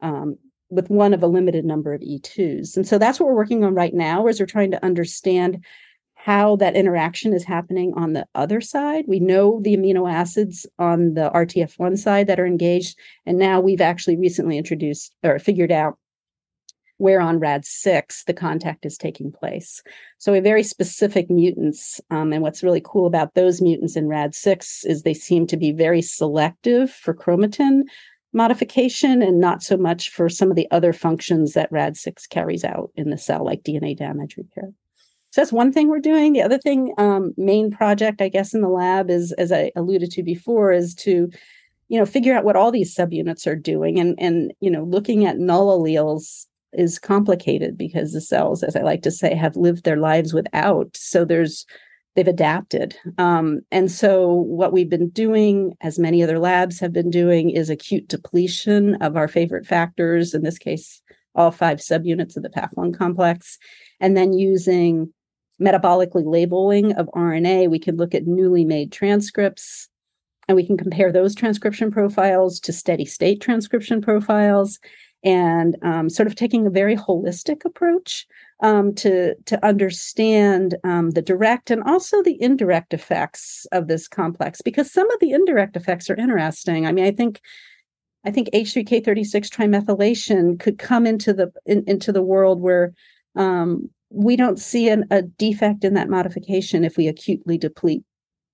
um, 0.00 0.38
with 0.70 0.88
one 0.88 1.12
of 1.12 1.22
a 1.22 1.26
limited 1.26 1.66
number 1.66 1.92
of 1.92 2.00
E2s. 2.00 2.74
And 2.74 2.88
so 2.88 2.96
that's 2.96 3.20
what 3.20 3.26
we're 3.26 3.36
working 3.36 3.62
on 3.62 3.74
right 3.74 3.92
now 3.92 4.26
is 4.26 4.40
we're 4.40 4.46
trying 4.46 4.70
to 4.70 4.82
understand 4.82 5.62
how 6.24 6.54
that 6.54 6.76
interaction 6.76 7.32
is 7.32 7.42
happening 7.42 7.92
on 7.96 8.12
the 8.12 8.24
other 8.36 8.60
side. 8.60 9.04
We 9.08 9.18
know 9.18 9.60
the 9.60 9.76
amino 9.76 10.08
acids 10.08 10.64
on 10.78 11.14
the 11.14 11.28
RTF1 11.34 11.98
side 11.98 12.28
that 12.28 12.38
are 12.38 12.46
engaged. 12.46 12.96
And 13.26 13.38
now 13.38 13.58
we've 13.58 13.80
actually 13.80 14.16
recently 14.16 14.56
introduced 14.56 15.16
or 15.24 15.40
figured 15.40 15.72
out 15.72 15.98
where 16.98 17.20
on 17.20 17.40
RAD6 17.40 18.24
the 18.26 18.34
contact 18.34 18.86
is 18.86 18.96
taking 18.96 19.32
place. 19.32 19.82
So, 20.18 20.32
a 20.32 20.40
very 20.40 20.62
specific 20.62 21.28
mutants. 21.28 22.00
Um, 22.12 22.32
and 22.32 22.40
what's 22.40 22.62
really 22.62 22.82
cool 22.84 23.06
about 23.06 23.34
those 23.34 23.60
mutants 23.60 23.96
in 23.96 24.06
RAD6 24.06 24.86
is 24.86 25.02
they 25.02 25.14
seem 25.14 25.48
to 25.48 25.56
be 25.56 25.72
very 25.72 26.02
selective 26.02 26.92
for 26.92 27.14
chromatin 27.14 27.82
modification 28.32 29.22
and 29.22 29.40
not 29.40 29.60
so 29.60 29.76
much 29.76 30.08
for 30.08 30.28
some 30.28 30.50
of 30.50 30.56
the 30.56 30.70
other 30.70 30.92
functions 30.92 31.54
that 31.54 31.72
RAD6 31.72 32.28
carries 32.28 32.62
out 32.62 32.92
in 32.94 33.10
the 33.10 33.18
cell, 33.18 33.44
like 33.44 33.64
DNA 33.64 33.96
damage 33.96 34.36
repair. 34.36 34.72
So 35.32 35.40
that's 35.40 35.52
one 35.52 35.72
thing 35.72 35.88
we're 35.88 35.98
doing. 35.98 36.34
The 36.34 36.42
other 36.42 36.58
thing, 36.58 36.92
um, 36.98 37.32
main 37.38 37.70
project, 37.70 38.20
I 38.20 38.28
guess, 38.28 38.52
in 38.52 38.60
the 38.60 38.68
lab 38.68 39.08
is, 39.08 39.32
as 39.32 39.50
I 39.50 39.72
alluded 39.74 40.10
to 40.12 40.22
before, 40.22 40.72
is 40.72 40.94
to, 40.96 41.30
you 41.88 41.98
know, 41.98 42.04
figure 42.04 42.36
out 42.36 42.44
what 42.44 42.54
all 42.54 42.70
these 42.70 42.94
subunits 42.94 43.46
are 43.46 43.56
doing, 43.56 43.98
and 43.98 44.14
and 44.18 44.52
you 44.60 44.70
know, 44.70 44.84
looking 44.84 45.24
at 45.24 45.38
null 45.38 45.78
alleles 45.78 46.46
is 46.74 46.98
complicated 46.98 47.78
because 47.78 48.12
the 48.12 48.20
cells, 48.20 48.62
as 48.62 48.76
I 48.76 48.82
like 48.82 49.00
to 49.02 49.10
say, 49.10 49.34
have 49.34 49.56
lived 49.56 49.84
their 49.84 49.96
lives 49.96 50.34
without. 50.34 50.94
So 50.98 51.24
there's 51.24 51.64
they've 52.14 52.28
adapted. 52.28 52.94
Um, 53.16 53.60
and 53.70 53.90
so 53.90 54.34
what 54.34 54.74
we've 54.74 54.90
been 54.90 55.08
doing, 55.08 55.72
as 55.80 55.98
many 55.98 56.22
other 56.22 56.38
labs 56.38 56.78
have 56.80 56.92
been 56.92 57.08
doing, 57.08 57.48
is 57.48 57.70
acute 57.70 58.06
depletion 58.06 58.96
of 58.96 59.16
our 59.16 59.28
favorite 59.28 59.66
factors, 59.66 60.34
in 60.34 60.42
this 60.42 60.58
case, 60.58 61.00
all 61.34 61.50
five 61.50 61.78
subunits 61.78 62.36
of 62.36 62.42
the 62.42 62.50
PAF1 62.50 62.98
complex, 62.98 63.56
and 63.98 64.14
then 64.14 64.34
using 64.34 65.10
metabolically 65.62 66.24
labeling 66.24 66.92
of 66.92 67.08
RNA, 67.14 67.70
we 67.70 67.78
can 67.78 67.96
look 67.96 68.14
at 68.14 68.26
newly 68.26 68.64
made 68.64 68.92
transcripts 68.92 69.88
and 70.48 70.56
we 70.56 70.66
can 70.66 70.76
compare 70.76 71.12
those 71.12 71.34
transcription 71.34 71.90
profiles 71.90 72.58
to 72.60 72.72
steady 72.72 73.04
state 73.04 73.40
transcription 73.40 74.00
profiles 74.00 74.80
and 75.24 75.76
um, 75.82 76.10
sort 76.10 76.26
of 76.26 76.34
taking 76.34 76.66
a 76.66 76.70
very 76.70 76.96
holistic 76.96 77.64
approach 77.64 78.26
um, 78.60 78.94
to 78.94 79.34
to 79.46 79.64
understand 79.64 80.76
um, 80.84 81.10
the 81.10 81.22
direct 81.22 81.70
and 81.70 81.82
also 81.84 82.22
the 82.22 82.40
indirect 82.40 82.92
effects 82.92 83.66
of 83.72 83.88
this 83.88 84.08
complex 84.08 84.60
because 84.60 84.92
some 84.92 85.10
of 85.10 85.20
the 85.20 85.32
indirect 85.32 85.76
effects 85.76 86.10
are 86.10 86.16
interesting. 86.16 86.86
I 86.86 86.92
mean, 86.92 87.04
I 87.04 87.12
think 87.12 87.40
I 88.24 88.30
think 88.30 88.50
H3K36 88.52 89.48
trimethylation 89.48 90.58
could 90.58 90.78
come 90.78 91.06
into 91.06 91.32
the 91.32 91.52
in, 91.66 91.84
into 91.86 92.12
the 92.12 92.22
world 92.22 92.60
where 92.60 92.92
um, 93.36 93.90
we 94.12 94.36
don't 94.36 94.58
see 94.58 94.88
an, 94.88 95.04
a 95.10 95.22
defect 95.22 95.84
in 95.84 95.94
that 95.94 96.10
modification 96.10 96.84
if 96.84 96.96
we 96.96 97.08
acutely 97.08 97.58
deplete 97.58 98.04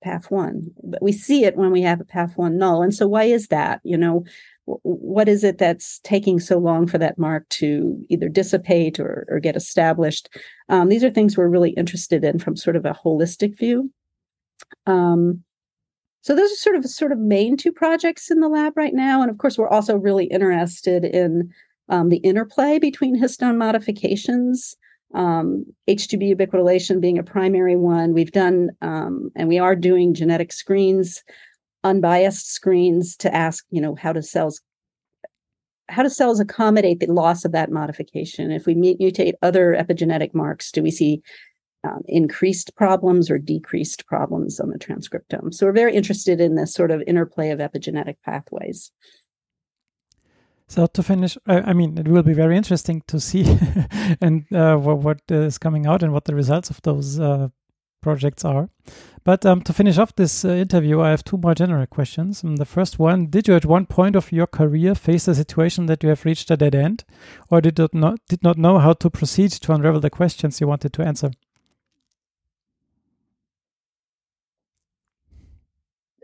PAF1 0.04 0.68
but 0.84 1.02
we 1.02 1.10
see 1.10 1.44
it 1.44 1.56
when 1.56 1.72
we 1.72 1.82
have 1.82 2.00
a 2.00 2.04
PAF1 2.04 2.52
null. 2.54 2.82
And 2.82 2.94
so, 2.94 3.08
why 3.08 3.24
is 3.24 3.48
that? 3.48 3.80
You 3.82 3.96
know, 3.96 4.24
what 4.64 5.28
is 5.28 5.44
it 5.44 5.58
that's 5.58 5.98
taking 6.00 6.38
so 6.40 6.58
long 6.58 6.86
for 6.86 6.98
that 6.98 7.18
mark 7.18 7.48
to 7.48 7.98
either 8.08 8.28
dissipate 8.28 9.00
or, 9.00 9.26
or 9.28 9.40
get 9.40 9.56
established? 9.56 10.28
Um, 10.68 10.88
these 10.88 11.02
are 11.02 11.10
things 11.10 11.36
we're 11.36 11.48
really 11.48 11.70
interested 11.70 12.24
in 12.24 12.38
from 12.38 12.56
sort 12.56 12.76
of 12.76 12.84
a 12.84 12.98
holistic 13.04 13.58
view. 13.58 13.90
Um, 14.86 15.42
so 16.22 16.34
those 16.34 16.52
are 16.52 16.56
sort 16.56 16.76
of 16.76 16.84
sort 16.86 17.12
of 17.12 17.18
main 17.18 17.56
two 17.56 17.72
projects 17.72 18.30
in 18.30 18.40
the 18.40 18.48
lab 18.48 18.76
right 18.76 18.94
now, 18.94 19.22
and 19.22 19.30
of 19.30 19.38
course 19.38 19.56
we're 19.56 19.68
also 19.68 19.96
really 19.96 20.26
interested 20.26 21.04
in 21.04 21.52
um, 21.88 22.10
the 22.10 22.18
interplay 22.18 22.78
between 22.78 23.20
histone 23.20 23.56
modifications, 23.56 24.76
um, 25.14 25.64
H2B 25.88 26.36
ubiquitination 26.36 27.00
being 27.00 27.18
a 27.18 27.22
primary 27.22 27.76
one. 27.76 28.12
We've 28.12 28.32
done 28.32 28.70
um, 28.82 29.30
and 29.36 29.48
we 29.48 29.58
are 29.58 29.74
doing 29.74 30.14
genetic 30.14 30.52
screens 30.52 31.22
unbiased 31.84 32.52
screens 32.52 33.16
to 33.16 33.34
ask, 33.34 33.64
you 33.70 33.80
know, 33.80 33.94
how 33.94 34.12
do 34.12 34.22
cells 34.22 34.60
how 35.90 36.02
do 36.02 36.10
cells 36.10 36.38
accommodate 36.38 37.00
the 37.00 37.10
loss 37.10 37.46
of 37.46 37.52
that 37.52 37.70
modification? 37.70 38.50
If 38.50 38.66
we 38.66 38.74
mutate 38.74 39.32
other 39.40 39.74
epigenetic 39.74 40.34
marks, 40.34 40.70
do 40.70 40.82
we 40.82 40.90
see 40.90 41.22
um, 41.82 42.02
increased 42.06 42.76
problems 42.76 43.30
or 43.30 43.38
decreased 43.38 44.06
problems 44.06 44.60
on 44.60 44.68
the 44.68 44.78
transcriptome? 44.78 45.54
So 45.54 45.64
we're 45.64 45.72
very 45.72 45.94
interested 45.94 46.42
in 46.42 46.56
this 46.56 46.74
sort 46.74 46.90
of 46.90 47.02
interplay 47.06 47.48
of 47.48 47.60
epigenetic 47.60 48.16
pathways. 48.22 48.92
So 50.68 50.86
to 50.86 51.02
finish, 51.02 51.38
I 51.46 51.72
mean, 51.72 51.96
it 51.96 52.06
will 52.06 52.22
be 52.22 52.34
very 52.34 52.54
interesting 52.54 53.02
to 53.06 53.18
see 53.18 53.44
and 54.20 54.44
uh, 54.52 54.76
what, 54.76 54.98
what 54.98 55.20
is 55.30 55.56
coming 55.56 55.86
out 55.86 56.02
and 56.02 56.12
what 56.12 56.26
the 56.26 56.34
results 56.34 56.68
of 56.68 56.82
those 56.82 57.18
uh, 57.18 57.48
projects 58.02 58.44
are. 58.44 58.68
But 59.24 59.46
um, 59.46 59.62
to 59.62 59.72
finish 59.72 59.96
off 59.96 60.14
this 60.14 60.44
uh, 60.44 60.50
interview, 60.50 61.00
I 61.00 61.10
have 61.10 61.24
two 61.24 61.38
more 61.38 61.54
general 61.54 61.86
questions. 61.86 62.44
Um, 62.44 62.56
the 62.56 62.66
first 62.66 62.98
one 62.98 63.26
Did 63.26 63.48
you 63.48 63.54
at 63.54 63.64
one 63.64 63.86
point 63.86 64.14
of 64.14 64.30
your 64.30 64.46
career 64.46 64.94
face 64.94 65.26
a 65.26 65.34
situation 65.34 65.86
that 65.86 66.02
you 66.02 66.10
have 66.10 66.26
reached 66.26 66.50
a 66.50 66.56
dead 66.56 66.74
end, 66.74 67.04
or 67.50 67.62
did 67.62 67.78
not, 67.94 68.20
did 68.28 68.42
not 68.42 68.58
know 68.58 68.78
how 68.78 68.92
to 68.92 69.10
proceed 69.10 69.50
to 69.52 69.72
unravel 69.72 70.00
the 70.00 70.10
questions 70.10 70.60
you 70.60 70.68
wanted 70.68 70.92
to 70.94 71.02
answer? 71.02 71.30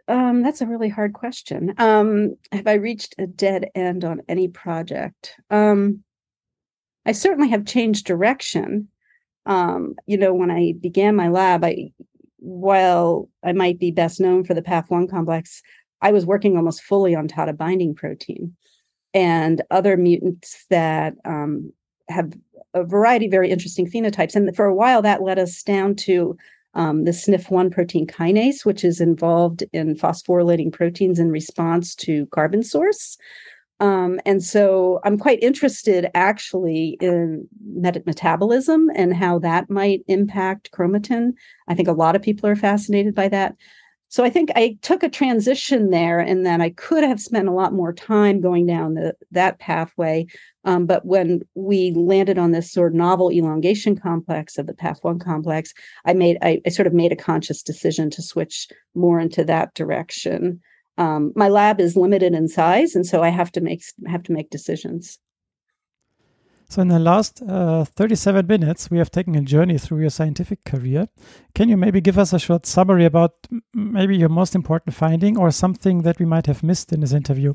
Um, 0.07 0.43
that's 0.43 0.61
a 0.61 0.67
really 0.67 0.91
hard 0.91 1.15
question. 1.15 1.75
Um, 1.79 2.37
have 2.53 2.67
I 2.67 2.75
reached 2.75 3.15
a 3.19 3.27
dead 3.27 3.71
end 3.75 4.05
on 4.05 4.23
any 4.29 4.49
project? 4.49 5.35
Um, 5.51 6.05
I 7.07 7.13
certainly 7.13 7.49
have 7.51 7.65
changed 7.65 8.07
direction 8.07 8.89
um, 9.47 9.95
you 10.07 10.17
know, 10.17 10.33
when 10.35 10.51
I 10.51 10.75
began 10.81 11.17
my 11.17 11.29
lab, 11.29 11.65
I 11.65 11.93
while 12.39 13.29
I 13.43 13.53
might 13.53 13.79
be 13.79 13.91
best 13.91 14.21
known 14.21 14.45
for 14.45 14.55
the 14.55 14.63
PAF1 14.63 15.11
complex, 15.11 15.63
I 16.03 16.13
was 16.13 16.27
working 16.27 16.57
almost 16.57 16.83
fully 16.83 17.15
on 17.15 17.27
TATA 17.27 17.55
binding 17.55 17.95
protein 17.95 18.55
and 19.15 19.63
other 19.71 19.97
mutants 19.97 20.67
that 20.69 21.15
um, 21.25 21.73
have 22.09 22.35
a 22.75 22.85
variety 22.85 23.27
of 23.27 23.31
very 23.31 23.51
interesting 23.51 23.91
phenotypes. 23.91 24.35
And 24.35 24.55
for 24.55 24.67
a 24.67 24.75
while, 24.75 25.01
that 25.03 25.23
led 25.23 25.39
us 25.39 25.63
down 25.63 25.95
to 25.97 26.37
um, 26.75 27.05
the 27.05 27.12
SNF1 27.12 27.72
protein 27.72 28.07
kinase, 28.07 28.64
which 28.64 28.85
is 28.85 29.01
involved 29.01 29.64
in 29.72 29.95
phosphorylating 29.95 30.72
proteins 30.72 31.18
in 31.18 31.31
response 31.31 31.95
to 31.97 32.27
carbon 32.27 32.62
source. 32.62 33.16
Um, 33.81 34.20
and 34.25 34.43
so 34.43 35.01
I'm 35.05 35.18
quite 35.18 35.43
interested 35.43 36.09
actually 36.14 36.97
in 37.01 37.49
met- 37.66 38.07
metabolism 38.07 38.89
and 38.95 39.14
how 39.14 39.39
that 39.41 39.68
might 39.68 40.05
impact 40.07 40.70
chromatin. 40.72 41.33
I 41.68 41.75
think 41.75 41.89
a 41.89 41.93
lot 41.93 42.14
of 42.14 42.22
people 42.22 42.49
are 42.49 42.57
fascinated 42.57 43.14
by 43.14 43.29
that. 43.29 43.57
So 44.09 44.23
I 44.23 44.31
think 44.31 44.51
I 44.55 44.79
took 44.83 45.03
a 45.03 45.09
transition 45.09 45.91
there, 45.91 46.21
and 46.21 46.47
then 46.47 46.61
I 46.61 46.71
could 46.71 47.03
have 47.03 47.21
spent 47.21 47.49
a 47.49 47.53
lot 47.53 47.73
more 47.73 47.93
time 47.93 48.41
going 48.41 48.67
down 48.67 48.95
the, 48.95 49.15
that 49.33 49.59
pathway. 49.59 50.27
Um, 50.65 50.87
but 50.87 51.05
when 51.05 51.41
we 51.55 51.93
landed 51.93 52.39
on 52.39 52.53
this 52.53 52.71
sort 52.71 52.93
of 52.93 52.97
novel 52.97 53.33
elongation 53.33 53.97
complex 53.97 54.57
of 54.57 54.67
the 54.67 54.75
PAF1 54.75 55.21
complex, 55.21 55.75
I 56.05 56.13
made 56.13 56.39
I, 56.43 56.61
I 56.65 56.69
sort 56.69 56.87
of 56.87 56.95
made 56.95 57.13
a 57.13 57.17
conscious 57.17 57.63
decision 57.63 58.09
to 58.11 58.23
switch 58.23 58.69
more 58.95 59.19
into 59.19 59.45
that 59.45 59.75
direction 59.75 60.61
um, 60.97 61.33
my 61.35 61.49
lab 61.49 61.81
is 61.81 61.97
limited 61.97 62.35
in 62.35 62.49
size, 62.49 62.95
and 62.95 63.07
so 63.07 63.23
I 63.23 63.29
have 63.29 63.51
to 63.53 63.61
make 63.61 63.83
have 64.07 64.23
to 64.25 64.33
make 64.33 64.51
decisions. 64.51 65.19
So, 66.69 66.83
in 66.83 66.89
the 66.89 66.99
last 66.99 67.43
uh, 67.43 67.85
37 67.85 68.47
minutes, 68.47 68.91
we 68.91 68.99
have 68.99 69.11
taken 69.11 69.35
a 69.35 69.43
journey 69.43 69.79
through 69.79 70.01
your 70.01 70.11
scientific 70.11 70.65
career. 70.65 71.09
Can 71.55 71.69
you 71.69 71.77
maybe 71.77 72.01
give 72.01 72.19
us 72.19 72.33
a 72.33 72.39
short 72.39 72.67
summary 72.67 73.05
about 73.05 73.33
maybe 73.73 74.17
your 74.17 74.29
most 74.29 74.55
important 74.55 74.95
finding 74.95 75.37
or 75.37 75.51
something 75.51 76.03
that 76.03 76.19
we 76.19 76.25
might 76.25 76.47
have 76.47 76.62
missed 76.62 76.93
in 76.93 77.01
this 77.01 77.12
interview? 77.12 77.55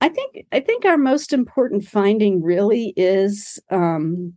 I 0.00 0.08
think 0.08 0.46
I 0.52 0.60
think 0.60 0.84
our 0.84 0.98
most 0.98 1.32
important 1.32 1.84
finding 1.84 2.42
really 2.42 2.92
is 2.96 3.58
um, 3.70 4.34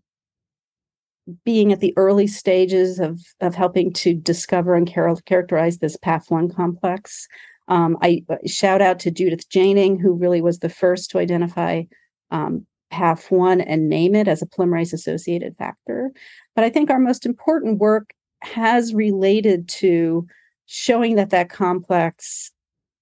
being 1.46 1.72
at 1.72 1.80
the 1.80 1.94
early 1.96 2.28
stages 2.28 3.00
of 3.00 3.22
of 3.42 3.56
helping 3.56 3.94
to 3.94 4.14
discover 4.14 4.74
and 4.74 4.90
char- 4.90 5.16
characterize 5.26 5.78
this 5.78 5.98
PAF1 5.98 6.56
complex. 6.56 7.28
Um, 7.70 7.98
I 8.02 8.24
uh, 8.30 8.38
shout 8.46 8.82
out 8.82 9.00
to 9.00 9.12
Judith 9.12 9.48
Jaehning, 9.50 10.02
who 10.02 10.14
really 10.14 10.42
was 10.42 10.60
the 10.60 10.70
first 10.70 11.12
to 11.12 11.20
identify 11.20 11.84
um, 12.32 12.66
PAF1 12.92 13.64
and 13.66 13.88
name 13.88 14.16
it 14.16 14.28
as 14.28 14.42
a 14.42 14.48
polymerase 14.48 14.92
associated 14.92 15.56
factor. 15.58 16.12
But 16.56 16.64
I 16.64 16.70
think 16.70 16.90
our 16.90 17.00
most 17.00 17.26
important 17.26 17.78
work 17.78 18.10
has 18.42 18.94
related 18.94 19.70
to 19.70 20.28
showing 20.66 21.16
that 21.16 21.30
that 21.30 21.50
complex, 21.50 22.52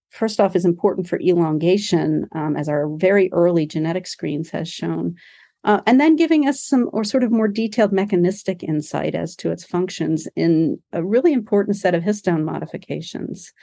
first 0.10 0.40
off, 0.40 0.56
is 0.56 0.66
important 0.66 1.08
for 1.08 1.20
elongation, 1.22 2.28
um, 2.34 2.58
as 2.58 2.68
our 2.68 2.90
very 2.98 3.32
early 3.32 3.66
genetic 3.66 4.06
screens 4.08 4.50
has 4.50 4.68
shown, 4.68 5.16
uh, 5.64 5.82
and 5.86 6.00
then 6.00 6.16
giving 6.16 6.48
us 6.48 6.62
some 6.62 6.90
or 6.92 7.04
sort 7.04 7.24
of 7.24 7.32
more 7.32 7.48
detailed 7.48 7.92
mechanistic 7.94 8.64
insight 8.64 9.16
as 9.16 9.36
to 9.36 9.52
its 9.52 9.64
functions 9.64 10.28
in 10.36 10.80
a 10.92 11.04
really 11.04 11.34
important 11.34 11.78
set 11.78 11.96
of 11.96 12.04
histone 12.04 12.44
modifications. 12.44 13.54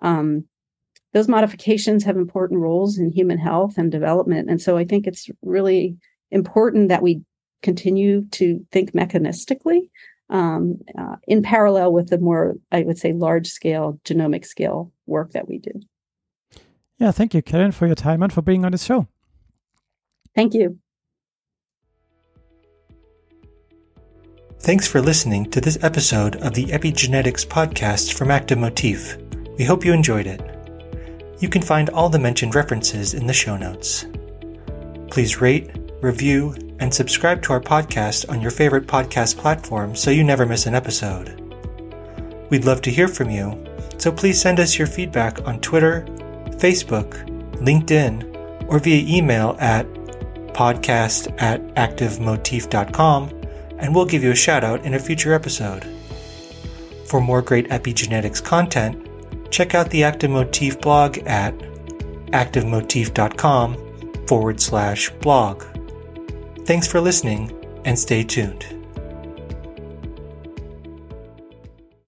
Um, 0.00 0.44
those 1.14 1.28
modifications 1.28 2.04
have 2.04 2.16
important 2.16 2.60
roles 2.60 2.98
in 2.98 3.10
human 3.10 3.38
health 3.38 3.78
and 3.78 3.90
development. 3.90 4.50
And 4.50 4.60
so 4.60 4.76
I 4.76 4.84
think 4.84 5.06
it's 5.06 5.30
really 5.42 5.96
important 6.30 6.88
that 6.88 7.02
we 7.02 7.22
continue 7.62 8.26
to 8.32 8.66
think 8.72 8.92
mechanistically 8.92 9.88
um, 10.28 10.80
uh, 10.98 11.16
in 11.28 11.42
parallel 11.42 11.92
with 11.92 12.10
the 12.10 12.18
more, 12.18 12.56
I 12.72 12.82
would 12.82 12.98
say, 12.98 13.12
large 13.12 13.46
scale 13.46 14.00
genomic 14.04 14.44
scale 14.44 14.92
work 15.06 15.32
that 15.32 15.48
we 15.48 15.58
do. 15.58 15.70
Yeah, 16.98 17.12
thank 17.12 17.32
you, 17.32 17.42
Karen, 17.42 17.72
for 17.72 17.86
your 17.86 17.94
time 17.94 18.22
and 18.22 18.32
for 18.32 18.42
being 18.42 18.64
on 18.64 18.72
this 18.72 18.84
show. 18.84 19.06
Thank 20.34 20.52
you. 20.52 20.78
Thanks 24.58 24.88
for 24.88 25.00
listening 25.00 25.50
to 25.50 25.60
this 25.60 25.78
episode 25.82 26.36
of 26.36 26.54
the 26.54 26.66
Epigenetics 26.66 27.46
podcast 27.46 28.14
from 28.14 28.30
Active 28.30 28.58
Motif. 28.58 29.16
We 29.58 29.64
hope 29.64 29.84
you 29.84 29.92
enjoyed 29.92 30.26
it. 30.26 30.53
You 31.44 31.50
can 31.50 31.60
find 31.60 31.90
all 31.90 32.08
the 32.08 32.18
mentioned 32.18 32.54
references 32.54 33.12
in 33.12 33.26
the 33.26 33.34
show 33.34 33.58
notes. 33.58 34.06
Please 35.10 35.42
rate, 35.42 35.70
review, 36.00 36.54
and 36.78 36.92
subscribe 36.92 37.42
to 37.42 37.52
our 37.52 37.60
podcast 37.60 38.30
on 38.30 38.40
your 38.40 38.50
favorite 38.50 38.86
podcast 38.86 39.36
platform 39.36 39.94
so 39.94 40.10
you 40.10 40.24
never 40.24 40.46
miss 40.46 40.64
an 40.64 40.74
episode. 40.74 41.38
We'd 42.48 42.64
love 42.64 42.80
to 42.80 42.90
hear 42.90 43.08
from 43.08 43.28
you, 43.28 43.62
so 43.98 44.10
please 44.10 44.40
send 44.40 44.58
us 44.58 44.78
your 44.78 44.86
feedback 44.86 45.46
on 45.46 45.60
Twitter, 45.60 46.06
Facebook, 46.52 47.12
LinkedIn, 47.56 48.66
or 48.66 48.78
via 48.78 49.04
email 49.06 49.54
at 49.60 49.84
podcast 50.54 51.30
at 51.42 51.60
activemotif.com 51.74 53.28
and 53.80 53.94
we'll 53.94 54.06
give 54.06 54.24
you 54.24 54.30
a 54.30 54.34
shout 54.34 54.64
out 54.64 54.82
in 54.86 54.94
a 54.94 54.98
future 54.98 55.34
episode. 55.34 55.84
For 57.04 57.20
more 57.20 57.42
great 57.42 57.68
epigenetics 57.68 58.42
content, 58.42 59.10
check 59.54 59.72
out 59.76 59.88
the 59.90 60.02
Active 60.02 60.32
Motif 60.32 60.80
blog 60.80 61.16
at 61.26 61.56
activemotif.com 62.32 64.26
forward 64.26 64.60
slash 64.60 65.10
blog. 65.20 65.62
Thanks 66.64 66.88
for 66.88 67.00
listening 67.00 67.52
and 67.84 67.96
stay 67.96 68.24
tuned. 68.24 68.83